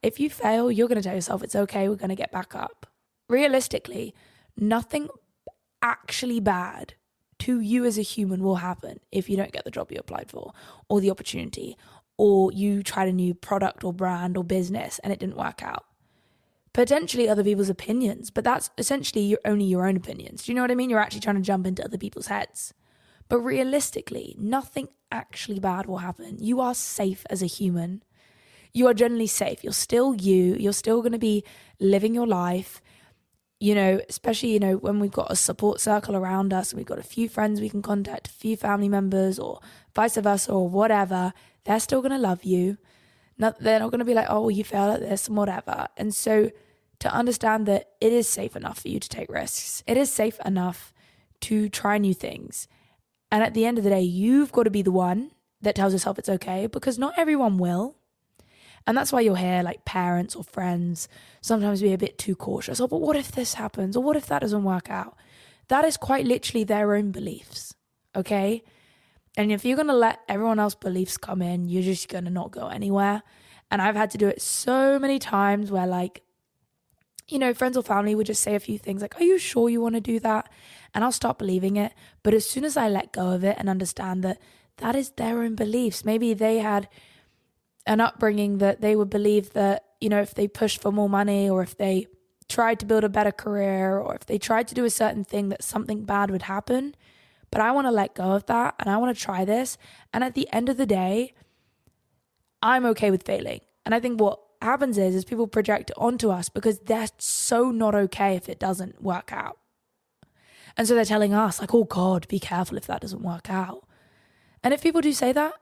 If 0.04 0.20
you 0.20 0.30
fail, 0.30 0.70
you're 0.70 0.90
going 0.90 1.02
to 1.02 1.02
tell 1.02 1.16
yourself 1.16 1.42
it's 1.42 1.56
okay, 1.56 1.88
we're 1.88 1.96
going 1.96 2.10
to 2.10 2.16
get 2.16 2.34
back 2.34 2.54
up. 2.54 2.86
Realistically, 3.30 4.14
nothing 4.58 5.08
actually 5.82 6.42
bad 6.42 6.96
to 7.40 7.62
you 7.62 7.86
as 7.86 7.98
a 7.98 8.02
human 8.02 8.44
will 8.44 8.58
happen 8.58 9.00
if 9.10 9.30
you 9.30 9.38
don't 9.38 9.54
get 9.54 9.64
the 9.64 9.72
job 9.72 9.90
you 9.90 9.98
applied 9.98 10.30
for 10.30 10.52
or 10.90 11.00
the 11.00 11.12
opportunity 11.12 11.78
or 12.18 12.52
you 12.52 12.84
tried 12.84 13.08
a 13.08 13.14
new 13.14 13.34
product 13.34 13.86
or 13.86 13.94
brand 13.94 14.36
or 14.36 14.44
business 14.44 15.00
and 15.02 15.14
it 15.14 15.20
didn't 15.20 15.38
work 15.38 15.64
out. 15.64 15.86
Potentially 16.74 17.30
other 17.30 17.46
people's 17.46 17.70
opinions, 17.70 18.32
but 18.32 18.44
that's 18.44 18.70
essentially 18.78 19.22
your, 19.22 19.40
only 19.46 19.64
your 19.64 19.88
own 19.88 19.96
opinions. 19.96 20.44
Do 20.44 20.52
you 20.52 20.58
know 20.58 20.62
what 20.62 20.72
I 20.72 20.76
mean? 20.76 20.90
You're 20.90 21.00
actually 21.00 21.22
trying 21.22 21.38
to 21.38 21.42
jump 21.42 21.66
into 21.66 21.86
other 21.86 21.98
people's 21.98 22.28
heads. 22.28 22.74
But 23.30 23.40
realistically, 23.40 24.36
nothing 24.38 24.90
actually 25.12 25.60
bad 25.60 25.86
will 25.86 26.00
happen. 26.00 26.38
You 26.40 26.60
are 26.60 26.74
safe 26.74 27.26
as 27.30 27.42
a 27.42 27.48
human. 27.48 28.04
You 28.74 28.88
are 28.88 28.94
generally 28.94 29.28
safe. 29.28 29.64
You're 29.64 29.74
still 29.74 30.16
you. 30.16 30.56
You're 30.56 30.74
still 30.74 31.02
going 31.02 31.14
to 31.14 31.20
be 31.20 31.44
living 31.80 32.14
your 32.14 32.28
life 32.28 32.82
you 33.60 33.76
know, 33.76 34.00
especially, 34.08 34.54
you 34.54 34.60
know, 34.60 34.78
when 34.78 35.00
we've 35.00 35.12
got 35.12 35.32
a 35.32 35.36
support 35.36 35.82
circle 35.82 36.16
around 36.16 36.54
us 36.54 36.72
and 36.72 36.78
we've 36.78 36.88
got 36.88 36.98
a 37.00 37.04
few 37.04 37.28
friends 37.28 37.60
we 37.60 37.70
can 37.70 37.82
contact, 37.82 38.28
a 38.28 38.32
few 38.32 38.56
family 38.56 38.88
members 38.88 39.38
or 39.38 39.60
vice 39.94 40.16
versa 40.16 40.52
or 40.52 40.70
whatever, 40.70 41.34
they're 41.66 41.80
still 41.80 42.02
going 42.02 42.14
to 42.14 42.18
love 42.18 42.44
you. 42.46 42.78
Not, 43.38 43.60
they're 43.60 43.80
not 43.80 43.92
going 43.92 44.00
to 44.00 44.06
be 44.06 44.14
like, 44.14 44.28
oh, 44.30 44.42
well, 44.42 44.52
you 44.52 44.64
failed 44.64 44.94
at 44.94 45.02
this 45.02 45.28
and 45.28 45.36
whatever. 45.36 45.88
And 45.98 46.16
so 46.16 46.52
to 47.00 47.14
understand 47.14 47.66
that 47.66 47.90
it 48.00 48.14
is 48.14 48.28
safe 48.28 48.56
enough 48.56 48.80
for 48.80 48.88
you 48.88 49.00
to 49.00 49.10
take 49.10 49.30
risks, 49.30 49.84
it 49.88 49.98
is 49.98 50.12
safe 50.12 50.40
enough 50.46 50.94
to 51.42 51.68
try 51.68 51.98
new 51.98 52.14
things. 52.14 52.68
And 53.32 53.44
at 53.44 53.54
the 53.54 53.66
end 53.66 53.78
of 53.78 53.84
the 53.84 53.90
day, 53.90 54.02
you've 54.02 54.52
got 54.52 54.64
to 54.64 54.72
be 54.72 54.82
the 54.82 54.92
one 54.92 55.32
that 55.62 55.76
tells 55.76 55.94
yourself 55.94 56.18
it's 56.18 56.30
okay 56.30 56.68
because 56.68 56.98
not 56.98 57.14
everyone 57.18 57.58
will. 57.58 57.96
And 58.88 58.98
that's 58.98 59.12
why 59.12 59.22
you'll 59.22 59.36
hear 59.36 59.62
like 59.62 59.86
parents 59.86 60.36
or 60.36 60.44
friends 60.44 61.08
sometimes 61.42 61.82
be 61.82 61.94
a 61.94 61.98
bit 61.98 62.18
too 62.18 62.36
cautious. 62.36 62.80
Oh, 62.80 62.88
but 62.88 63.02
what 63.02 63.16
if 63.16 63.32
this 63.32 63.56
happens? 63.56 63.96
Or 63.96 64.04
what 64.04 64.16
if 64.16 64.26
that 64.28 64.40
doesn't 64.40 64.64
work 64.64 64.90
out? 64.90 65.18
That 65.68 65.86
is 65.86 65.98
quite 65.98 66.26
literally 66.26 66.64
their 66.64 66.96
own 66.96 67.12
beliefs. 67.12 67.76
Okay. 68.16 68.64
And 69.38 69.52
if 69.52 69.64
you're 69.64 69.76
going 69.76 69.88
to 69.88 69.94
let 69.94 70.22
everyone 70.28 70.60
else's 70.60 70.80
beliefs 70.80 71.18
come 71.18 71.42
in, 71.42 71.70
you're 71.70 71.84
just 71.84 72.10
going 72.10 72.26
to 72.26 72.32
not 72.32 72.52
go 72.52 72.68
anywhere. 72.68 73.22
And 73.70 73.82
I've 73.82 73.96
had 73.96 74.10
to 74.12 74.18
do 74.18 74.28
it 74.28 74.42
so 74.42 74.98
many 74.98 75.20
times 75.20 75.72
where, 75.72 75.86
like, 75.86 76.24
you 77.30 77.38
know, 77.38 77.54
friends 77.54 77.78
or 77.78 77.84
family 77.84 78.16
would 78.16 78.26
just 78.26 78.42
say 78.44 78.56
a 78.56 78.60
few 78.60 78.78
things 78.78 79.02
like, 79.02 79.20
Are 79.20 79.24
you 79.24 79.38
sure 79.38 79.70
you 79.70 79.82
want 79.82 79.96
to 79.96 80.02
do 80.02 80.20
that? 80.20 80.50
And 80.94 81.04
I'll 81.04 81.12
stop 81.12 81.38
believing 81.38 81.78
it. 81.78 81.94
But 82.24 82.34
as 82.34 82.50
soon 82.50 82.66
as 82.66 82.76
I 82.76 82.90
let 82.90 83.14
go 83.14 83.30
of 83.30 83.44
it 83.44 83.56
and 83.60 83.70
understand 83.70 84.24
that 84.24 84.40
that 84.78 84.96
is 84.96 85.12
their 85.12 85.44
own 85.44 85.56
beliefs, 85.56 86.04
maybe 86.04 86.34
they 86.34 86.60
had 86.60 86.90
an 87.86 88.02
upbringing 88.02 88.58
that 88.58 88.82
they 88.82 88.96
would 88.96 89.10
believe 89.10 89.54
that, 89.54 89.86
you 90.02 90.10
know, 90.10 90.22
if 90.22 90.34
they 90.34 90.48
pushed 90.48 90.82
for 90.82 90.92
more 90.92 91.10
money 91.10 91.50
or 91.50 91.62
if 91.62 91.78
they 91.78 92.08
tried 92.48 92.80
to 92.80 92.86
build 92.86 93.04
a 93.04 93.10
better 93.10 93.32
career 93.32 93.98
or 93.98 94.16
if 94.16 94.26
they 94.26 94.40
tried 94.40 94.68
to 94.68 94.76
do 94.76 94.84
a 94.84 94.90
certain 94.90 95.24
thing 95.24 95.50
that 95.50 95.64
something 95.64 96.04
bad 96.04 96.32
would 96.32 96.44
happen. 96.44 96.96
But 97.52 97.62
I 97.62 97.72
want 97.72 97.86
to 97.88 97.92
let 97.92 98.16
go 98.16 98.32
of 98.32 98.46
that 98.48 98.76
and 98.80 98.90
I 98.90 98.98
want 98.98 99.16
to 99.16 99.24
try 99.24 99.46
this. 99.46 99.78
And 100.12 100.24
at 100.24 100.34
the 100.34 100.48
end 100.52 100.70
of 100.70 100.78
the 100.78 100.86
day, 100.86 101.34
I'm 102.62 102.86
okay 102.88 103.12
with 103.12 103.24
failing. 103.24 103.62
And 103.86 103.94
I 103.94 104.00
think 104.00 104.20
what 104.20 104.40
happens 104.62 104.98
is 104.98 105.16
is 105.16 105.26
people 105.26 105.48
project 105.48 105.92
onto 105.98 106.30
us 106.30 106.50
because 106.50 106.80
they're 106.80 107.08
so 107.18 107.72
not 107.72 107.96
okay 107.96 108.36
if 108.36 108.50
it 108.50 108.60
doesn't 108.60 109.02
work 109.02 109.32
out. 109.32 109.58
And 110.78 110.88
so 110.88 110.96
they're 110.96 111.06
telling 111.06 111.34
us 111.34 111.60
like, 111.60 111.74
"Oh 111.74 111.84
god, 111.84 112.28
be 112.28 112.40
careful 112.40 112.78
if 112.78 112.88
that 112.88 113.02
doesn't 113.02 113.22
work 113.22 113.50
out." 113.50 113.86
And 114.64 114.74
if 114.74 114.82
people 114.82 115.02
do 115.02 115.14
say 115.14 115.32
that, 115.34 115.54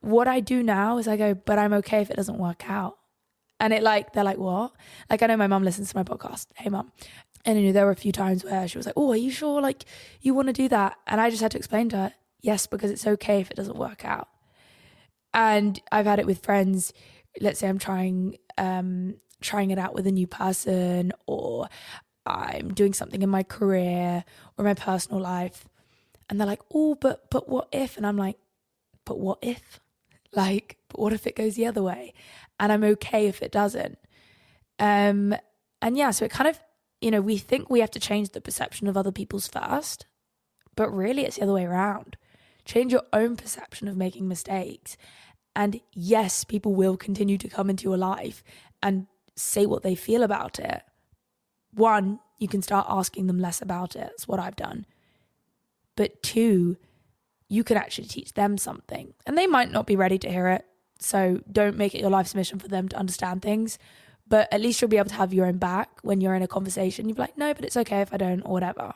what 0.00 0.28
I 0.28 0.40
do 0.40 0.62
now 0.62 0.98
is 0.98 1.08
I 1.08 1.16
go, 1.16 1.34
but 1.34 1.58
I'm 1.58 1.72
okay 1.74 2.00
if 2.00 2.10
it 2.10 2.16
doesn't 2.16 2.38
work 2.38 2.68
out. 2.70 2.96
And 3.58 3.72
it 3.72 3.82
like, 3.82 4.12
they're 4.12 4.24
like, 4.24 4.38
what? 4.38 4.72
Like, 5.10 5.22
I 5.22 5.26
know 5.26 5.36
my 5.36 5.46
mum 5.46 5.64
listens 5.64 5.90
to 5.90 5.96
my 5.96 6.04
podcast. 6.04 6.46
Hey, 6.56 6.68
mum. 6.68 6.92
And 7.44 7.58
you 7.58 7.66
know, 7.66 7.72
there 7.72 7.86
were 7.86 7.92
a 7.92 7.96
few 7.96 8.12
times 8.12 8.44
where 8.44 8.68
she 8.68 8.76
was 8.76 8.86
like, 8.86 8.96
oh, 8.96 9.10
are 9.10 9.16
you 9.16 9.30
sure? 9.30 9.60
Like, 9.60 9.84
you 10.20 10.34
want 10.34 10.48
to 10.48 10.52
do 10.52 10.68
that? 10.68 10.96
And 11.06 11.20
I 11.20 11.30
just 11.30 11.42
had 11.42 11.52
to 11.52 11.58
explain 11.58 11.88
to 11.90 11.96
her, 11.96 12.14
yes, 12.40 12.66
because 12.66 12.90
it's 12.90 13.06
okay 13.06 13.40
if 13.40 13.50
it 13.50 13.56
doesn't 13.56 13.76
work 13.76 14.04
out. 14.04 14.28
And 15.32 15.80
I've 15.90 16.06
had 16.06 16.18
it 16.18 16.26
with 16.26 16.44
friends. 16.44 16.92
Let's 17.40 17.60
say 17.60 17.68
I'm 17.68 17.78
trying, 17.78 18.36
um, 18.58 19.16
trying 19.40 19.70
it 19.70 19.78
out 19.78 19.94
with 19.94 20.06
a 20.06 20.12
new 20.12 20.26
person 20.26 21.12
or 21.26 21.68
I'm 22.24 22.74
doing 22.74 22.92
something 22.92 23.22
in 23.22 23.28
my 23.28 23.42
career 23.42 24.24
or 24.58 24.64
my 24.64 24.74
personal 24.74 25.20
life. 25.20 25.68
And 26.28 26.40
they're 26.40 26.46
like, 26.46 26.62
oh, 26.74 26.96
but, 26.96 27.30
but 27.30 27.48
what 27.48 27.68
if? 27.72 27.96
And 27.96 28.06
I'm 28.06 28.16
like, 28.16 28.36
but 29.04 29.18
what 29.18 29.38
if? 29.42 29.80
Like, 30.32 30.76
but 30.88 31.00
what 31.00 31.14
if 31.14 31.26
it 31.26 31.34
goes 31.34 31.54
the 31.54 31.64
other 31.64 31.82
way? 31.82 32.12
And 32.60 32.70
I'm 32.70 32.84
okay 32.84 33.26
if 33.26 33.40
it 33.40 33.50
doesn't. 33.50 33.96
Um, 34.78 35.34
and 35.80 35.96
yeah, 35.96 36.10
so 36.10 36.26
it 36.26 36.30
kind 36.30 36.48
of, 36.48 36.60
you 37.00 37.10
know, 37.10 37.22
we 37.22 37.38
think 37.38 37.70
we 37.70 37.80
have 37.80 37.90
to 37.92 38.00
change 38.00 38.30
the 38.30 38.40
perception 38.42 38.86
of 38.86 38.98
other 38.98 39.12
people's 39.12 39.48
first, 39.48 40.04
but 40.74 40.90
really 40.90 41.24
it's 41.24 41.36
the 41.36 41.42
other 41.42 41.54
way 41.54 41.64
around. 41.64 42.18
Change 42.66 42.92
your 42.92 43.04
own 43.12 43.36
perception 43.36 43.88
of 43.88 43.96
making 43.96 44.28
mistakes. 44.28 44.96
And 45.56 45.80
yes, 45.94 46.44
people 46.44 46.74
will 46.74 46.98
continue 46.98 47.38
to 47.38 47.48
come 47.48 47.70
into 47.70 47.84
your 47.84 47.96
life 47.96 48.44
and 48.82 49.06
say 49.36 49.64
what 49.64 49.82
they 49.82 49.94
feel 49.94 50.22
about 50.22 50.58
it. 50.58 50.82
One, 51.72 52.20
you 52.38 52.46
can 52.46 52.60
start 52.60 52.86
asking 52.90 53.26
them 53.26 53.38
less 53.38 53.62
about 53.62 53.96
it. 53.96 54.00
That's 54.00 54.28
what 54.28 54.38
I've 54.38 54.54
done. 54.54 54.84
But 55.96 56.22
two, 56.22 56.76
you 57.48 57.64
could 57.64 57.78
actually 57.78 58.06
teach 58.06 58.34
them 58.34 58.58
something. 58.58 59.14
And 59.26 59.38
they 59.38 59.46
might 59.46 59.72
not 59.72 59.86
be 59.86 59.96
ready 59.96 60.18
to 60.18 60.30
hear 60.30 60.48
it. 60.48 60.66
So 60.98 61.40
don't 61.50 61.78
make 61.78 61.94
it 61.94 62.02
your 62.02 62.10
life's 62.10 62.34
mission 62.34 62.58
for 62.58 62.68
them 62.68 62.88
to 62.90 62.96
understand 62.98 63.40
things. 63.40 63.78
But 64.28 64.52
at 64.52 64.60
least 64.60 64.82
you'll 64.82 64.90
be 64.90 64.98
able 64.98 65.08
to 65.08 65.14
have 65.14 65.32
your 65.32 65.46
own 65.46 65.56
back 65.56 66.00
when 66.02 66.20
you're 66.20 66.34
in 66.34 66.42
a 66.42 66.48
conversation. 66.48 67.08
You'll 67.08 67.16
be 67.16 67.22
like, 67.22 67.38
no, 67.38 67.54
but 67.54 67.64
it's 67.64 67.78
okay 67.78 68.02
if 68.02 68.12
I 68.12 68.18
don't, 68.18 68.42
or 68.42 68.52
whatever. 68.52 68.92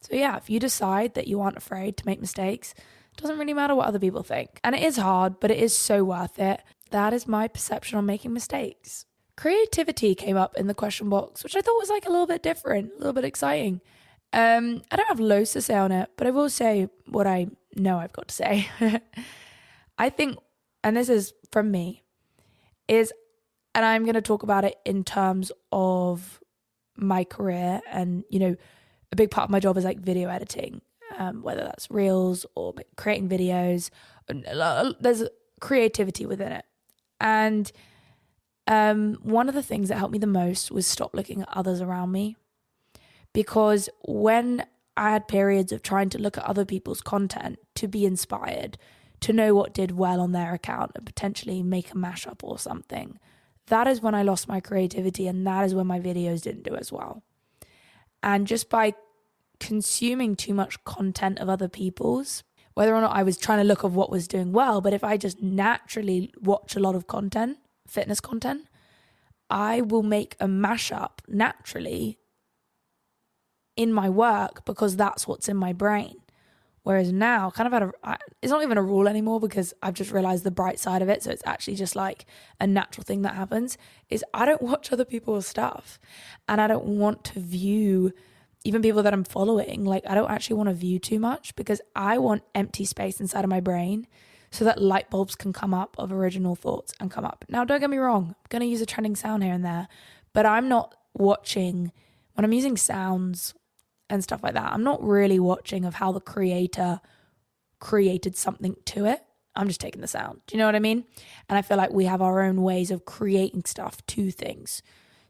So 0.00 0.14
yeah, 0.14 0.36
if 0.36 0.50
you 0.50 0.60
decide 0.60 1.14
that 1.14 1.26
you 1.26 1.40
aren't 1.40 1.56
afraid 1.56 1.96
to 1.96 2.06
make 2.06 2.20
mistakes, 2.20 2.74
it 3.12 3.20
doesn't 3.20 3.38
really 3.38 3.54
matter 3.54 3.74
what 3.74 3.86
other 3.86 3.98
people 3.98 4.22
think. 4.22 4.60
And 4.64 4.74
it 4.74 4.82
is 4.82 4.96
hard, 4.96 5.40
but 5.40 5.50
it 5.50 5.58
is 5.58 5.76
so 5.76 6.04
worth 6.04 6.38
it. 6.38 6.62
That 6.90 7.12
is 7.12 7.26
my 7.26 7.48
perception 7.48 7.98
on 7.98 8.06
making 8.06 8.32
mistakes. 8.32 9.06
Creativity 9.36 10.14
came 10.14 10.36
up 10.36 10.56
in 10.56 10.66
the 10.66 10.74
question 10.74 11.08
box, 11.08 11.42
which 11.42 11.56
I 11.56 11.60
thought 11.60 11.78
was 11.78 11.88
like 11.88 12.06
a 12.06 12.10
little 12.10 12.26
bit 12.26 12.42
different, 12.42 12.92
a 12.94 12.98
little 12.98 13.12
bit 13.12 13.24
exciting. 13.24 13.80
Um, 14.32 14.82
I 14.90 14.96
don't 14.96 15.08
have 15.08 15.20
loads 15.20 15.52
to 15.52 15.62
say 15.62 15.74
on 15.74 15.92
it, 15.92 16.10
but 16.16 16.26
I 16.26 16.30
will 16.30 16.48
say 16.48 16.88
what 17.06 17.26
I 17.26 17.48
know 17.76 17.98
I've 17.98 18.12
got 18.12 18.28
to 18.28 18.34
say. 18.34 18.68
I 19.98 20.10
think, 20.10 20.38
and 20.82 20.96
this 20.96 21.08
is 21.08 21.32
from 21.50 21.70
me, 21.70 22.02
is, 22.88 23.12
and 23.74 23.84
I'm 23.84 24.04
going 24.04 24.14
to 24.14 24.22
talk 24.22 24.42
about 24.42 24.64
it 24.64 24.76
in 24.84 25.04
terms 25.04 25.52
of 25.70 26.40
my 26.96 27.24
career. 27.24 27.80
And, 27.90 28.24
you 28.30 28.38
know, 28.38 28.56
a 29.12 29.16
big 29.16 29.30
part 29.30 29.44
of 29.44 29.50
my 29.50 29.60
job 29.60 29.76
is 29.76 29.84
like 29.84 29.98
video 29.98 30.28
editing, 30.28 30.80
um, 31.22 31.42
whether 31.42 31.62
that's 31.62 31.90
reels 31.90 32.44
or 32.54 32.74
creating 32.96 33.28
videos. 33.28 33.90
There's 35.00 35.24
creativity 35.60 36.26
within 36.26 36.52
it. 36.52 36.64
And 37.20 37.70
um, 38.66 39.18
one 39.22 39.48
of 39.48 39.54
the 39.54 39.62
things 39.62 39.88
that 39.88 39.98
helped 39.98 40.12
me 40.12 40.18
the 40.18 40.26
most 40.26 40.70
was 40.70 40.86
stop 40.86 41.14
looking 41.14 41.42
at 41.42 41.48
others 41.52 41.80
around 41.80 42.12
me. 42.12 42.36
Because 43.32 43.88
when 44.04 44.66
I 44.96 45.10
had 45.10 45.28
periods 45.28 45.72
of 45.72 45.82
trying 45.82 46.10
to 46.10 46.18
look 46.18 46.36
at 46.36 46.44
other 46.44 46.64
people's 46.64 47.00
content 47.00 47.58
to 47.76 47.88
be 47.88 48.04
inspired, 48.04 48.76
to 49.20 49.32
know 49.32 49.54
what 49.54 49.72
did 49.72 49.92
well 49.92 50.20
on 50.20 50.32
their 50.32 50.52
account 50.52 50.92
and 50.94 51.06
potentially 51.06 51.62
make 51.62 51.92
a 51.92 51.94
mashup 51.94 52.42
or 52.42 52.58
something. 52.58 53.18
That 53.66 53.86
is 53.86 54.02
when 54.02 54.14
I 54.14 54.22
lost 54.22 54.48
my 54.48 54.60
creativity, 54.60 55.28
and 55.28 55.46
that 55.46 55.64
is 55.64 55.74
when 55.74 55.86
my 55.86 56.00
videos 56.00 56.42
didn't 56.42 56.64
do 56.64 56.74
as 56.74 56.90
well. 56.90 57.22
And 58.22 58.46
just 58.46 58.68
by 58.68 58.94
consuming 59.62 60.34
too 60.34 60.52
much 60.52 60.82
content 60.84 61.38
of 61.38 61.48
other 61.48 61.68
people's, 61.68 62.42
whether 62.74 62.92
or 62.94 63.00
not 63.00 63.14
I 63.14 63.22
was 63.22 63.38
trying 63.38 63.58
to 63.58 63.64
look 63.64 63.84
of 63.84 63.94
what 63.94 64.10
was 64.10 64.26
doing 64.26 64.52
well, 64.52 64.80
but 64.80 64.92
if 64.92 65.04
I 65.04 65.16
just 65.16 65.40
naturally 65.40 66.34
watch 66.42 66.74
a 66.74 66.80
lot 66.80 66.96
of 66.96 67.06
content, 67.06 67.58
fitness 67.86 68.20
content, 68.20 68.66
I 69.48 69.80
will 69.80 70.02
make 70.02 70.34
a 70.40 70.46
mashup 70.46 71.20
naturally 71.28 72.18
in 73.76 73.92
my 73.92 74.10
work 74.10 74.64
because 74.64 74.96
that's 74.96 75.28
what's 75.28 75.48
in 75.48 75.56
my 75.56 75.72
brain. 75.72 76.16
Whereas 76.82 77.12
now, 77.12 77.48
kind 77.50 77.68
of 77.68 77.74
at 77.74 77.82
a, 77.84 78.18
it's 78.42 78.50
not 78.50 78.64
even 78.64 78.78
a 78.78 78.82
rule 78.82 79.06
anymore 79.06 79.38
because 79.38 79.72
I've 79.80 79.94
just 79.94 80.10
realized 80.10 80.42
the 80.42 80.50
bright 80.50 80.80
side 80.80 81.02
of 81.02 81.08
it. 81.08 81.22
So 81.22 81.30
it's 81.30 81.44
actually 81.46 81.76
just 81.76 81.94
like 81.94 82.26
a 82.58 82.66
natural 82.66 83.04
thing 83.04 83.22
that 83.22 83.36
happens 83.36 83.78
is 84.10 84.24
I 84.34 84.44
don't 84.44 84.62
watch 84.70 84.90
other 84.90 85.04
people's 85.04 85.46
stuff 85.46 86.00
and 86.48 86.60
I 86.60 86.66
don't 86.66 86.98
want 86.98 87.22
to 87.24 87.38
view 87.38 88.12
even 88.64 88.82
people 88.82 89.02
that 89.02 89.12
I'm 89.12 89.24
following. 89.24 89.84
Like, 89.84 90.04
I 90.06 90.14
don't 90.14 90.30
actually 90.30 90.56
want 90.56 90.68
to 90.68 90.74
view 90.74 90.98
too 90.98 91.18
much 91.18 91.54
because 91.56 91.80
I 91.94 92.18
want 92.18 92.42
empty 92.54 92.84
space 92.84 93.20
inside 93.20 93.44
of 93.44 93.50
my 93.50 93.60
brain 93.60 94.06
so 94.50 94.64
that 94.64 94.80
light 94.80 95.10
bulbs 95.10 95.34
can 95.34 95.52
come 95.52 95.72
up 95.72 95.96
of 95.98 96.12
original 96.12 96.54
thoughts 96.54 96.92
and 97.00 97.10
come 97.10 97.24
up. 97.24 97.44
Now, 97.48 97.64
don't 97.64 97.80
get 97.80 97.90
me 97.90 97.98
wrong, 97.98 98.28
I'm 98.28 98.46
going 98.50 98.60
to 98.60 98.66
use 98.66 98.80
a 98.80 98.86
trending 98.86 99.16
sound 99.16 99.42
here 99.42 99.52
and 99.52 99.64
there, 99.64 99.88
but 100.32 100.46
I'm 100.46 100.68
not 100.68 100.94
watching 101.14 101.92
when 102.34 102.44
I'm 102.44 102.52
using 102.52 102.76
sounds 102.76 103.54
and 104.08 104.22
stuff 104.22 104.42
like 104.42 104.54
that. 104.54 104.72
I'm 104.72 104.84
not 104.84 105.02
really 105.02 105.38
watching 105.38 105.84
of 105.84 105.94
how 105.94 106.12
the 106.12 106.20
creator 106.20 107.00
created 107.80 108.36
something 108.36 108.76
to 108.86 109.06
it. 109.06 109.22
I'm 109.54 109.68
just 109.68 109.80
taking 109.80 110.00
the 110.00 110.06
sound. 110.06 110.40
Do 110.46 110.54
you 110.54 110.58
know 110.58 110.66
what 110.66 110.76
I 110.76 110.80
mean? 110.80 111.04
And 111.48 111.58
I 111.58 111.62
feel 111.62 111.76
like 111.76 111.92
we 111.92 112.04
have 112.04 112.22
our 112.22 112.42
own 112.42 112.62
ways 112.62 112.90
of 112.90 113.04
creating 113.04 113.64
stuff 113.64 114.04
to 114.06 114.30
things. 114.30 114.82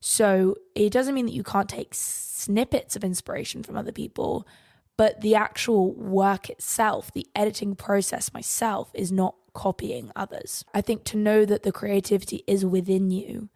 So 0.05 0.57
it 0.74 0.92
doesn't 0.92 1.14
mean 1.14 1.26
that 1.26 1.32
you 1.32 1.44
can't 1.44 1.68
take 1.68 1.94
snippets 1.94 2.96
of 2.96 3.05
inspiration 3.05 3.62
from 3.62 3.76
other 3.76 3.92
people, 3.92 4.48
but 4.96 5.20
the 5.20 5.36
actual 5.36 5.92
work 5.94 6.50
itself, 6.50 7.12
the 7.12 7.28
editing 7.36 7.76
process 7.76 8.34
myself, 8.34 8.90
is 8.94 9.12
not 9.12 9.36
copying 9.55 10.11
others. 10.16 10.64
I 10.74 10.80
think 10.80 11.05
to 11.05 11.16
know 11.16 11.44
that 11.44 11.62
the 11.62 11.70
creativity 11.70 12.42
is 12.48 12.66
within 12.66 13.12
you, 13.12 13.48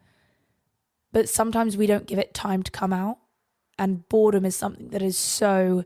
but 1.12 1.28
sometimes 1.28 1.76
we 1.76 1.88
don't 1.88 2.06
give 2.06 2.20
it 2.20 2.32
time 2.32 2.62
to 2.62 2.70
come 2.70 2.92
out 2.92 3.18
and 3.76 4.08
boredom 4.08 4.44
is 4.44 4.54
something 4.54 4.90
that 4.90 5.02
is 5.02 5.18
so 5.18 5.84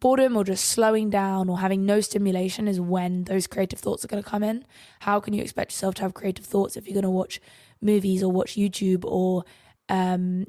boredom 0.00 0.38
or 0.38 0.44
just 0.44 0.64
slowing 0.64 1.10
down 1.10 1.50
or 1.50 1.58
having 1.58 1.84
no 1.84 2.00
stimulation 2.00 2.66
is 2.66 2.80
when 2.80 3.24
those 3.24 3.46
creative 3.46 3.78
thoughts 3.78 4.06
are 4.06 4.08
going 4.08 4.22
to 4.22 4.28
come 4.28 4.42
in. 4.42 4.64
How 5.00 5.20
can 5.20 5.34
you 5.34 5.42
expect 5.42 5.72
yourself 5.72 5.96
to 5.96 6.02
have 6.02 6.14
creative 6.14 6.46
thoughts 6.46 6.78
if 6.78 6.86
you're 6.86 6.94
going 6.94 7.02
to 7.02 7.10
watch 7.10 7.42
movies 7.82 8.22
or 8.22 8.32
watch 8.32 8.54
YouTube 8.54 9.04
or 9.04 9.44
um, 9.88 10.46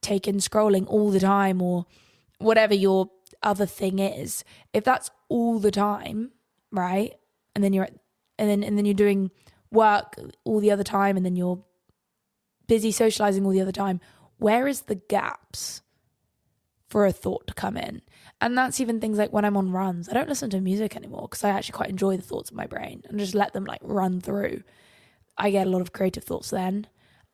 take 0.00 0.28
in 0.28 0.36
scrolling 0.36 0.86
all 0.86 1.10
the 1.10 1.20
time 1.20 1.62
or 1.62 1.86
whatever 2.38 2.74
your 2.74 3.10
other 3.42 3.66
thing 3.66 3.98
is? 3.98 4.44
If 4.72 4.84
that's 4.84 5.10
all 5.28 5.58
the 5.58 5.70
time, 5.70 6.32
right? 6.70 7.14
And 7.54 7.62
then 7.62 7.72
you're 7.72 7.84
at, 7.84 7.94
and 8.38 8.48
then 8.48 8.62
and 8.62 8.76
then 8.78 8.84
you're 8.84 8.94
doing 8.94 9.30
work 9.70 10.16
all 10.44 10.60
the 10.60 10.70
other 10.70 10.84
time 10.84 11.16
and 11.16 11.24
then 11.24 11.36
you're 11.36 11.62
busy 12.66 12.92
socializing 12.92 13.44
all 13.44 13.52
the 13.52 13.60
other 13.60 13.72
time. 13.72 14.00
Where 14.38 14.66
is 14.66 14.82
the 14.82 14.96
gaps? 14.96 15.82
for 16.92 17.06
a 17.06 17.12
thought 17.12 17.46
to 17.46 17.54
come 17.54 17.78
in. 17.78 18.02
And 18.42 18.56
that's 18.56 18.78
even 18.78 19.00
things 19.00 19.16
like 19.16 19.32
when 19.32 19.46
I'm 19.46 19.56
on 19.56 19.72
runs, 19.72 20.10
I 20.10 20.12
don't 20.12 20.28
listen 20.28 20.50
to 20.50 20.60
music 20.60 20.94
anymore 20.94 21.22
because 21.22 21.42
I 21.42 21.48
actually 21.48 21.72
quite 21.72 21.88
enjoy 21.88 22.18
the 22.18 22.22
thoughts 22.22 22.50
of 22.50 22.56
my 22.56 22.66
brain 22.66 23.02
and 23.08 23.18
just 23.18 23.34
let 23.34 23.54
them 23.54 23.64
like 23.64 23.80
run 23.82 24.20
through. 24.20 24.62
I 25.38 25.50
get 25.50 25.66
a 25.66 25.70
lot 25.70 25.80
of 25.80 25.94
creative 25.94 26.22
thoughts 26.22 26.50
then. 26.50 26.86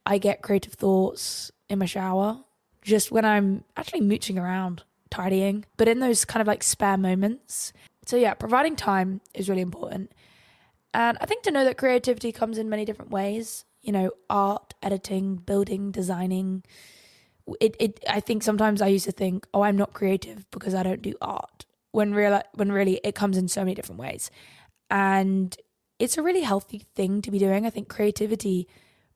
I 0.08 0.16
get 0.16 0.40
creative 0.40 0.72
thoughts 0.72 1.52
in 1.68 1.78
my 1.78 1.84
shower, 1.84 2.40
just 2.80 3.12
when 3.12 3.26
I'm 3.26 3.64
actually 3.76 4.00
mooching 4.00 4.38
around, 4.38 4.82
tidying, 5.10 5.66
but 5.76 5.86
in 5.86 5.98
those 5.98 6.24
kind 6.24 6.40
of 6.40 6.46
like 6.46 6.62
spare 6.62 6.96
moments. 6.96 7.74
So, 8.06 8.16
yeah, 8.16 8.32
providing 8.32 8.74
time 8.74 9.20
is 9.34 9.50
really 9.50 9.60
important. 9.60 10.10
And 10.94 11.18
I 11.20 11.26
think 11.26 11.42
to 11.42 11.50
know 11.50 11.62
that 11.66 11.76
creativity 11.76 12.32
comes 12.32 12.56
in 12.56 12.70
many 12.70 12.86
different 12.86 13.10
ways, 13.10 13.66
you 13.82 13.92
know, 13.92 14.12
art, 14.30 14.72
editing, 14.82 15.36
building, 15.36 15.90
designing, 15.90 16.64
it, 17.60 17.76
it 17.78 18.02
I 18.08 18.20
think 18.20 18.42
sometimes 18.42 18.80
I 18.80 18.86
used 18.86 19.04
to 19.04 19.12
think, 19.12 19.46
oh, 19.52 19.60
I'm 19.60 19.76
not 19.76 19.92
creative 19.92 20.50
because 20.50 20.74
I 20.74 20.82
don't 20.82 21.02
do 21.02 21.14
art. 21.20 21.66
When 21.92 22.14
real 22.14 22.40
when 22.54 22.72
really 22.72 22.98
it 23.04 23.14
comes 23.14 23.36
in 23.36 23.48
so 23.48 23.60
many 23.60 23.74
different 23.74 24.00
ways. 24.00 24.30
And 24.88 25.54
it's 25.98 26.16
a 26.16 26.22
really 26.22 26.42
healthy 26.42 26.86
thing 26.94 27.20
to 27.20 27.30
be 27.30 27.38
doing. 27.38 27.66
I 27.66 27.70
think 27.70 27.88
creativity 27.88 28.68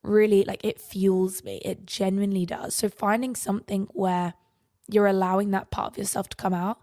really 0.02 0.44
like 0.44 0.64
it 0.64 0.80
fuels 0.80 1.44
me. 1.44 1.60
It 1.64 1.86
genuinely 1.86 2.46
does. 2.46 2.74
So 2.74 2.88
finding 2.88 3.34
something 3.34 3.88
where 3.92 4.34
you're 4.88 5.06
allowing 5.06 5.50
that 5.52 5.70
part 5.70 5.92
of 5.92 5.98
yourself 5.98 6.28
to 6.30 6.36
come 6.36 6.54
out 6.54 6.80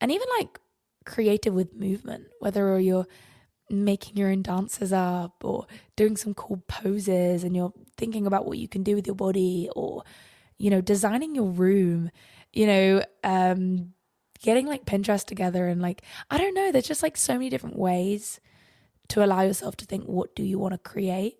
and 0.00 0.10
even 0.10 0.26
like 0.38 0.58
creative 1.04 1.54
with 1.54 1.74
movement, 1.74 2.26
whether 2.40 2.68
or 2.72 2.80
you're 2.80 3.06
making 3.68 4.16
your 4.16 4.30
own 4.30 4.42
dances 4.42 4.92
up 4.92 5.44
or 5.44 5.66
doing 5.94 6.16
some 6.16 6.34
cool 6.34 6.62
poses 6.66 7.44
and 7.44 7.54
you're 7.54 7.72
thinking 7.96 8.26
about 8.26 8.46
what 8.46 8.58
you 8.58 8.66
can 8.66 8.82
do 8.82 8.96
with 8.96 9.06
your 9.06 9.14
body 9.16 9.68
or 9.76 10.02
you 10.60 10.68
know, 10.68 10.82
designing 10.82 11.34
your 11.34 11.46
room, 11.46 12.10
you 12.52 12.66
know, 12.66 13.02
um, 13.24 13.94
getting 14.42 14.66
like 14.66 14.84
Pinterest 14.84 15.24
together 15.24 15.66
and 15.66 15.80
like, 15.80 16.02
I 16.30 16.36
don't 16.36 16.52
know, 16.54 16.70
there's 16.70 16.86
just 16.86 17.02
like 17.02 17.16
so 17.16 17.32
many 17.32 17.48
different 17.48 17.78
ways 17.78 18.40
to 19.08 19.24
allow 19.24 19.40
yourself 19.40 19.76
to 19.78 19.86
think, 19.86 20.04
what 20.04 20.36
do 20.36 20.42
you 20.42 20.58
want 20.58 20.72
to 20.72 20.78
create? 20.78 21.38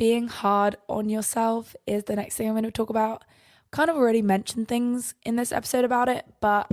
Being 0.00 0.28
hard 0.28 0.76
on 0.88 1.10
yourself 1.10 1.76
is 1.86 2.04
the 2.04 2.16
next 2.16 2.36
thing 2.36 2.48
I'm 2.48 2.54
going 2.54 2.64
to 2.64 2.70
talk 2.70 2.88
about. 2.88 3.22
Kind 3.70 3.90
of 3.90 3.96
already 3.96 4.22
mentioned 4.22 4.66
things 4.66 5.14
in 5.26 5.36
this 5.36 5.52
episode 5.52 5.84
about 5.84 6.08
it, 6.08 6.24
but 6.40 6.72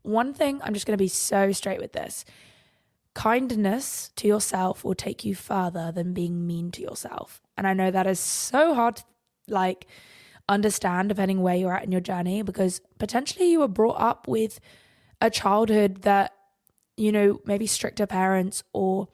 one 0.00 0.32
thing 0.32 0.58
I'm 0.64 0.72
just 0.72 0.86
going 0.86 0.96
to 0.96 1.04
be 1.04 1.08
so 1.08 1.52
straight 1.52 1.78
with 1.78 1.92
this 1.92 2.24
kindness 3.12 4.12
to 4.16 4.26
yourself 4.26 4.82
will 4.82 4.94
take 4.94 5.26
you 5.26 5.34
further 5.34 5.92
than 5.92 6.14
being 6.14 6.46
mean 6.46 6.70
to 6.70 6.80
yourself. 6.80 7.42
And 7.54 7.66
I 7.66 7.74
know 7.74 7.90
that 7.90 8.06
is 8.06 8.18
so 8.18 8.72
hard 8.74 8.96
to 8.96 9.04
like 9.48 9.86
understand 10.48 11.10
depending 11.10 11.42
where 11.42 11.54
you're 11.54 11.76
at 11.76 11.84
in 11.84 11.92
your 11.92 12.00
journey 12.00 12.40
because 12.40 12.80
potentially 12.98 13.50
you 13.50 13.58
were 13.58 13.68
brought 13.68 14.00
up 14.00 14.26
with 14.26 14.58
a 15.20 15.28
childhood 15.28 16.00
that 16.04 16.32
you 16.96 17.12
know 17.12 17.42
maybe 17.44 17.66
stricter 17.66 18.06
parents 18.06 18.62
or 18.72 19.08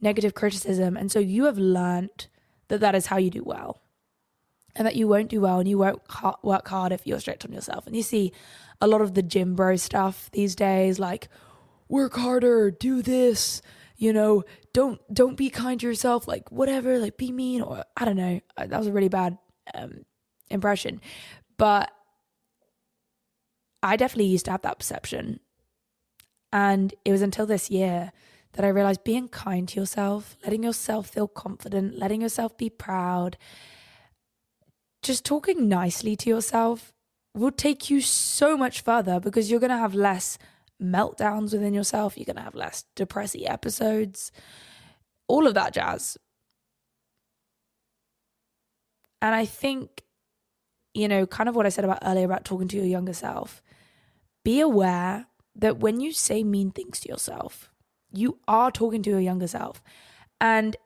negative 0.00 0.34
criticism 0.34 0.96
and 0.96 1.12
so 1.12 1.20
you 1.20 1.44
have 1.44 1.58
learned 1.58 2.26
that 2.72 2.80
that 2.80 2.94
is 2.94 3.06
how 3.06 3.16
you 3.16 3.30
do 3.30 3.42
well 3.44 3.80
and 4.74 4.86
that 4.86 4.96
you 4.96 5.06
won't 5.06 5.28
do 5.28 5.40
well 5.40 5.58
and 5.58 5.68
you 5.68 5.78
won't 5.78 6.00
work 6.42 6.68
hard 6.68 6.92
if 6.92 7.06
you're 7.06 7.20
strict 7.20 7.44
on 7.44 7.52
yourself 7.52 7.86
and 7.86 7.94
you 7.94 8.02
see 8.02 8.32
a 8.80 8.86
lot 8.86 9.00
of 9.00 9.14
the 9.14 9.22
gym 9.22 9.54
bro 9.54 9.76
stuff 9.76 10.30
these 10.32 10.56
days 10.56 10.98
like 10.98 11.28
work 11.88 12.14
harder 12.14 12.70
do 12.70 13.02
this 13.02 13.62
you 13.96 14.12
know 14.12 14.42
don't 14.72 15.00
don't 15.12 15.36
be 15.36 15.50
kind 15.50 15.80
to 15.80 15.86
yourself 15.86 16.26
like 16.26 16.50
whatever 16.50 16.98
like 16.98 17.16
be 17.16 17.30
mean 17.30 17.60
or 17.60 17.84
i 17.96 18.04
don't 18.04 18.16
know 18.16 18.40
that 18.56 18.78
was 18.78 18.86
a 18.86 18.92
really 18.92 19.08
bad 19.08 19.38
um, 19.74 20.04
impression. 20.52 21.00
But 21.56 21.90
I 23.82 23.96
definitely 23.96 24.26
used 24.26 24.44
to 24.44 24.52
have 24.52 24.62
that 24.62 24.78
perception. 24.78 25.40
And 26.52 26.94
it 27.04 27.12
was 27.12 27.22
until 27.22 27.46
this 27.46 27.70
year 27.70 28.12
that 28.54 28.64
I 28.64 28.68
realized 28.68 29.04
being 29.04 29.28
kind 29.28 29.66
to 29.68 29.80
yourself, 29.80 30.36
letting 30.44 30.62
yourself 30.62 31.08
feel 31.08 31.28
confident, 31.28 31.98
letting 31.98 32.22
yourself 32.22 32.56
be 32.56 32.70
proud, 32.70 33.36
just 35.02 35.24
talking 35.24 35.68
nicely 35.68 36.16
to 36.16 36.28
yourself 36.28 36.92
will 37.34 37.50
take 37.50 37.88
you 37.88 38.00
so 38.00 38.56
much 38.56 38.82
further 38.82 39.18
because 39.18 39.50
you're 39.50 39.60
going 39.60 39.70
to 39.70 39.76
have 39.76 39.94
less 39.94 40.36
meltdowns 40.80 41.52
within 41.52 41.72
yourself. 41.72 42.16
You're 42.16 42.26
going 42.26 42.36
to 42.36 42.42
have 42.42 42.54
less 42.54 42.84
depressive 42.94 43.42
episodes, 43.46 44.32
all 45.28 45.46
of 45.46 45.54
that 45.54 45.72
jazz. 45.72 46.18
And 49.22 49.34
I 49.34 49.46
think 49.46 50.02
you 50.94 51.08
know, 51.08 51.26
kind 51.26 51.48
of 51.48 51.56
what 51.56 51.66
I 51.66 51.70
said 51.70 51.84
about 51.84 52.00
earlier 52.02 52.24
about 52.24 52.44
talking 52.44 52.68
to 52.68 52.76
your 52.76 52.86
younger 52.86 53.14
self, 53.14 53.62
be 54.44 54.60
aware 54.60 55.26
that 55.56 55.78
when 55.78 56.00
you 56.00 56.12
say 56.12 56.42
mean 56.42 56.70
things 56.70 57.00
to 57.00 57.08
yourself, 57.08 57.70
you 58.12 58.38
are 58.46 58.70
talking 58.70 59.02
to 59.02 59.10
your 59.10 59.20
younger 59.20 59.46
self. 59.46 59.82
And 60.40 60.76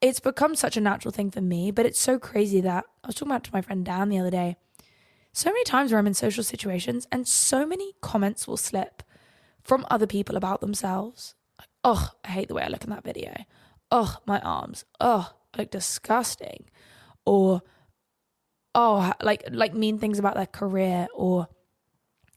it's 0.00 0.20
become 0.20 0.54
such 0.54 0.76
a 0.76 0.80
natural 0.80 1.12
thing 1.12 1.30
for 1.30 1.40
me, 1.40 1.70
but 1.70 1.86
it's 1.86 2.00
so 2.00 2.18
crazy 2.18 2.60
that 2.60 2.84
I 3.02 3.06
was 3.08 3.16
talking 3.16 3.32
about 3.32 3.44
to 3.44 3.50
my 3.52 3.62
friend 3.62 3.84
Dan 3.84 4.08
the 4.08 4.18
other 4.18 4.30
day. 4.30 4.56
So 5.32 5.50
many 5.50 5.64
times 5.64 5.90
where 5.92 5.98
I'm 5.98 6.06
in 6.06 6.14
social 6.14 6.44
situations 6.44 7.06
and 7.12 7.26
so 7.26 7.66
many 7.66 7.94
comments 8.00 8.46
will 8.46 8.56
slip 8.56 9.02
from 9.62 9.86
other 9.90 10.06
people 10.06 10.36
about 10.36 10.60
themselves. 10.60 11.34
Oh, 11.84 12.10
I 12.24 12.28
hate 12.28 12.48
the 12.48 12.54
way 12.54 12.62
I 12.62 12.68
look 12.68 12.84
in 12.84 12.90
that 12.90 13.04
video. 13.04 13.44
Oh, 13.90 14.18
my 14.26 14.40
arms. 14.40 14.84
Oh, 15.00 15.32
I 15.54 15.58
look 15.58 15.70
disgusting. 15.70 16.70
Or 17.24 17.62
oh 18.74 19.12
like 19.22 19.42
like 19.50 19.74
mean 19.74 19.98
things 19.98 20.18
about 20.18 20.34
their 20.34 20.46
career 20.46 21.08
or 21.14 21.48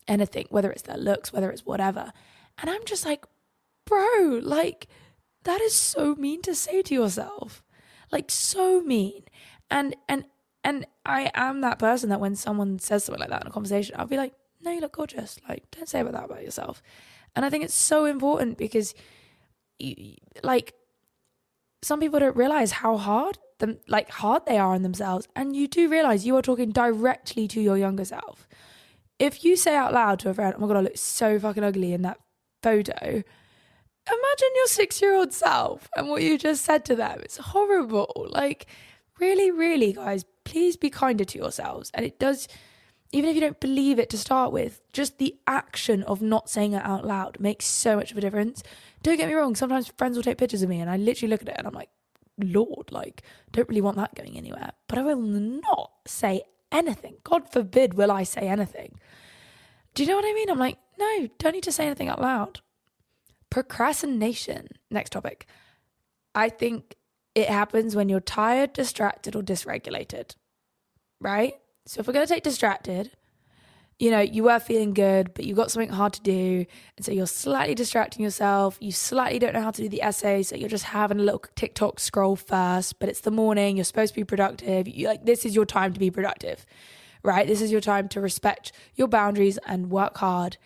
anything 0.08 0.48
whether 0.50 0.72
it's 0.72 0.84
their 0.84 0.98
looks 0.98 1.32
whether 1.32 1.52
it's 1.52 1.66
whatever 1.66 2.12
and 2.58 2.70
i'm 2.70 2.84
just 2.86 3.06
like 3.06 3.26
bro 3.92 4.40
like 4.42 4.88
that 5.44 5.62
is 5.62 5.74
so 5.74 6.16
mean 6.16 6.42
to 6.44 6.56
say 6.56 6.82
to 6.84 6.94
yourself. 6.94 7.64
Like 8.12 8.30
so 8.30 8.82
mean. 8.82 9.24
And 9.70 9.96
and 10.08 10.26
and 10.64 10.86
i 11.06 11.32
am 11.34 11.62
that 11.62 11.80
person 11.80 12.10
that 12.10 12.20
when 12.20 12.36
someone 12.36 12.78
says 12.78 13.04
something 13.04 13.20
like 13.20 13.30
that 13.30 13.42
in 13.42 13.48
a 13.48 13.52
conversation 13.52 13.96
i'll 13.98 14.06
be 14.06 14.16
like 14.18 14.34
no 14.64 14.72
you 14.72 14.82
look 14.82 14.96
gorgeous. 14.96 15.40
Like 15.48 15.70
don't 15.72 15.90
say 15.90 16.00
about 16.02 16.14
that 16.14 16.26
about 16.26 16.44
yourself. 16.44 16.82
And 17.36 17.46
I 17.46 17.50
think 17.50 17.64
it's 17.64 17.74
so 17.74 18.06
important 18.06 18.58
because, 18.58 18.94
you, 19.80 20.16
like, 20.44 20.74
some 21.82 22.00
people 22.00 22.20
don't 22.20 22.36
realize 22.36 22.72
how 22.72 22.98
hard 22.98 23.38
them 23.60 23.78
like 23.88 24.10
hard 24.10 24.46
they 24.46 24.58
are 24.58 24.74
on 24.74 24.84
themselves. 24.84 25.28
And 25.36 25.56
you 25.56 25.68
do 25.68 25.90
realize 25.90 26.26
you 26.26 26.36
are 26.36 26.42
talking 26.42 26.72
directly 26.72 27.48
to 27.50 27.62
your 27.62 27.78
younger 27.78 28.06
self. 28.06 28.48
If 29.18 29.44
you 29.44 29.56
say 29.56 29.76
out 29.76 29.94
loud 29.94 30.20
to 30.20 30.30
a 30.30 30.34
friend 30.34 30.56
oh 30.58 30.62
my 30.62 30.68
god 30.68 30.78
i 30.78 30.82
look 30.82 30.98
so 30.98 31.40
fucking 31.40 31.64
ugly 31.64 31.94
in 31.94 32.02
that 32.02 32.20
photo 32.64 33.24
imagine 34.08 34.50
your 34.56 34.68
six 34.68 35.02
year 35.02 35.16
old 35.16 35.34
self 35.34 35.88
and 35.96 36.10
what 36.10 36.22
you 36.22 36.38
just 36.38 36.64
said 36.64 36.84
to 36.86 36.96
them 36.96 37.20
it's 37.24 37.38
horrible 37.38 38.28
like 38.32 38.66
really 39.20 39.52
really 39.52 39.94
guys 39.94 40.26
please 40.44 40.76
be 40.76 40.90
kinder 40.90 41.24
to 41.24 41.38
yourselves 41.38 41.92
and 41.94 42.06
it 42.06 42.20
does 42.20 42.48
even 43.14 43.30
if 43.30 43.36
you 43.36 43.42
don't 43.42 43.60
believe 43.60 44.00
it 44.00 44.10
to 44.10 44.18
start 44.18 44.52
with 44.52 44.82
just 44.94 45.18
the 45.18 45.36
action 45.46 46.02
of 46.04 46.22
not 46.22 46.50
saying 46.50 46.74
it 46.74 46.84
out 46.84 47.06
loud 47.06 47.40
makes 47.40 47.66
so 47.66 47.96
much 47.96 48.12
of 48.12 48.18
a 48.18 48.22
difference 48.22 48.64
don't 49.04 49.18
get 49.18 49.28
me 49.28 49.36
wrong 49.36 49.56
sometimes 49.56 49.88
friends 49.98 50.16
will 50.16 50.24
take 50.24 50.38
pictures 50.38 50.64
of 50.64 50.70
me 50.70 50.80
and 50.80 50.90
i 50.90 50.98
literally 50.98 51.30
look 51.30 51.42
at 51.42 51.50
it 51.50 51.56
and 51.58 51.68
i'm 51.68 51.74
like 51.74 51.90
Lord, 52.44 52.92
like, 52.92 53.24
don't 53.52 53.70
really 53.70 53.82
want 53.82 53.98
that 53.98 54.16
going 54.16 54.38
anywhere. 54.38 54.72
But 54.88 55.00
I 55.00 55.04
will 55.04 55.22
not 55.22 55.92
say 56.06 56.44
anything. 56.72 57.16
God 57.24 57.52
forbid, 57.52 57.94
will 57.94 58.12
I 58.12 58.24
say 58.24 58.42
anything. 58.42 59.00
Do 59.94 60.04
you 60.04 60.10
know 60.10 60.16
what 60.16 60.26
I 60.26 60.34
mean? 60.34 60.50
I'm 60.50 60.60
like, 60.60 60.78
no, 60.98 61.30
don't 61.38 61.54
need 61.54 61.64
to 61.64 61.72
say 61.72 61.86
anything 61.86 62.10
out 62.10 62.22
loud. 62.22 62.62
Procrastination. 63.52 64.68
Next 64.90 65.12
topic. 65.12 65.46
I 66.34 66.50
think 66.50 66.96
it 67.36 67.48
happens 67.48 67.96
when 67.96 68.10
you're 68.10 68.20
tired, 68.20 68.74
distracted, 68.74 69.36
or 69.36 69.44
dysregulated, 69.44 70.36
right? 71.20 71.54
So 71.86 72.00
if 72.00 72.08
we're 72.08 72.14
going 72.14 72.26
to 72.26 72.34
take 72.34 72.44
distracted, 72.44 73.12
you 74.00 74.10
know, 74.10 74.20
you 74.20 74.44
were 74.44 74.60
feeling 74.60 74.94
good, 74.94 75.34
but 75.36 75.46
you 75.46 75.54
got 75.54 75.70
something 75.70 75.92
hard 75.92 76.14
to 76.14 76.22
do. 76.22 76.66
And 76.98 77.06
so 77.06 77.12
you're 77.12 77.28
slightly 77.28 77.76
distracting 77.76 78.24
yourself. 78.24 78.78
You 78.82 78.92
slightly 78.92 79.38
don't 79.38 79.54
know 79.54 79.62
how 79.62 79.70
to 79.70 79.82
do 79.84 79.90
the 79.90 80.02
essay. 80.02 80.42
So 80.42 80.56
you're 80.56 80.70
just 80.70 80.86
having 80.86 81.20
a 81.20 81.24
little 81.24 81.44
TikTok 81.56 82.00
scroll 82.00 82.36
first, 82.36 82.98
but 83.00 83.10
it's 83.10 83.22
the 83.22 83.30
morning. 83.30 83.78
You're 83.78 83.84
supposed 83.84 84.14
to 84.16 84.20
be 84.20 84.24
productive. 84.24 84.88
You 84.88 85.08
like, 85.08 85.26
this 85.26 85.46
is 85.46 85.54
your 85.54 85.66
time 85.66 85.94
to 85.94 86.00
be 86.00 86.10
productive, 86.10 86.66
right? 87.24 87.46
This 87.46 87.62
is 87.62 87.72
your 87.72 87.82
time 87.82 88.08
to 88.10 88.22
respect 88.22 88.72
your 88.96 89.08
boundaries 89.08 89.60
and 89.68 89.92
work 89.92 90.18
hard, 90.18 90.58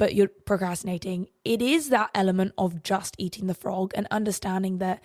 but 0.00 0.14
you're 0.14 0.28
procrastinating. 0.28 1.28
It 1.44 1.60
is 1.60 1.90
that 1.90 2.08
element 2.14 2.54
of 2.56 2.82
just 2.82 3.14
eating 3.18 3.48
the 3.48 3.54
frog 3.54 3.92
and 3.94 4.08
understanding 4.10 4.78
that 4.78 5.02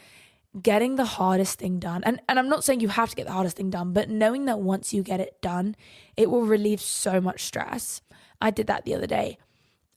getting 0.62 0.96
the 0.96 1.04
hardest 1.04 1.60
thing 1.60 1.80
done 1.80 2.02
and, 2.06 2.22
and 2.30 2.40
i'm 2.40 2.48
not 2.48 2.64
saying 2.64 2.80
you 2.80 2.88
have 2.88 3.10
to 3.10 3.16
get 3.18 3.26
the 3.26 3.34
hardest 3.34 3.58
thing 3.58 3.70
done 3.70 3.92
but 3.92 4.10
knowing 4.10 4.46
that 4.46 4.58
once 4.58 4.94
you 4.94 5.04
get 5.04 5.20
it 5.20 5.42
done 5.42 5.76
it 6.16 6.32
will 6.32 6.46
relieve 6.46 6.80
so 6.80 7.20
much 7.20 7.44
stress. 7.44 8.02
I 8.40 8.52
did 8.52 8.68
that 8.68 8.86
the 8.86 8.96
other 8.96 9.06
day. 9.06 9.38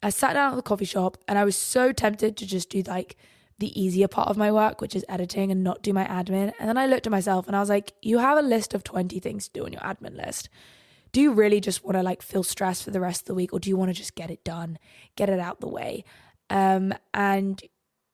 I 0.03 0.11
sat 0.11 0.33
down 0.33 0.51
at 0.51 0.57
the 0.57 0.63
coffee 0.63 0.85
shop 0.85 1.17
and 1.29 1.39
i 1.39 1.45
was 1.45 1.55
so 1.55 1.93
tempted 1.93 2.37
to 2.37 2.45
just 2.45 2.71
do 2.71 2.83
like 2.83 3.17
the 3.61 3.81
easier 3.81 4.09
part 4.09 4.29
of 4.29 4.37
my 4.37 4.51
work 4.51 4.81
which 4.81 4.97
is 4.97 5.05
editing 5.09 5.53
and 5.53 5.63
not 5.63 5.81
do 5.81 5.93
my 5.93 6.07
admin. 6.07 6.53
And 6.59 6.69
then 6.69 6.77
i 6.77 6.87
looked 6.87 7.07
at 7.07 7.13
myself 7.13 7.47
and 7.47 7.55
i 7.55 7.61
was 7.61 7.69
like 7.69 7.93
you 8.03 8.19
have 8.19 8.37
a 8.37 8.43
list 8.43 8.75
of 8.75 8.83
20 8.83 9.21
things 9.21 9.47
to 9.47 9.61
do 9.61 9.65
on 9.65 9.73
your 9.73 9.83
admin 9.83 10.17
list 10.17 10.49
do 11.13 11.21
you 11.21 11.33
really 11.33 11.61
just 11.61 11.85
want 11.85 11.97
to 11.97 12.03
like 12.03 12.23
feel 12.23 12.43
stressed 12.43 12.85
for 12.85 12.91
the 12.91 13.01
rest 13.01 13.23
of 13.23 13.27
the 13.27 13.35
week 13.35 13.53
or 13.53 13.59
do 13.59 13.69
you 13.71 13.77
want 13.77 13.91
to 13.91 13.95
just 13.95 14.15
get 14.15 14.31
it 14.31 14.45
done 14.45 14.79
get 15.17 15.29
it 15.29 15.39
out 15.39 15.61
the 15.61 15.69
way 15.69 16.05
um 16.51 16.93
and 17.15 17.63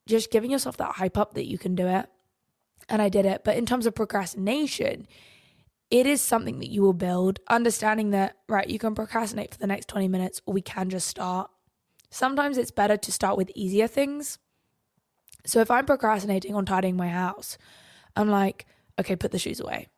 just 0.06 0.30
giving 0.30 0.50
yourself 0.50 0.76
that 0.76 0.96
hype 0.96 1.16
up 1.16 1.34
that 1.34 1.46
you 1.46 1.58
can 1.58 1.74
do 1.74 1.86
it 1.86 2.08
and 2.88 3.00
I 3.00 3.08
did 3.08 3.26
it. 3.26 3.42
But 3.44 3.56
in 3.56 3.66
terms 3.66 3.86
of 3.86 3.94
procrastination, 3.94 5.06
it 5.90 6.06
is 6.06 6.20
something 6.20 6.58
that 6.58 6.70
you 6.70 6.82
will 6.82 6.92
build, 6.92 7.40
understanding 7.48 8.10
that, 8.10 8.36
right, 8.48 8.68
you 8.68 8.78
can 8.78 8.94
procrastinate 8.94 9.52
for 9.52 9.58
the 9.58 9.66
next 9.66 9.88
20 9.88 10.08
minutes 10.08 10.40
or 10.46 10.54
we 10.54 10.60
can 10.60 10.90
just 10.90 11.06
start. 11.08 11.50
Sometimes 12.10 12.58
it's 12.58 12.70
better 12.70 12.96
to 12.96 13.12
start 13.12 13.36
with 13.36 13.50
easier 13.54 13.86
things. 13.86 14.38
So 15.46 15.60
if 15.60 15.70
I'm 15.70 15.84
procrastinating 15.84 16.54
on 16.54 16.64
tidying 16.64 16.96
my 16.96 17.08
house, 17.08 17.58
I'm 18.16 18.28
like, 18.28 18.66
okay, 18.98 19.16
put 19.16 19.30
the 19.30 19.38
shoes 19.38 19.60
away. 19.60 19.88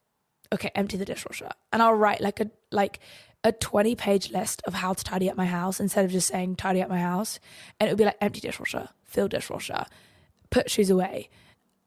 Okay, 0.53 0.71
empty 0.75 0.97
the 0.97 1.05
dishwasher. 1.05 1.51
And 1.73 1.83
I'll 1.83 1.95
write 1.95 2.21
like 2.21 2.41
a 2.41 2.51
like 2.71 3.01
a 3.45 3.53
20 3.53 3.95
page 3.95 4.31
list 4.31 4.61
of 4.67 4.75
how 4.75 4.93
to 4.93 5.05
tidy 5.05 5.31
up 5.31 5.37
my 5.37 5.47
house 5.47 5.79
instead 5.79 6.05
of 6.05 6.11
just 6.11 6.29
saying 6.29 6.57
tidy 6.57 6.83
up 6.83 6.89
my 6.89 6.99
house. 6.99 7.39
And 7.79 7.89
it 7.89 7.93
would 7.93 7.99
be 7.99 8.05
like 8.05 8.19
empty 8.21 8.41
dishwasher, 8.41 8.89
fill 9.05 9.29
dishwasher, 9.29 9.87
put 10.51 10.71
shoes 10.71 10.91
away, 10.91 11.31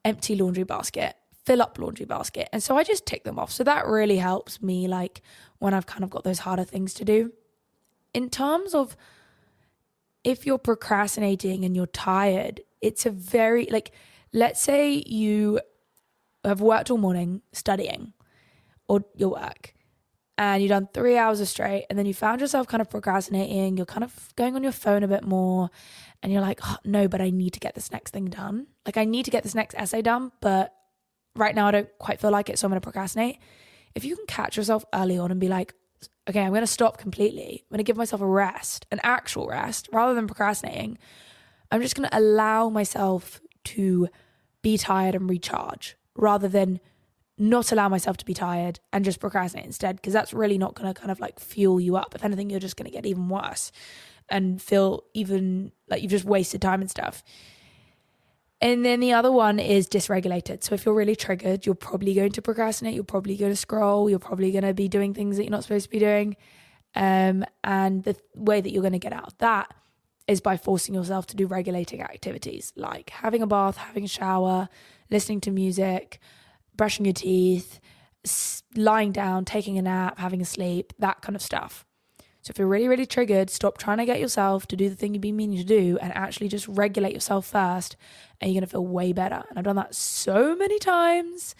empty 0.04 0.34
laundry 0.36 0.64
basket, 0.64 1.16
fill 1.44 1.60
up 1.60 1.78
laundry 1.78 2.06
basket. 2.06 2.48
And 2.52 2.62
so 2.62 2.76
I 2.76 2.84
just 2.84 3.04
tick 3.04 3.24
them 3.24 3.38
off. 3.38 3.52
So 3.52 3.62
that 3.64 3.86
really 3.86 4.16
helps 4.16 4.62
me, 4.62 4.88
like 4.88 5.20
when 5.58 5.74
I've 5.74 5.86
kind 5.86 6.02
of 6.02 6.10
got 6.10 6.24
those 6.24 6.40
harder 6.40 6.64
things 6.64 6.94
to 6.94 7.04
do. 7.04 7.32
In 8.14 8.30
terms 8.30 8.74
of 8.74 8.96
if 10.24 10.46
you're 10.46 10.58
procrastinating 10.58 11.64
and 11.64 11.76
you're 11.76 11.86
tired, 11.86 12.62
it's 12.80 13.04
a 13.04 13.10
very, 13.10 13.66
like, 13.70 13.92
let's 14.32 14.60
say 14.60 15.02
you 15.06 15.60
have 16.44 16.60
worked 16.60 16.90
all 16.90 16.98
morning 16.98 17.42
studying 17.52 18.14
or 18.90 19.04
your 19.14 19.28
work 19.28 19.72
and 20.36 20.60
you've 20.60 20.70
done 20.70 20.88
three 20.92 21.16
hours 21.16 21.48
straight 21.48 21.86
and 21.88 21.96
then 21.96 22.06
you 22.06 22.12
found 22.12 22.40
yourself 22.40 22.66
kind 22.66 22.80
of 22.80 22.90
procrastinating, 22.90 23.76
you're 23.76 23.86
kind 23.86 24.02
of 24.02 24.34
going 24.34 24.56
on 24.56 24.64
your 24.64 24.72
phone 24.72 25.04
a 25.04 25.08
bit 25.08 25.22
more 25.22 25.70
and 26.24 26.32
you're 26.32 26.42
like, 26.42 26.58
oh, 26.64 26.76
no, 26.84 27.06
but 27.06 27.20
I 27.20 27.30
need 27.30 27.52
to 27.52 27.60
get 27.60 27.76
this 27.76 27.92
next 27.92 28.10
thing 28.10 28.24
done. 28.24 28.66
Like, 28.84 28.96
I 28.96 29.04
need 29.04 29.26
to 29.26 29.30
get 29.30 29.44
this 29.44 29.54
next 29.54 29.76
essay 29.78 30.02
done, 30.02 30.32
but 30.40 30.74
right 31.36 31.54
now 31.54 31.68
I 31.68 31.70
don't 31.70 31.88
quite 32.00 32.20
feel 32.20 32.32
like 32.32 32.48
it, 32.48 32.58
so 32.58 32.66
I'm 32.66 32.70
going 32.70 32.80
to 32.80 32.84
procrastinate. 32.84 33.38
If 33.94 34.04
you 34.04 34.16
can 34.16 34.26
catch 34.26 34.56
yourself 34.56 34.84
early 34.92 35.18
on 35.18 35.30
and 35.30 35.38
be 35.38 35.48
like, 35.48 35.72
okay, 36.28 36.40
I'm 36.40 36.50
going 36.50 36.62
to 36.62 36.66
stop 36.66 36.98
completely, 36.98 37.62
I'm 37.62 37.74
going 37.76 37.84
to 37.84 37.88
give 37.88 37.96
myself 37.96 38.20
a 38.20 38.26
rest, 38.26 38.86
an 38.90 38.98
actual 39.04 39.46
rest, 39.46 39.88
rather 39.92 40.14
than 40.14 40.26
procrastinating, 40.26 40.98
I'm 41.70 41.80
just 41.80 41.94
going 41.94 42.08
to 42.08 42.18
allow 42.18 42.68
myself 42.70 43.40
to 43.64 44.08
be 44.62 44.76
tired 44.76 45.14
and 45.14 45.30
recharge 45.30 45.96
rather 46.16 46.48
than 46.48 46.80
not 47.40 47.72
allow 47.72 47.88
myself 47.88 48.18
to 48.18 48.24
be 48.24 48.34
tired 48.34 48.78
and 48.92 49.04
just 49.04 49.18
procrastinate 49.18 49.64
instead 49.64 49.96
because 49.96 50.12
that's 50.12 50.34
really 50.34 50.58
not 50.58 50.74
going 50.74 50.92
to 50.92 50.98
kind 50.98 51.10
of 51.10 51.18
like 51.20 51.40
fuel 51.40 51.80
you 51.80 51.96
up 51.96 52.14
if 52.14 52.24
anything 52.24 52.50
you're 52.50 52.60
just 52.60 52.76
going 52.76 52.84
to 52.84 52.94
get 52.94 53.06
even 53.06 53.28
worse 53.28 53.72
and 54.28 54.60
feel 54.60 55.04
even 55.14 55.72
like 55.88 56.02
you've 56.02 56.10
just 56.10 56.24
wasted 56.24 56.60
time 56.62 56.80
and 56.80 56.90
stuff. 56.90 57.24
And 58.60 58.84
then 58.84 59.00
the 59.00 59.14
other 59.14 59.32
one 59.32 59.58
is 59.58 59.88
dysregulated. 59.88 60.62
So 60.62 60.74
if 60.74 60.84
you're 60.84 60.94
really 60.94 61.16
triggered, 61.16 61.64
you're 61.64 61.74
probably 61.74 62.12
going 62.12 62.32
to 62.32 62.42
procrastinate, 62.42 62.94
you're 62.94 63.04
probably 63.04 63.36
going 63.36 63.52
to 63.52 63.56
scroll, 63.56 64.10
you're 64.10 64.18
probably 64.18 64.52
going 64.52 64.64
to 64.64 64.74
be 64.74 64.86
doing 64.86 65.14
things 65.14 65.38
that 65.38 65.44
you're 65.44 65.50
not 65.50 65.62
supposed 65.62 65.86
to 65.86 65.90
be 65.90 65.98
doing. 65.98 66.36
Um, 66.94 67.44
and 67.64 68.04
the 68.04 68.16
way 68.34 68.60
that 68.60 68.70
you're 68.70 68.82
going 68.82 68.92
to 68.92 68.98
get 68.98 69.14
out 69.14 69.28
of 69.28 69.38
that 69.38 69.72
is 70.26 70.42
by 70.42 70.58
forcing 70.58 70.94
yourself 70.94 71.26
to 71.28 71.36
do 71.36 71.46
regulating 71.46 72.02
activities 72.02 72.72
like 72.76 73.10
having 73.10 73.40
a 73.40 73.46
bath, 73.46 73.78
having 73.78 74.04
a 74.04 74.08
shower, 74.08 74.68
listening 75.10 75.40
to 75.40 75.50
music, 75.50 76.20
brushing 76.80 77.04
your 77.04 77.12
teeth, 77.12 77.78
lying 78.74 79.12
down, 79.12 79.44
taking 79.44 79.76
a 79.76 79.82
nap, 79.82 80.18
having 80.18 80.40
a 80.40 80.46
sleep, 80.46 80.94
that 80.98 81.20
kind 81.20 81.36
of 81.36 81.42
stuff. 81.42 81.84
So 82.40 82.52
if 82.52 82.58
you're 82.58 82.68
really, 82.68 82.88
really 82.88 83.04
triggered, 83.04 83.50
stop 83.50 83.76
trying 83.76 83.98
to 83.98 84.06
get 84.06 84.18
yourself 84.18 84.66
to 84.68 84.76
do 84.76 84.88
the 84.88 84.96
thing 84.96 85.12
you've 85.12 85.20
been 85.20 85.36
meaning 85.36 85.58
to 85.58 85.64
do 85.64 85.98
and 86.00 86.10
actually 86.16 86.48
just 86.48 86.66
regulate 86.68 87.12
yourself 87.12 87.44
first 87.44 87.96
and 88.40 88.50
you're 88.50 88.58
going 88.58 88.66
to 88.66 88.70
feel 88.70 88.86
way 88.86 89.12
better. 89.12 89.44
And 89.50 89.58
I've 89.58 89.64
done 89.66 89.76
that 89.76 89.94
so 89.94 90.56
many 90.56 90.78
times. 90.78 91.54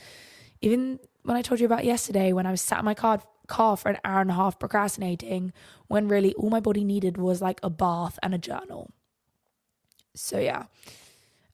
Even 0.62 0.98
when 1.24 1.36
I 1.36 1.42
told 1.42 1.60
you 1.60 1.66
about 1.66 1.84
yesterday 1.84 2.32
when 2.32 2.46
I 2.46 2.50
was 2.50 2.62
sat 2.62 2.78
in 2.78 2.86
my 2.86 2.94
car, 2.94 3.20
car 3.46 3.76
for 3.76 3.90
an 3.90 3.98
hour 4.02 4.22
and 4.22 4.30
a 4.30 4.34
half 4.34 4.58
procrastinating 4.58 5.52
when 5.88 6.08
really 6.08 6.32
all 6.32 6.48
my 6.48 6.60
body 6.60 6.82
needed 6.82 7.18
was 7.18 7.42
like 7.42 7.60
a 7.62 7.68
bath 7.68 8.18
and 8.22 8.34
a 8.34 8.38
journal. 8.38 8.90
So 10.14 10.38
yeah. 10.38 10.64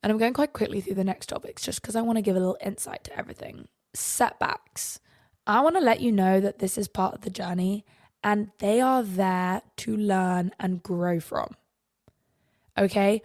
And 0.07 0.13
I'm 0.13 0.19
going 0.19 0.35
quite 0.35 0.53
quickly 0.53 0.81
through 0.81 0.95
the 0.95 1.03
next 1.03 1.29
topics 1.31 1.65
just 1.65 1.83
because 1.83 1.97
I 1.97 2.01
want 2.01 2.17
to 2.17 2.23
give 2.23 2.37
a 2.37 2.39
little 2.39 2.57
insight 2.65 3.03
to 3.03 3.19
everything. 3.19 3.67
Setbacks. 3.93 5.01
I 5.49 5.61
want 5.63 5.75
to 5.75 5.83
let 5.83 6.01
you 6.01 6.13
know 6.13 6.39
that 6.39 6.61
this 6.61 6.79
is 6.79 6.87
part 6.87 7.17
of 7.17 7.23
the 7.23 7.29
journey 7.29 7.85
and 8.23 8.53
they 8.61 8.81
are 8.81 9.03
there 9.03 9.63
to 9.79 9.97
learn 9.97 10.53
and 10.61 10.81
grow 10.81 11.19
from. 11.19 11.57
Okay? 12.79 13.21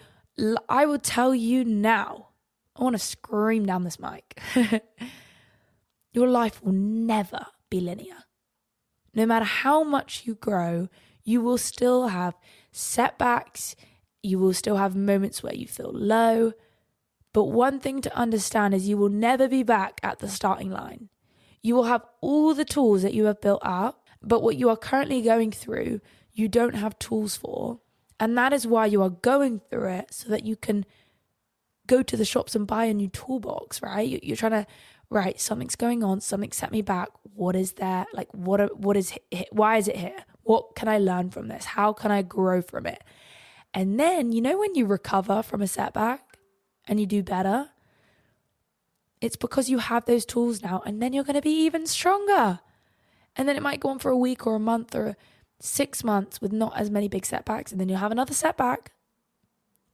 I 0.67 0.87
will 0.87 0.97
tell 0.97 1.35
you 1.35 1.63
now. 1.63 2.29
I 2.75 2.83
want 2.83 2.95
to 2.95 2.99
scream 2.99 3.67
down 3.67 3.83
this 3.83 3.99
mic. 3.99 4.41
Your 6.13 6.29
life 6.29 6.63
will 6.63 6.73
never 6.73 7.45
be 7.69 7.79
linear. 7.79 8.23
No 9.13 9.27
matter 9.27 9.45
how 9.45 9.83
much 9.83 10.23
you 10.25 10.33
grow, 10.33 10.89
you 11.23 11.41
will 11.41 11.59
still 11.59 12.07
have 12.07 12.33
setbacks. 12.71 13.75
You 14.23 14.39
will 14.39 14.55
still 14.55 14.77
have 14.77 14.95
moments 14.95 15.43
where 15.43 15.53
you 15.53 15.67
feel 15.67 15.91
low. 15.93 16.53
But 17.33 17.45
one 17.45 17.79
thing 17.79 18.01
to 18.01 18.15
understand 18.15 18.73
is 18.73 18.89
you 18.89 18.97
will 18.97 19.09
never 19.09 19.47
be 19.47 19.63
back 19.63 19.99
at 20.03 20.19
the 20.19 20.27
starting 20.27 20.69
line. 20.69 21.09
You 21.61 21.75
will 21.75 21.83
have 21.83 22.05
all 22.19 22.53
the 22.53 22.65
tools 22.65 23.03
that 23.03 23.13
you 23.13 23.25
have 23.25 23.39
built 23.39 23.61
up 23.63 24.01
but 24.21 24.43
what 24.43 24.55
you 24.55 24.69
are 24.69 24.77
currently 24.77 25.21
going 25.21 25.51
through, 25.51 26.01
you 26.33 26.47
don't 26.47 26.75
have 26.75 26.97
tools 26.99 27.35
for. 27.35 27.79
And 28.19 28.37
that 28.37 28.53
is 28.53 28.67
why 28.67 28.85
you 28.85 29.01
are 29.01 29.09
going 29.09 29.61
through 29.69 29.89
it 29.89 30.13
so 30.13 30.29
that 30.29 30.45
you 30.45 30.55
can 30.55 30.85
go 31.87 32.03
to 32.03 32.15
the 32.15 32.25
shops 32.25 32.55
and 32.55 32.67
buy 32.67 32.85
a 32.85 32.93
new 32.93 33.09
toolbox, 33.09 33.81
right? 33.81 34.23
You're 34.23 34.37
trying 34.37 34.51
to, 34.51 34.67
right, 35.09 35.39
something's 35.41 35.75
going 35.75 36.03
on, 36.03 36.21
something 36.21 36.51
set 36.51 36.71
me 36.71 36.83
back. 36.83 37.09
What 37.35 37.55
is 37.55 37.73
there? 37.73 38.05
Like, 38.13 38.31
what, 38.31 38.77
what 38.77 38.95
is, 38.95 39.13
why 39.51 39.77
is 39.77 39.87
it 39.87 39.97
here? 39.97 40.23
What 40.43 40.75
can 40.75 40.87
I 40.87 40.99
learn 40.99 41.31
from 41.31 41.47
this? 41.47 41.65
How 41.65 41.93
can 41.93 42.11
I 42.11 42.21
grow 42.21 42.61
from 42.61 42.85
it? 42.85 43.03
And 43.73 43.99
then, 43.99 44.31
you 44.31 44.41
know, 44.41 44.59
when 44.59 44.75
you 44.75 44.85
recover 44.85 45.41
from 45.41 45.61
a 45.61 45.67
setback 45.67 46.30
and 46.87 46.99
you 46.99 47.05
do 47.05 47.23
better, 47.23 47.69
it's 49.21 49.35
because 49.35 49.69
you 49.69 49.77
have 49.77 50.05
those 50.05 50.25
tools 50.25 50.63
now, 50.63 50.81
and 50.85 51.01
then 51.01 51.13
you're 51.13 51.23
going 51.23 51.35
to 51.35 51.41
be 51.41 51.65
even 51.65 51.85
stronger. 51.85 52.59
And 53.35 53.47
then 53.47 53.55
it 53.55 53.63
might 53.63 53.79
go 53.79 53.89
on 53.89 53.99
for 53.99 54.09
a 54.09 54.17
week 54.17 54.45
or 54.45 54.55
a 54.55 54.59
month 54.59 54.95
or 54.95 55.15
six 55.59 56.03
months 56.03 56.41
with 56.41 56.51
not 56.51 56.75
as 56.75 56.89
many 56.89 57.07
big 57.07 57.25
setbacks, 57.25 57.71
and 57.71 57.79
then 57.79 57.87
you'll 57.87 57.99
have 57.99 58.11
another 58.11 58.33
setback. 58.33 58.91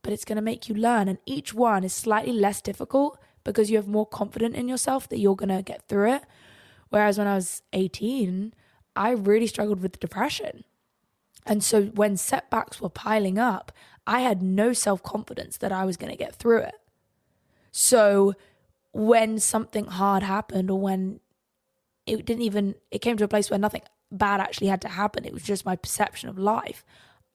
But 0.02 0.14
it's 0.14 0.26
going 0.26 0.38
to 0.38 0.42
make 0.42 0.70
you 0.70 0.76
learn, 0.76 1.08
and 1.08 1.18
each 1.26 1.54
one 1.54 1.84
is 1.84 1.94
slightly 1.94 2.32
less 2.32 2.62
difficult 2.62 3.20
because 3.44 3.70
you 3.70 3.78
have 3.78 3.88
more 3.88 4.06
confidence 4.06 4.56
in 4.56 4.68
yourself 4.68 5.10
that 5.10 5.20
you're 5.20 5.36
going 5.36 5.56
to 5.56 5.62
get 5.62 5.88
through 5.88 6.14
it. 6.14 6.24
Whereas 6.90 7.18
when 7.18 7.28
I 7.28 7.36
was 7.36 7.62
18, 7.74 8.54
I 8.96 9.12
really 9.12 9.48
struggled 9.48 9.82
with 9.82 10.00
depression. 10.00 10.64
And 11.46 11.64
so 11.64 11.86
when 11.86 12.18
setbacks 12.18 12.82
were 12.82 12.90
piling 12.90 13.38
up, 13.38 13.72
I 14.08 14.22
had 14.22 14.42
no 14.42 14.74
self 14.74 15.04
confidence 15.04 15.58
that 15.58 15.72
I 15.72 15.86
was 15.86 15.98
going 15.98 16.12
to 16.12 16.18
get 16.18 16.34
through 16.34 16.60
it. 16.60 16.76
So 17.72 18.34
when 18.92 19.38
something 19.38 19.86
hard 19.86 20.24
happened 20.24 20.72
or 20.72 20.80
when 20.80 21.20
it 22.08 22.26
didn't 22.26 22.42
even 22.42 22.74
it 22.90 23.00
came 23.00 23.18
to 23.18 23.24
a 23.24 23.28
place 23.28 23.52
where 23.52 23.60
nothing 23.60 23.84
bad 24.12 24.40
actually 24.40 24.68
had 24.68 24.82
to 24.82 24.88
happen 24.88 25.26
it 25.26 25.34
was 25.34 25.44
just 25.44 25.66
my 25.66 25.76
perception 25.76 26.30
of 26.30 26.40
life 26.40 26.84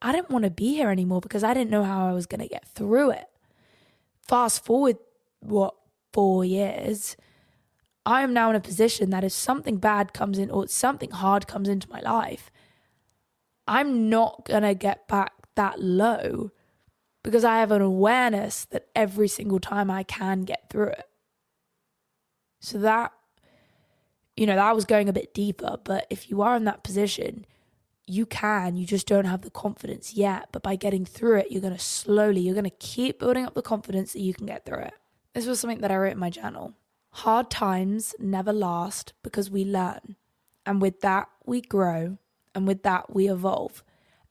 i 0.01 0.11
didn't 0.11 0.31
want 0.31 0.45
to 0.45 0.51
be 0.51 0.75
here 0.75 0.91
anymore 0.91 1.21
because 1.21 1.45
i 1.45 1.55
didn't 1.55 1.71
know 1.71 1.85
how 1.85 2.09
i 2.09 2.13
was 2.13 2.27
going 2.27 2.41
to 2.41 2.49
get 2.49 2.67
through 2.67 3.11
it 3.11 3.29
fast 4.27 4.65
forward 4.65 4.97
what 5.41 5.75
4 6.13 6.45
years 6.45 7.17
i 8.07 8.23
am 8.23 8.33
now 8.33 8.51
in 8.51 8.57
a 8.57 8.61
position 8.61 9.11
that 9.11 9.23
if 9.23 9.33
something 9.33 9.77
bad 9.77 10.13
comes 10.13 10.39
in 10.39 10.51
or 10.51 10.67
something 10.67 11.11
hard 11.11 11.47
comes 11.47 11.69
into 11.69 11.89
my 11.91 12.01
life 12.01 12.51
i'm 13.69 14.09
not 14.09 14.47
going 14.47 14.63
to 14.63 14.75
get 14.75 15.07
back 15.07 15.33
that 15.55 15.81
low 15.81 16.51
because 17.23 17.45
i 17.45 17.59
have 17.59 17.71
an 17.71 17.83
awareness 17.83 18.65
that 18.67 18.87
every 18.95 19.29
single 19.29 19.61
time 19.61 19.91
i 19.91 20.03
can 20.03 20.43
get 20.43 20.69
through 20.71 20.89
it 20.89 21.09
so 22.63 22.79
that, 22.79 23.13
you 24.37 24.47
know, 24.47 24.55
that 24.55 24.75
was 24.75 24.85
going 24.85 25.09
a 25.09 25.13
bit 25.13 25.35
deeper. 25.35 25.79
But 25.83 26.07
if 26.09 26.31
you 26.31 26.43
are 26.43 26.57
in 26.57 26.65
that 26.65 26.85
position, 26.85 27.45
you 28.07 28.25
can, 28.25 28.77
you 28.77 28.87
just 28.87 29.09
don't 29.09 29.25
have 29.25 29.43
the 29.43 29.51
confidence 29.51 30.15
yet. 30.15 30.49
But 30.53 30.63
by 30.63 30.77
getting 30.77 31.05
through 31.05 31.39
it, 31.39 31.51
you're 31.51 31.61
going 31.61 31.75
to 31.75 31.79
slowly, 31.79 32.41
you're 32.41 32.55
going 32.55 32.65
to 32.65 32.71
keep 32.71 33.19
building 33.19 33.45
up 33.45 33.55
the 33.55 33.63
confidence 33.63 34.13
that 34.13 34.21
you 34.21 34.33
can 34.33 34.47
get 34.47 34.65
through 34.65 34.79
it. 34.79 34.95
This 35.35 35.47
was 35.47 35.59
something 35.59 35.81
that 35.81 35.91
I 35.91 35.97
wrote 35.97 36.13
in 36.13 36.19
my 36.19 36.31
journal. 36.31 36.75
Hard 37.11 37.51
times 37.51 38.15
never 38.21 38.53
last 38.53 39.13
because 39.25 39.51
we 39.51 39.65
learn. 39.65 40.15
And 40.65 40.81
with 40.81 41.01
that, 41.01 41.29
we 41.45 41.61
grow. 41.61 42.17
And 42.55 42.65
with 42.65 42.85
that, 42.85 43.13
we 43.13 43.29
evolve. 43.29 43.83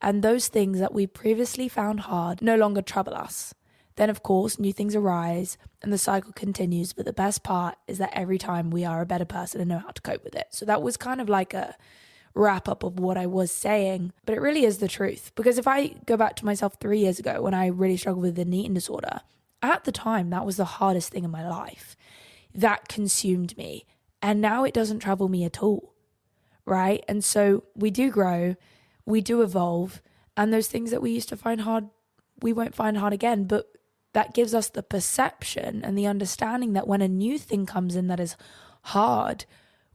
And 0.02 0.22
those 0.22 0.48
things 0.48 0.80
that 0.80 0.92
we 0.92 1.06
previously 1.06 1.68
found 1.68 2.00
hard 2.00 2.42
no 2.42 2.56
longer 2.56 2.82
trouble 2.82 3.14
us. 3.14 3.54
Then, 3.96 4.10
of 4.10 4.22
course, 4.22 4.58
new 4.58 4.72
things 4.72 4.96
arise 4.96 5.56
and 5.80 5.92
the 5.92 5.98
cycle 5.98 6.32
continues. 6.32 6.92
But 6.92 7.04
the 7.04 7.12
best 7.12 7.42
part 7.42 7.76
is 7.86 7.98
that 7.98 8.10
every 8.12 8.38
time 8.38 8.70
we 8.70 8.84
are 8.84 9.00
a 9.00 9.06
better 9.06 9.24
person 9.24 9.60
and 9.60 9.68
know 9.68 9.78
how 9.78 9.90
to 9.90 10.02
cope 10.02 10.24
with 10.24 10.34
it. 10.34 10.48
So 10.50 10.66
that 10.66 10.82
was 10.82 10.96
kind 10.96 11.20
of 11.20 11.28
like 11.28 11.54
a 11.54 11.76
wrap 12.34 12.68
up 12.68 12.82
of 12.82 12.98
what 12.98 13.16
I 13.16 13.26
was 13.26 13.52
saying. 13.52 14.12
But 14.26 14.34
it 14.34 14.40
really 14.40 14.64
is 14.64 14.78
the 14.78 14.88
truth. 14.88 15.30
Because 15.34 15.56
if 15.56 15.68
I 15.68 15.94
go 16.06 16.16
back 16.16 16.36
to 16.36 16.44
myself 16.44 16.76
three 16.80 17.00
years 17.00 17.18
ago 17.18 17.42
when 17.42 17.54
I 17.54 17.66
really 17.66 17.96
struggled 17.96 18.24
with 18.24 18.38
an 18.38 18.52
eating 18.52 18.74
disorder, 18.74 19.20
at 19.62 19.84
the 19.84 19.92
time, 19.92 20.30
that 20.30 20.44
was 20.44 20.56
the 20.56 20.64
hardest 20.64 21.10
thing 21.12 21.22
in 21.22 21.30
my 21.30 21.48
life. 21.48 21.96
That 22.54 22.88
consumed 22.88 23.56
me. 23.56 23.86
And 24.20 24.40
now 24.40 24.64
it 24.64 24.74
doesn't 24.74 24.98
trouble 24.98 25.28
me 25.28 25.44
at 25.44 25.62
all. 25.62 25.94
Right. 26.64 27.04
And 27.08 27.22
so 27.24 27.64
we 27.74 27.90
do 27.90 28.10
grow, 28.10 28.56
we 29.04 29.20
do 29.20 29.42
evolve. 29.42 30.02
And 30.36 30.52
those 30.52 30.68
things 30.68 30.90
that 30.90 31.02
we 31.02 31.10
used 31.10 31.28
to 31.28 31.36
find 31.36 31.62
hard, 31.62 31.88
we 32.40 32.52
won't 32.52 32.74
find 32.74 32.96
hard 32.96 33.12
again. 33.12 33.44
But 33.44 33.66
that 34.12 34.34
gives 34.34 34.54
us 34.54 34.68
the 34.68 34.82
perception 34.82 35.82
and 35.84 35.96
the 35.96 36.06
understanding 36.06 36.72
that 36.74 36.88
when 36.88 37.02
a 37.02 37.08
new 37.08 37.38
thing 37.38 37.66
comes 37.66 37.96
in 37.96 38.08
that 38.08 38.20
is 38.20 38.36
hard, 38.82 39.44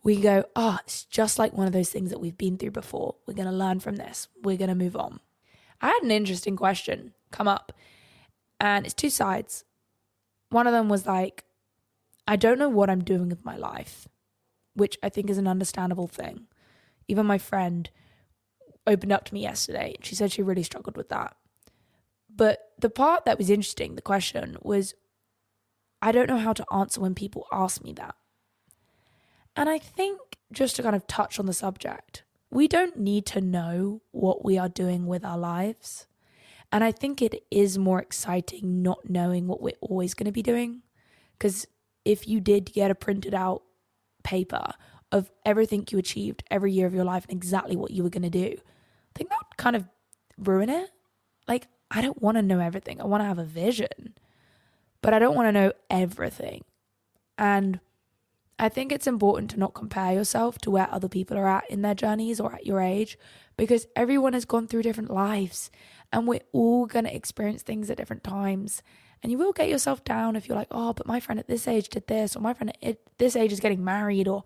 we 0.03 0.21
go, 0.21 0.45
oh, 0.55 0.79
it's 0.83 1.03
just 1.05 1.37
like 1.37 1.53
one 1.53 1.67
of 1.67 1.73
those 1.73 1.89
things 1.89 2.09
that 2.11 2.19
we've 2.19 2.37
been 2.37 2.57
through 2.57 2.71
before. 2.71 3.15
We're 3.25 3.33
going 3.33 3.49
to 3.49 3.53
learn 3.53 3.79
from 3.79 3.97
this. 3.97 4.27
We're 4.41 4.57
going 4.57 4.69
to 4.69 4.75
move 4.75 4.95
on. 4.95 5.19
I 5.81 5.87
had 5.87 6.03
an 6.03 6.11
interesting 6.11 6.55
question 6.55 7.13
come 7.31 7.47
up, 7.47 7.73
and 8.59 8.85
it's 8.85 8.95
two 8.95 9.09
sides. 9.09 9.63
One 10.49 10.65
of 10.65 10.73
them 10.73 10.89
was 10.89 11.05
like, 11.05 11.43
I 12.27 12.35
don't 12.35 12.59
know 12.59 12.69
what 12.69 12.89
I'm 12.89 13.03
doing 13.03 13.29
with 13.29 13.45
my 13.45 13.57
life, 13.57 14.07
which 14.73 14.97
I 15.03 15.09
think 15.09 15.29
is 15.29 15.37
an 15.37 15.47
understandable 15.47 16.07
thing. 16.07 16.47
Even 17.07 17.25
my 17.25 17.37
friend 17.37 17.89
opened 18.87 19.11
up 19.11 19.25
to 19.25 19.33
me 19.33 19.41
yesterday. 19.41 19.93
And 19.95 20.05
she 20.05 20.15
said 20.15 20.31
she 20.31 20.41
really 20.41 20.63
struggled 20.63 20.97
with 20.97 21.09
that. 21.09 21.35
But 22.33 22.59
the 22.79 22.89
part 22.89 23.25
that 23.25 23.37
was 23.37 23.49
interesting, 23.49 23.95
the 23.95 24.01
question 24.01 24.57
was 24.61 24.93
I 26.01 26.11
don't 26.11 26.29
know 26.29 26.37
how 26.37 26.53
to 26.53 26.65
answer 26.71 27.01
when 27.01 27.15
people 27.15 27.47
ask 27.51 27.83
me 27.83 27.93
that. 27.93 28.15
And 29.55 29.67
I 29.67 29.79
think 29.79 30.19
just 30.51 30.75
to 30.75 30.83
kind 30.83 30.95
of 30.95 31.07
touch 31.07 31.39
on 31.39 31.47
the 31.47 31.53
subject, 31.53 32.23
we 32.51 32.67
don't 32.67 32.97
need 32.97 33.25
to 33.27 33.41
know 33.41 34.01
what 34.11 34.45
we 34.45 34.57
are 34.57 34.69
doing 34.69 35.07
with 35.07 35.25
our 35.25 35.37
lives. 35.37 36.05
And 36.71 36.83
I 36.83 36.91
think 36.91 37.21
it 37.21 37.43
is 37.49 37.77
more 37.77 37.99
exciting 37.99 38.83
not 38.83 39.09
knowing 39.09 39.47
what 39.47 39.61
we're 39.61 39.73
always 39.81 40.13
going 40.13 40.25
to 40.25 40.31
be 40.31 40.43
doing. 40.43 40.83
Because 41.37 41.65
if 42.05 42.27
you 42.27 42.39
did 42.39 42.71
get 42.73 42.91
a 42.91 42.95
printed 42.95 43.33
out 43.33 43.63
paper 44.23 44.71
of 45.11 45.31
everything 45.45 45.85
you 45.89 45.97
achieved 45.97 46.43
every 46.51 46.71
year 46.71 46.85
of 46.85 46.93
your 46.93 47.05
life 47.05 47.25
and 47.27 47.37
exactly 47.37 47.75
what 47.75 47.91
you 47.91 48.03
were 48.03 48.09
going 48.09 48.23
to 48.23 48.29
do, 48.29 48.57
I 49.17 49.19
think 49.19 49.31
that 49.31 49.39
would 49.49 49.57
kind 49.57 49.75
of 49.75 49.87
ruin 50.37 50.69
it. 50.69 50.91
Like, 51.47 51.67
I 51.89 52.01
don't 52.01 52.21
want 52.21 52.37
to 52.37 52.43
know 52.43 52.59
everything. 52.59 53.01
I 53.01 53.05
want 53.05 53.21
to 53.21 53.27
have 53.27 53.39
a 53.39 53.43
vision, 53.43 54.13
but 55.01 55.11
I 55.11 55.17
don't 55.17 55.35
want 55.35 55.47
to 55.47 55.51
know 55.51 55.71
everything. 55.89 56.63
And 57.35 57.79
I 58.59 58.69
think 58.69 58.91
it's 58.91 59.07
important 59.07 59.49
to 59.51 59.59
not 59.59 59.73
compare 59.73 60.13
yourself 60.13 60.59
to 60.59 60.69
where 60.69 60.87
other 60.91 61.09
people 61.09 61.35
are 61.35 61.47
at 61.47 61.67
in 61.67 61.81
their 61.81 61.95
journeys 61.95 62.39
or 62.39 62.53
at 62.53 62.67
your 62.67 62.79
age 62.79 63.17
because 63.57 63.87
everyone 63.95 64.33
has 64.33 64.45
gone 64.45 64.67
through 64.67 64.83
different 64.83 65.09
lives 65.09 65.71
and 66.13 66.27
we're 66.27 66.41
all 66.51 66.85
going 66.85 67.05
to 67.05 67.15
experience 67.15 67.63
things 67.63 67.89
at 67.89 67.97
different 67.97 68.23
times. 68.23 68.83
And 69.23 69.31
you 69.31 69.39
will 69.39 69.51
get 69.51 69.67
yourself 69.67 70.03
down 70.03 70.35
if 70.35 70.47
you're 70.47 70.57
like, 70.57 70.67
oh, 70.69 70.93
but 70.93 71.07
my 71.07 71.19
friend 71.19 71.39
at 71.39 71.47
this 71.47 71.67
age 71.67 71.89
did 71.89 72.05
this, 72.05 72.35
or 72.35 72.39
my 72.39 72.53
friend 72.53 72.71
at 72.83 72.99
this 73.17 73.35
age 73.35 73.51
is 73.51 73.59
getting 73.59 73.83
married, 73.83 74.27
or 74.27 74.43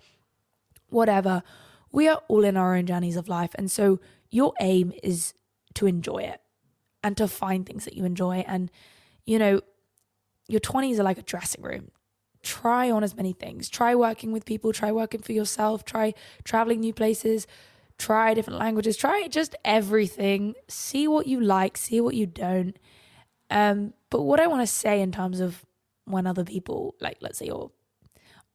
whatever. 0.87 1.43
We 1.91 2.07
are 2.07 2.21
all 2.27 2.43
in 2.43 2.57
our 2.57 2.75
own 2.75 2.85
journeys 2.85 3.15
of 3.15 3.27
life. 3.27 3.51
And 3.55 3.69
so 3.69 3.99
your 4.29 4.53
aim 4.61 4.93
is 5.03 5.33
to 5.75 5.85
enjoy 5.85 6.19
it 6.19 6.41
and 7.03 7.17
to 7.17 7.27
find 7.27 7.65
things 7.65 7.85
that 7.85 7.95
you 7.95 8.05
enjoy. 8.05 8.43
And, 8.47 8.71
you 9.25 9.39
know, 9.39 9.61
your 10.47 10.59
20s 10.59 10.99
are 10.99 11.03
like 11.03 11.17
a 11.17 11.23
dressing 11.23 11.63
room. 11.63 11.91
Try 12.43 12.89
on 12.89 13.03
as 13.03 13.15
many 13.15 13.33
things. 13.33 13.69
Try 13.69 13.93
working 13.93 14.31
with 14.31 14.45
people, 14.45 14.73
try 14.73 14.91
working 14.91 15.21
for 15.21 15.31
yourself, 15.31 15.85
try 15.85 16.13
traveling 16.43 16.79
new 16.79 16.93
places, 16.93 17.45
try 17.97 18.33
different 18.33 18.59
languages, 18.59 18.97
try 18.97 19.27
just 19.27 19.55
everything. 19.63 20.55
See 20.67 21.07
what 21.07 21.27
you 21.27 21.39
like, 21.39 21.77
see 21.77 22.01
what 22.01 22.15
you 22.15 22.25
don't. 22.25 22.77
Um, 23.49 23.93
but 24.09 24.21
what 24.21 24.39
I 24.39 24.47
want 24.47 24.61
to 24.61 24.67
say 24.67 25.01
in 25.01 25.11
terms 25.11 25.39
of 25.39 25.65
when 26.05 26.25
other 26.25 26.43
people, 26.43 26.95
like 26.99 27.17
let's 27.21 27.37
say 27.37 27.47
your 27.47 27.71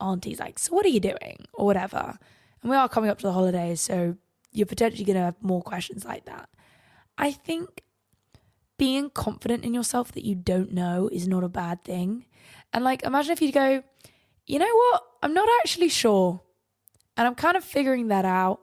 auntie's 0.01 0.41
like, 0.41 0.59
so 0.59 0.75
what 0.75 0.85
are 0.85 0.91
you 0.91 1.01
doing? 1.01 1.47
Or 1.53 1.67
whatever. 1.67 2.19
And 2.67 2.73
we 2.73 2.77
are 2.77 2.89
coming 2.89 3.11
up 3.11 3.19
to 3.19 3.27
the 3.29 3.33
holidays, 3.33 3.81
so 3.81 4.17
you're 4.51 4.67
potentially 4.67 5.05
going 5.05 5.15
to 5.15 5.23
have 5.23 5.37
more 5.41 5.63
questions 5.63 6.05
like 6.05 6.25
that. 6.25 6.49
I 7.17 7.31
think 7.31 7.85
being 8.77 9.09
confident 9.09 9.65
in 9.65 9.73
yourself 9.73 10.11
that 10.11 10.25
you 10.25 10.35
don't 10.35 10.73
know 10.73 11.09
is 11.13 11.29
not 11.29 11.45
a 11.45 11.49
bad 11.49 11.85
thing. 11.85 12.27
And 12.73 12.83
like, 12.83 13.05
imagine 13.05 13.31
if 13.31 13.41
you 13.41 13.53
go, 13.53 13.85
you 14.47 14.59
know 14.59 14.75
what? 14.75 15.03
I'm 15.23 15.33
not 15.33 15.49
actually 15.61 15.89
sure. 15.89 16.41
And 17.17 17.29
I'm 17.29 17.37
kind 17.37 17.57
of 17.57 17.63
figuring 17.63 18.09
that 18.09 18.25
out, 18.25 18.59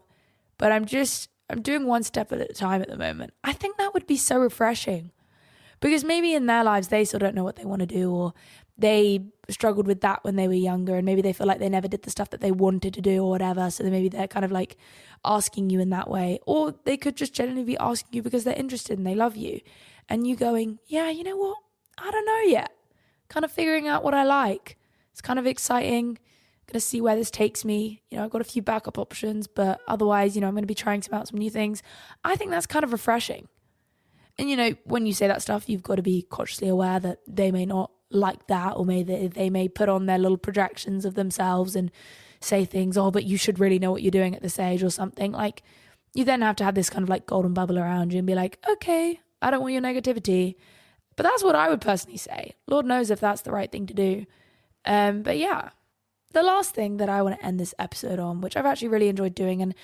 but 0.57 0.73
I'm 0.73 0.83
just, 0.83 1.29
I'm 1.49 1.61
doing 1.61 1.87
one 1.87 2.03
step 2.03 2.33
at 2.33 2.41
a 2.41 2.47
time 2.47 2.81
at 2.81 2.89
the 2.89 2.97
moment. 2.97 3.33
I 3.41 3.53
think 3.53 3.77
that 3.77 3.93
would 3.93 4.05
be 4.05 4.17
so 4.17 4.37
refreshing 4.37 5.11
because 5.79 6.03
maybe 6.03 6.33
in 6.33 6.47
their 6.47 6.65
lives 6.65 6.89
they 6.89 7.05
still 7.05 7.19
don't 7.19 7.35
know 7.35 7.45
what 7.45 7.55
they 7.55 7.63
want 7.63 7.79
to 7.79 7.85
do 7.85 8.11
or 8.11 8.33
they 8.77 9.19
struggled 9.49 9.85
with 9.85 10.01
that 10.01 10.23
when 10.23 10.35
they 10.35 10.47
were 10.47 10.53
younger 10.53 10.95
and 10.95 11.05
maybe 11.05 11.21
they 11.21 11.33
feel 11.33 11.45
like 11.45 11.59
they 11.59 11.69
never 11.69 11.87
did 11.87 12.01
the 12.03 12.09
stuff 12.09 12.29
that 12.31 12.41
they 12.41 12.51
wanted 12.51 12.93
to 12.93 13.01
do 13.01 13.23
or 13.23 13.29
whatever 13.29 13.69
so 13.69 13.83
maybe 13.83 14.09
they're 14.09 14.27
kind 14.27 14.45
of 14.45 14.51
like 14.51 14.77
asking 15.25 15.69
you 15.69 15.79
in 15.79 15.89
that 15.89 16.09
way 16.09 16.39
or 16.45 16.73
they 16.85 16.97
could 16.97 17.15
just 17.15 17.33
genuinely 17.33 17.63
be 17.63 17.77
asking 17.77 18.09
you 18.13 18.21
because 18.23 18.45
they're 18.45 18.55
interested 18.55 18.97
and 18.97 19.05
they 19.05 19.13
love 19.15 19.35
you 19.35 19.59
and 20.09 20.27
you 20.27 20.35
going, 20.35 20.79
yeah, 20.87 21.09
you 21.09 21.23
know 21.23 21.37
what? 21.37 21.57
I 21.97 22.11
don't 22.11 22.25
know 22.25 22.41
yet. 22.41 22.71
Kind 23.29 23.45
of 23.45 23.51
figuring 23.51 23.87
out 23.87 24.03
what 24.03 24.13
I 24.13 24.23
like. 24.23 24.77
It's 25.11 25.21
kind 25.21 25.39
of 25.39 25.47
exciting. 25.47 26.19
To 26.67 26.79
see 26.79 27.01
where 27.01 27.15
this 27.15 27.29
takes 27.29 27.63
me. 27.63 28.01
You 28.09 28.17
know, 28.17 28.23
I've 28.23 28.31
got 28.31 28.41
a 28.41 28.45
few 28.45 28.63
backup 28.63 28.97
options, 28.97 29.45
but 29.45 29.79
otherwise, 29.87 30.33
you 30.33 30.41
know, 30.41 30.47
I'm 30.47 30.55
to 30.55 30.65
be 30.65 30.73
trying 30.73 31.03
some 31.03 31.13
out 31.13 31.27
some 31.27 31.37
new 31.37 31.51
things. 31.51 31.83
I 32.23 32.35
think 32.35 32.49
that's 32.49 32.65
kind 32.65 32.83
of 32.83 32.91
refreshing. 32.91 33.47
And 34.39 34.49
you 34.49 34.55
know, 34.55 34.71
when 34.85 35.05
you 35.05 35.13
say 35.13 35.27
that 35.27 35.43
stuff, 35.43 35.69
you've 35.69 35.83
got 35.83 35.95
to 35.95 36.01
be 36.01 36.25
consciously 36.27 36.69
aware 36.69 36.99
that 36.99 37.19
they 37.27 37.51
may 37.51 37.67
not 37.67 37.91
like 38.13 38.47
that, 38.47 38.71
or 38.77 38.85
may 38.85 39.03
they, 39.03 39.27
they 39.27 39.49
may 39.49 39.67
put 39.67 39.89
on 39.89 40.05
their 40.05 40.17
little 40.17 40.37
projections 40.37 41.05
of 41.05 41.15
themselves 41.15 41.75
and 41.75 41.91
say 42.39 42.65
things. 42.65 42.97
Oh, 42.97 43.11
but 43.11 43.23
you 43.23 43.37
should 43.37 43.59
really 43.59 43.79
know 43.79 43.91
what 43.91 44.01
you're 44.01 44.11
doing 44.11 44.35
at 44.35 44.41
this 44.41 44.59
age, 44.59 44.83
or 44.83 44.89
something. 44.89 45.31
Like, 45.31 45.63
you 46.13 46.23
then 46.23 46.41
have 46.41 46.55
to 46.57 46.63
have 46.63 46.75
this 46.75 46.89
kind 46.89 47.03
of 47.03 47.09
like 47.09 47.25
golden 47.25 47.53
bubble 47.53 47.79
around 47.79 48.13
you 48.13 48.19
and 48.19 48.27
be 48.27 48.35
like, 48.35 48.59
okay, 48.69 49.19
I 49.41 49.51
don't 49.51 49.61
want 49.61 49.73
your 49.73 49.81
negativity. 49.81 50.55
But 51.15 51.23
that's 51.23 51.43
what 51.43 51.55
I 51.55 51.69
would 51.69 51.81
personally 51.81 52.17
say. 52.17 52.55
Lord 52.67 52.85
knows 52.85 53.11
if 53.11 53.19
that's 53.19 53.41
the 53.41 53.51
right 53.51 53.71
thing 53.71 53.85
to 53.87 53.93
do. 53.93 54.25
Um, 54.85 55.21
but 55.21 55.37
yeah, 55.37 55.69
the 56.31 56.43
last 56.43 56.73
thing 56.73 56.97
that 56.97 57.09
I 57.09 57.21
want 57.21 57.39
to 57.39 57.45
end 57.45 57.59
this 57.59 57.75
episode 57.77 58.19
on, 58.19 58.41
which 58.41 58.57
I've 58.57 58.65
actually 58.65 58.87
really 58.89 59.09
enjoyed 59.09 59.35
doing, 59.35 59.61
and 59.61 59.75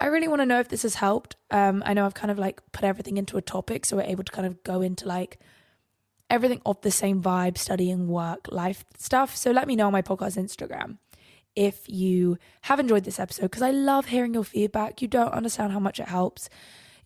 I 0.00 0.06
really 0.06 0.28
want 0.28 0.40
to 0.40 0.46
know 0.46 0.60
if 0.60 0.68
this 0.68 0.82
has 0.82 0.94
helped. 0.94 1.36
Um, 1.50 1.82
I 1.84 1.92
know 1.92 2.06
I've 2.06 2.14
kind 2.14 2.30
of 2.30 2.38
like 2.38 2.60
put 2.72 2.84
everything 2.84 3.18
into 3.18 3.36
a 3.36 3.42
topic, 3.42 3.84
so 3.84 3.96
we're 3.96 4.02
able 4.02 4.24
to 4.24 4.32
kind 4.32 4.46
of 4.46 4.62
go 4.64 4.80
into 4.80 5.06
like 5.06 5.38
everything 6.30 6.62
of 6.64 6.80
the 6.80 6.90
same 6.90 7.22
vibe, 7.22 7.58
studying, 7.58 8.08
work, 8.08 8.46
life 8.50 8.84
stuff. 8.96 9.36
So 9.36 9.50
let 9.50 9.66
me 9.66 9.76
know 9.76 9.88
on 9.88 9.92
my 9.92 10.02
podcast 10.02 10.38
Instagram 10.38 10.98
if 11.56 11.88
you 11.88 12.38
have 12.62 12.78
enjoyed 12.78 13.04
this 13.04 13.18
episode 13.18 13.42
because 13.42 13.62
I 13.62 13.70
love 13.70 14.06
hearing 14.06 14.34
your 14.34 14.44
feedback. 14.44 15.02
You 15.02 15.08
don't 15.08 15.32
understand 15.32 15.72
how 15.72 15.80
much 15.80 15.98
it 16.00 16.08
helps. 16.08 16.48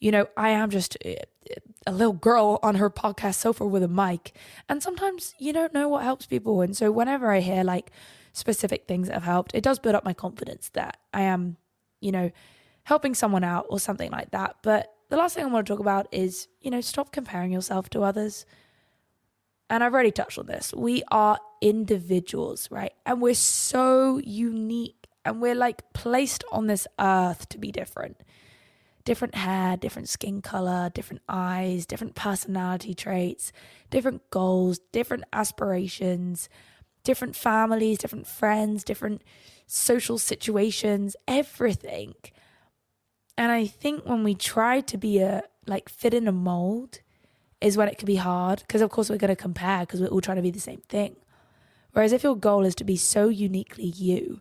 You 0.00 0.10
know, 0.10 0.26
I 0.36 0.50
am 0.50 0.70
just 0.70 0.96
eh, 1.04 1.16
eh, 1.50 1.54
a 1.86 1.92
little 1.92 2.12
girl 2.12 2.58
on 2.62 2.74
her 2.76 2.90
podcast 2.90 3.36
sofa 3.36 3.66
with 3.66 3.82
a 3.82 3.88
mic, 3.88 4.36
and 4.68 4.82
sometimes 4.82 5.34
you 5.38 5.52
don't 5.52 5.72
know 5.72 5.88
what 5.88 6.04
helps 6.04 6.26
people. 6.26 6.60
And 6.60 6.76
so 6.76 6.92
whenever 6.92 7.32
I 7.32 7.40
hear 7.40 7.64
like 7.64 7.90
specific 8.32 8.86
things 8.86 9.08
that 9.08 9.14
have 9.14 9.22
helped, 9.22 9.54
it 9.54 9.62
does 9.64 9.78
build 9.78 9.94
up 9.94 10.04
my 10.04 10.12
confidence 10.12 10.68
that 10.74 10.98
I 11.14 11.22
am, 11.22 11.56
you 12.00 12.12
know, 12.12 12.30
helping 12.84 13.14
someone 13.14 13.44
out 13.44 13.66
or 13.70 13.80
something 13.80 14.10
like 14.10 14.30
that. 14.32 14.56
But 14.62 14.92
the 15.08 15.16
last 15.16 15.34
thing 15.34 15.44
I 15.44 15.48
want 15.48 15.66
to 15.66 15.72
talk 15.72 15.80
about 15.80 16.06
is, 16.12 16.48
you 16.60 16.70
know, 16.70 16.80
stop 16.80 17.12
comparing 17.12 17.52
yourself 17.52 17.88
to 17.90 18.02
others. 18.02 18.44
And 19.70 19.82
I've 19.82 19.92
already 19.94 20.10
touched 20.10 20.38
on 20.38 20.46
this. 20.46 20.72
We 20.74 21.02
are 21.10 21.38
individuals, 21.60 22.70
right? 22.70 22.92
And 23.06 23.20
we're 23.20 23.34
so 23.34 24.20
unique 24.22 25.06
and 25.24 25.40
we're 25.40 25.54
like 25.54 25.92
placed 25.94 26.44
on 26.52 26.66
this 26.66 26.86
earth 26.98 27.48
to 27.48 27.58
be 27.58 27.72
different. 27.72 28.20
Different 29.04 29.34
hair, 29.34 29.76
different 29.76 30.08
skin 30.08 30.42
color, 30.42 30.90
different 30.94 31.22
eyes, 31.28 31.86
different 31.86 32.14
personality 32.14 32.94
traits, 32.94 33.52
different 33.90 34.28
goals, 34.30 34.78
different 34.92 35.24
aspirations, 35.32 36.48
different 37.02 37.36
families, 37.36 37.98
different 37.98 38.26
friends, 38.26 38.82
different 38.82 39.22
social 39.66 40.18
situations, 40.18 41.16
everything. 41.28 42.14
And 43.36 43.50
I 43.52 43.66
think 43.66 44.04
when 44.06 44.24
we 44.24 44.34
try 44.34 44.80
to 44.80 44.96
be 44.98 45.18
a 45.18 45.44
like 45.66 45.88
fit 45.88 46.14
in 46.14 46.28
a 46.28 46.32
mold 46.32 47.00
is 47.60 47.76
when 47.76 47.88
it 47.88 47.98
can 47.98 48.06
be 48.06 48.16
hard 48.16 48.60
because 48.60 48.82
of 48.82 48.90
course 48.90 49.10
we're 49.10 49.16
going 49.16 49.34
to 49.34 49.36
compare 49.36 49.80
because 49.80 50.00
we're 50.00 50.08
all 50.08 50.20
trying 50.20 50.36
to 50.36 50.42
be 50.42 50.50
the 50.50 50.60
same 50.60 50.82
thing. 50.88 51.16
Whereas 51.92 52.12
if 52.12 52.22
your 52.22 52.36
goal 52.36 52.64
is 52.64 52.74
to 52.76 52.84
be 52.84 52.96
so 52.96 53.28
uniquely 53.28 53.86
you, 53.86 54.40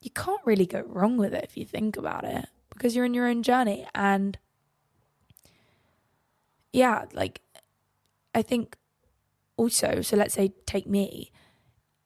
you 0.00 0.10
can't 0.10 0.40
really 0.44 0.66
go 0.66 0.82
wrong 0.86 1.16
with 1.16 1.34
it 1.34 1.44
if 1.44 1.56
you 1.56 1.64
think 1.64 1.96
about 1.96 2.24
it 2.24 2.46
because 2.70 2.96
you're 2.96 3.04
in 3.04 3.14
your 3.14 3.26
own 3.26 3.42
journey 3.42 3.86
and 3.94 4.38
yeah, 6.72 7.04
like 7.12 7.40
I 8.34 8.42
think 8.42 8.76
also, 9.56 10.02
so 10.02 10.16
let's 10.16 10.34
say 10.34 10.52
take 10.66 10.86
me, 10.86 11.30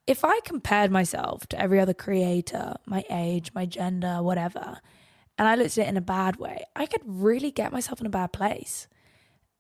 if 0.07 0.25
I 0.25 0.41
compared 0.45 0.91
myself 0.91 1.47
to 1.49 1.61
every 1.61 1.81
other 1.81 1.95
creator, 1.95 2.77
my 2.87 3.05
age, 3.11 3.53
my 3.55 3.67
gender, 3.67 4.23
whatever, 4.23 4.81
and 5.39 5.49
I 5.49 5.55
looked 5.55 5.79
at 5.79 5.87
it 5.87 5.89
in 5.89 5.97
a 5.97 6.03
bad 6.03 6.37
way, 6.37 6.65
I 6.77 6.87
could 6.87 7.03
really 7.05 7.51
get 7.51 7.73
myself 7.73 8.01
in 8.01 8.07
a 8.07 8.11
bad 8.11 8.33
place. 8.33 8.89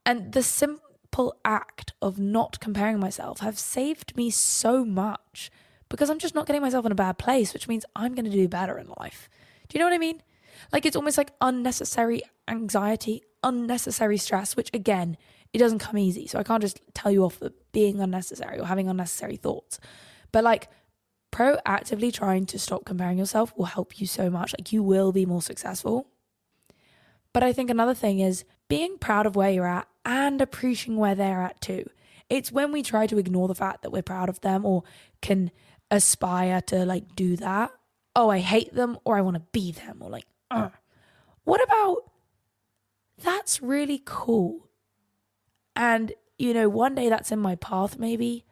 And 0.08 0.32
the 0.32 0.42
simple 0.42 1.36
act 1.44 1.92
of 2.00 2.18
not 2.18 2.60
comparing 2.60 2.98
myself 2.98 3.40
have 3.40 3.58
saved 3.58 4.16
me 4.16 4.30
so 4.30 4.82
much 4.82 5.50
because 5.90 6.08
I'm 6.08 6.18
just 6.18 6.34
not 6.34 6.46
getting 6.46 6.62
myself 6.62 6.86
in 6.86 6.92
a 6.92 6.94
bad 6.94 7.18
place, 7.18 7.52
which 7.52 7.68
means 7.68 7.84
I'm 7.94 8.14
going 8.14 8.24
to 8.24 8.30
do 8.30 8.48
better 8.48 8.78
in 8.78 8.90
life. 8.96 9.28
Do 9.68 9.76
you 9.76 9.80
know 9.80 9.86
what 9.86 9.94
I 9.94 9.98
mean? 9.98 10.22
Like 10.72 10.86
it's 10.86 10.96
almost 10.96 11.18
like 11.18 11.32
unnecessary 11.42 12.22
anxiety, 12.48 13.22
unnecessary 13.42 14.16
stress, 14.16 14.56
which 14.56 14.70
again, 14.72 15.18
it 15.52 15.58
doesn't 15.58 15.80
come 15.80 15.98
easy. 15.98 16.26
So 16.26 16.38
I 16.38 16.42
can't 16.42 16.62
just 16.62 16.80
tell 16.94 17.12
you 17.12 17.26
off 17.26 17.34
for 17.34 17.50
being 17.72 18.00
unnecessary 18.00 18.58
or 18.58 18.64
having 18.64 18.88
unnecessary 18.88 19.36
thoughts. 19.36 19.78
But 20.32 20.42
like 20.42 20.70
proactively 21.32 22.14
trying 22.14 22.46
to 22.46 22.58
stop 22.58 22.86
comparing 22.86 23.18
yourself 23.18 23.52
will 23.58 23.66
help 23.66 24.00
you 24.00 24.06
so 24.06 24.30
much. 24.30 24.54
Like 24.58 24.72
you 24.72 24.82
will 24.82 25.12
be 25.12 25.26
more 25.26 25.42
successful. 25.42 26.06
But 27.34 27.42
I 27.42 27.52
think 27.52 27.68
another 27.68 27.94
thing 27.94 28.20
is 28.20 28.46
being 28.68 28.98
proud 28.98 29.26
of 29.26 29.36
where 29.36 29.50
you're 29.50 29.66
at 29.66 29.86
and 30.08 30.40
appreciating 30.40 30.96
where 30.96 31.14
they're 31.14 31.42
at 31.42 31.60
too. 31.60 31.88
It's 32.30 32.50
when 32.50 32.72
we 32.72 32.82
try 32.82 33.06
to 33.06 33.18
ignore 33.18 33.46
the 33.46 33.54
fact 33.54 33.82
that 33.82 33.92
we're 33.92 34.02
proud 34.02 34.30
of 34.30 34.40
them 34.40 34.64
or 34.64 34.82
can 35.20 35.50
aspire 35.90 36.62
to 36.62 36.86
like 36.86 37.14
do 37.14 37.36
that. 37.36 37.70
Oh, 38.16 38.30
I 38.30 38.38
hate 38.38 38.74
them 38.74 38.98
or 39.04 39.16
I 39.18 39.20
want 39.20 39.36
to 39.36 39.42
be 39.52 39.70
them 39.70 39.98
or 40.00 40.10
like, 40.10 40.24
uh. 40.50 40.70
what 41.44 41.62
about 41.62 42.10
that's 43.22 43.62
really 43.62 44.00
cool. 44.04 44.68
And, 45.76 46.12
you 46.38 46.54
know, 46.54 46.68
one 46.68 46.94
day 46.94 47.10
that's 47.10 47.30
in 47.30 47.38
my 47.38 47.56
path 47.56 47.98
maybe, 47.98 48.46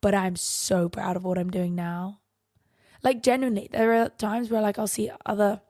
but 0.00 0.14
I'm 0.14 0.36
so 0.36 0.88
proud 0.88 1.16
of 1.16 1.24
what 1.24 1.38
I'm 1.38 1.50
doing 1.50 1.74
now. 1.74 2.20
Like 3.02 3.22
genuinely, 3.22 3.68
there 3.70 3.92
are 3.92 4.08
times 4.08 4.48
where 4.48 4.62
like 4.62 4.78
I'll 4.78 4.86
see 4.86 5.10
other 5.26 5.60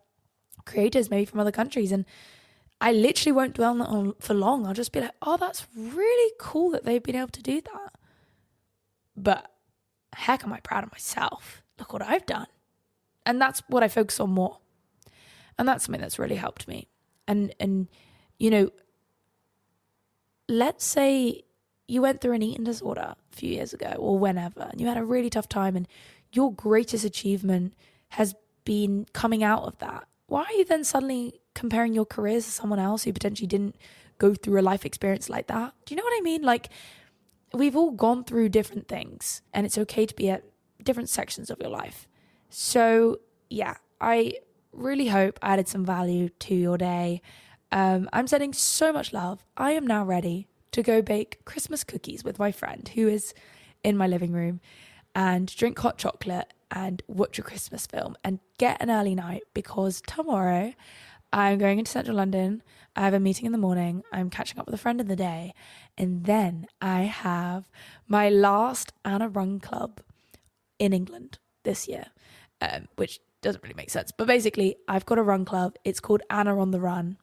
creators 0.65 1.11
maybe 1.11 1.25
from 1.25 1.41
other 1.41 1.51
countries 1.51 1.91
and 1.91 2.05
I 2.83 2.91
literally 2.91 3.31
won't 3.31 3.55
dwell 3.55 3.81
on 3.81 4.09
it 4.09 4.17
for 4.19 4.35
long. 4.35 4.67
I'll 4.67 4.75
just 4.75 4.91
be 4.91 5.01
like, 5.01 5.15
"Oh, 5.23 5.37
that's 5.37 5.69
really 5.77 6.33
cool 6.39 6.73
that 6.73 6.85
they've 6.85 7.03
been 7.03 7.15
able 7.15 7.29
to 7.29 7.43
do 7.43 7.61
that." 7.61 7.93
But 9.17 9.53
heck 10.13 10.43
am 10.43 10.53
I 10.53 10.59
proud 10.59 10.83
of 10.83 10.91
myself. 10.91 11.63
Look 11.79 11.93
what 11.93 12.03
I've 12.03 12.27
done. 12.27 12.49
And 13.25 13.41
that's 13.41 13.63
what 13.69 13.85
I 13.85 13.89
focus 13.89 14.19
on 14.19 14.31
more. 14.31 14.59
And 15.57 15.69
that's 15.69 15.85
something 15.85 16.01
that's 16.01 16.19
really 16.19 16.35
helped 16.35 16.67
me. 16.67 16.89
And 17.29 17.55
and 17.61 17.89
you 18.41 18.51
know, 18.51 18.71
let's 20.49 20.85
say 20.85 21.45
you 21.87 22.03
went 22.03 22.21
through 22.21 22.33
an 22.33 22.43
eating 22.43 22.65
disorder 22.65 23.15
a 23.15 23.37
few 23.37 23.51
years 23.51 23.73
ago 23.73 23.95
or 23.97 24.19
whenever, 24.19 24.63
and 24.63 24.81
you 24.81 24.89
had 24.89 24.97
a 24.97 25.05
really 25.05 25.31
tough 25.31 25.49
time, 25.49 25.77
and 25.77 25.87
your 26.33 26.53
greatest 26.53 27.05
achievement 27.05 27.75
has 28.09 28.35
been 28.65 29.07
coming 29.13 29.45
out 29.45 29.63
of 29.63 29.79
that. 29.79 30.09
Why 30.27 30.45
are 30.45 30.53
you 30.53 30.65
then 30.65 30.83
suddenly 30.83 31.42
comparing 31.55 31.95
your 31.95 32.07
careers 32.07 32.45
to 32.47 32.51
someone 32.51 32.79
else 32.79 33.05
who 33.05 33.13
potentially 33.13 33.47
didn't 33.47 33.77
go 34.19 34.35
through 34.35 34.61
a 34.61 34.63
life 34.63 34.85
experience 34.85 35.29
like 35.29 35.47
that? 35.49 35.75
Do 35.85 35.95
you 35.95 35.97
know 35.97 36.05
what 36.05 36.19
I 36.19 36.21
mean? 36.21 36.43
Like, 36.43 36.69
we've 37.53 37.77
all 37.77 37.91
gone 37.91 38.25
through 38.25 38.49
different 38.51 38.89
things, 38.89 39.43
and 39.53 39.67
it's 39.67 39.79
okay 39.79 40.07
to 40.07 40.15
be 40.15 40.31
at 40.31 40.45
different 40.83 41.09
sections 41.09 41.51
of 41.51 41.59
your 41.61 41.71
life. 41.71 42.09
So, 42.49 43.21
yeah, 43.51 43.77
I 44.01 44.35
really 44.73 45.09
hope 45.09 45.39
I 45.43 45.55
added 45.55 45.69
some 45.69 45.85
value 45.85 46.29
to 46.41 46.55
your 46.55 46.79
day. 46.79 47.23
Um, 47.71 48.09
I'm 48.13 48.27
sending 48.27 48.53
so 48.53 48.93
much 48.93 49.13
love. 49.13 49.45
I 49.57 49.73
am 49.73 49.87
now 49.87 50.05
ready 50.05 50.49
to 50.73 50.83
go 50.83 51.03
bake 51.03 51.45
Christmas 51.45 51.85
cookies 51.85 52.25
with 52.25 52.39
my 52.39 52.51
friend 52.51 52.91
who 52.95 53.09
is 53.09 53.35
in 53.85 53.97
my 53.97 54.07
living 54.07 54.33
room 54.33 54.61
and 55.15 55.55
drink 55.55 55.79
hot 55.79 55.99
chocolate 55.99 56.53
and 56.71 57.03
watch 57.07 57.39
a 57.39 57.43
Christmas 57.43 57.87
film 57.87 58.17
and 58.25 58.41
get 58.59 58.81
an 58.81 58.91
early 58.91 59.15
night 59.15 59.43
because 59.53 60.01
tomorrow 60.07 60.73
I'm 61.33 61.59
going 61.59 61.79
into 61.79 61.91
central 61.91 62.17
London. 62.17 62.63
I 62.95 63.03
have 63.03 63.15
a 63.15 63.21
meeting 63.21 63.47
in 63.47 63.53
the 63.53 63.59
morning. 63.59 64.03
I'm 64.13 64.31
catching 64.31 64.59
up 64.59 64.67
with 64.67 64.75
a 64.75 64.79
friend 64.79 65.01
in 65.01 65.09
the 65.09 65.17
day. 65.17 65.55
And 65.97 66.25
then 66.25 66.67
I 66.81 67.03
have 67.03 67.69
my 68.07 68.29
last 68.29 68.93
Anna 69.05 69.29
Run 69.29 69.61
Club 69.61 70.01
in 70.79 70.93
England 70.93 71.39
this 71.65 71.89
year, 71.89 72.07
um, 72.61 72.89
which 72.97 73.21
doesn't 73.41 73.63
really 73.63 73.75
make 73.75 73.91
sense. 73.91 74.13
But 74.17 74.27
basically, 74.27 74.77
I've 74.87 75.07
got 75.07 75.19
a 75.19 75.23
run 75.23 75.45
club. 75.45 75.77
It's 75.85 76.01
called 76.01 76.23
Anna 76.29 76.59
on 76.59 76.71
the 76.71 76.81
Run 76.81 77.17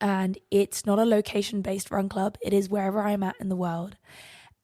and 0.00 0.38
it's 0.50 0.84
not 0.84 0.98
a 0.98 1.04
location 1.04 1.62
based 1.62 1.90
run 1.90 2.08
club. 2.08 2.36
It 2.42 2.52
is 2.52 2.68
wherever 2.68 3.00
I'm 3.00 3.22
at 3.22 3.36
in 3.40 3.48
the 3.48 3.56
world. 3.56 3.96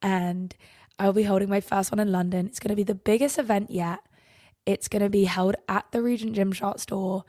And 0.01 0.55
I'll 0.99 1.13
be 1.13 1.23
holding 1.23 1.49
my 1.49 1.61
first 1.61 1.91
one 1.91 1.99
in 1.99 2.13
London. 2.13 2.47
It's 2.47 2.61
going 2.61 2.71
to 2.71 2.77
be 2.77 2.83
the 2.83 2.95
biggest 2.95 3.39
event 3.39 3.71
yet. 3.71 4.01
It's 4.67 4.89
going 4.89 5.03
to 5.03 5.11
be 5.11 5.25
held 5.25 5.57
at 5.69 5.87
the 5.91 6.03
Regent 6.03 6.37
Gymshark 6.37 6.81
store. 6.81 7.25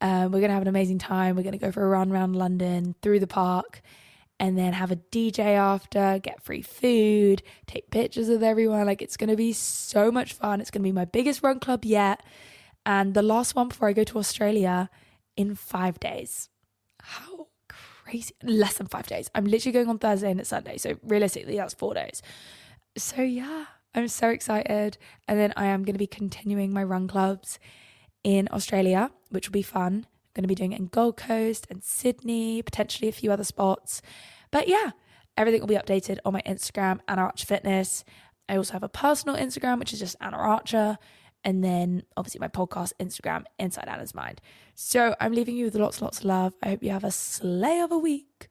Um, 0.00 0.32
we're 0.32 0.40
going 0.40 0.48
to 0.48 0.54
have 0.54 0.62
an 0.62 0.68
amazing 0.68 0.98
time. 0.98 1.36
We're 1.36 1.42
going 1.42 1.52
to 1.52 1.58
go 1.58 1.70
for 1.70 1.84
a 1.84 1.88
run 1.88 2.10
around 2.10 2.34
London 2.34 2.94
through 3.02 3.20
the 3.20 3.26
park 3.26 3.82
and 4.38 4.56
then 4.56 4.72
have 4.72 4.90
a 4.90 4.96
DJ 4.96 5.56
after, 5.56 6.18
get 6.18 6.42
free 6.42 6.62
food, 6.62 7.42
take 7.66 7.90
pictures 7.90 8.28
with 8.28 8.42
everyone. 8.42 8.86
Like 8.86 9.02
it's 9.02 9.18
going 9.18 9.28
to 9.28 9.36
be 9.36 9.52
so 9.52 10.10
much 10.10 10.32
fun. 10.32 10.60
It's 10.60 10.70
going 10.70 10.82
to 10.82 10.88
be 10.88 10.92
my 10.92 11.04
biggest 11.04 11.42
run 11.42 11.60
club 11.60 11.84
yet. 11.84 12.22
And 12.86 13.12
the 13.12 13.22
last 13.22 13.54
one 13.54 13.68
before 13.68 13.88
I 13.88 13.92
go 13.92 14.04
to 14.04 14.18
Australia 14.18 14.88
in 15.36 15.54
five 15.54 16.00
days. 16.00 16.48
How 17.02 17.48
crazy. 17.68 18.34
Less 18.42 18.78
than 18.78 18.86
five 18.86 19.06
days. 19.06 19.30
I'm 19.34 19.44
literally 19.44 19.72
going 19.72 19.88
on 19.88 19.98
Thursday 19.98 20.30
and 20.30 20.40
it's 20.40 20.48
Sunday. 20.48 20.78
So 20.78 20.96
realistically, 21.02 21.56
that's 21.56 21.74
four 21.74 21.92
days. 21.92 22.22
So 22.96 23.20
yeah, 23.20 23.66
I'm 23.94 24.08
so 24.08 24.30
excited. 24.30 24.96
And 25.28 25.38
then 25.38 25.52
I 25.54 25.66
am 25.66 25.84
going 25.84 25.94
to 25.94 25.98
be 25.98 26.06
continuing 26.06 26.72
my 26.72 26.82
run 26.82 27.08
clubs 27.08 27.58
in 28.24 28.48
Australia, 28.52 29.10
which 29.30 29.48
will 29.48 29.52
be 29.52 29.62
fun. 29.62 30.06
I'm 30.06 30.32
going 30.34 30.42
to 30.44 30.48
be 30.48 30.54
doing 30.54 30.72
it 30.72 30.78
in 30.78 30.86
Gold 30.86 31.16
Coast 31.16 31.66
and 31.70 31.82
Sydney, 31.82 32.62
potentially 32.62 33.08
a 33.08 33.12
few 33.12 33.32
other 33.32 33.44
spots. 33.44 34.02
But 34.50 34.68
yeah, 34.68 34.90
everything 35.36 35.60
will 35.60 35.68
be 35.68 35.74
updated 35.74 36.18
on 36.24 36.32
my 36.32 36.42
Instagram, 36.46 37.00
Anna 37.08 37.22
Archer 37.22 37.46
Fitness. 37.46 38.04
I 38.48 38.56
also 38.56 38.72
have 38.74 38.82
a 38.82 38.88
personal 38.88 39.36
Instagram, 39.36 39.78
which 39.78 39.92
is 39.92 39.98
just 40.00 40.16
Anna 40.20 40.36
Archer 40.36 40.98
and 41.42 41.64
then 41.64 42.02
obviously 42.16 42.38
my 42.40 42.48
podcast, 42.48 42.92
Instagram, 43.00 43.44
Inside 43.58 43.88
Anna's 43.88 44.14
Mind. 44.14 44.40
So 44.74 45.14
I'm 45.20 45.32
leaving 45.32 45.56
you 45.56 45.64
with 45.66 45.74
lots, 45.74 46.02
lots 46.02 46.18
of 46.18 46.24
love. 46.26 46.54
I 46.62 46.70
hope 46.70 46.82
you 46.82 46.90
have 46.90 47.04
a 47.04 47.10
slay 47.10 47.80
of 47.80 47.90
a 47.92 47.98
week. 47.98 48.48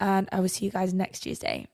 and 0.00 0.28
I 0.32 0.40
will 0.40 0.48
see 0.48 0.64
you 0.64 0.70
guys 0.72 0.92
next 0.92 1.20
Tuesday. 1.20 1.68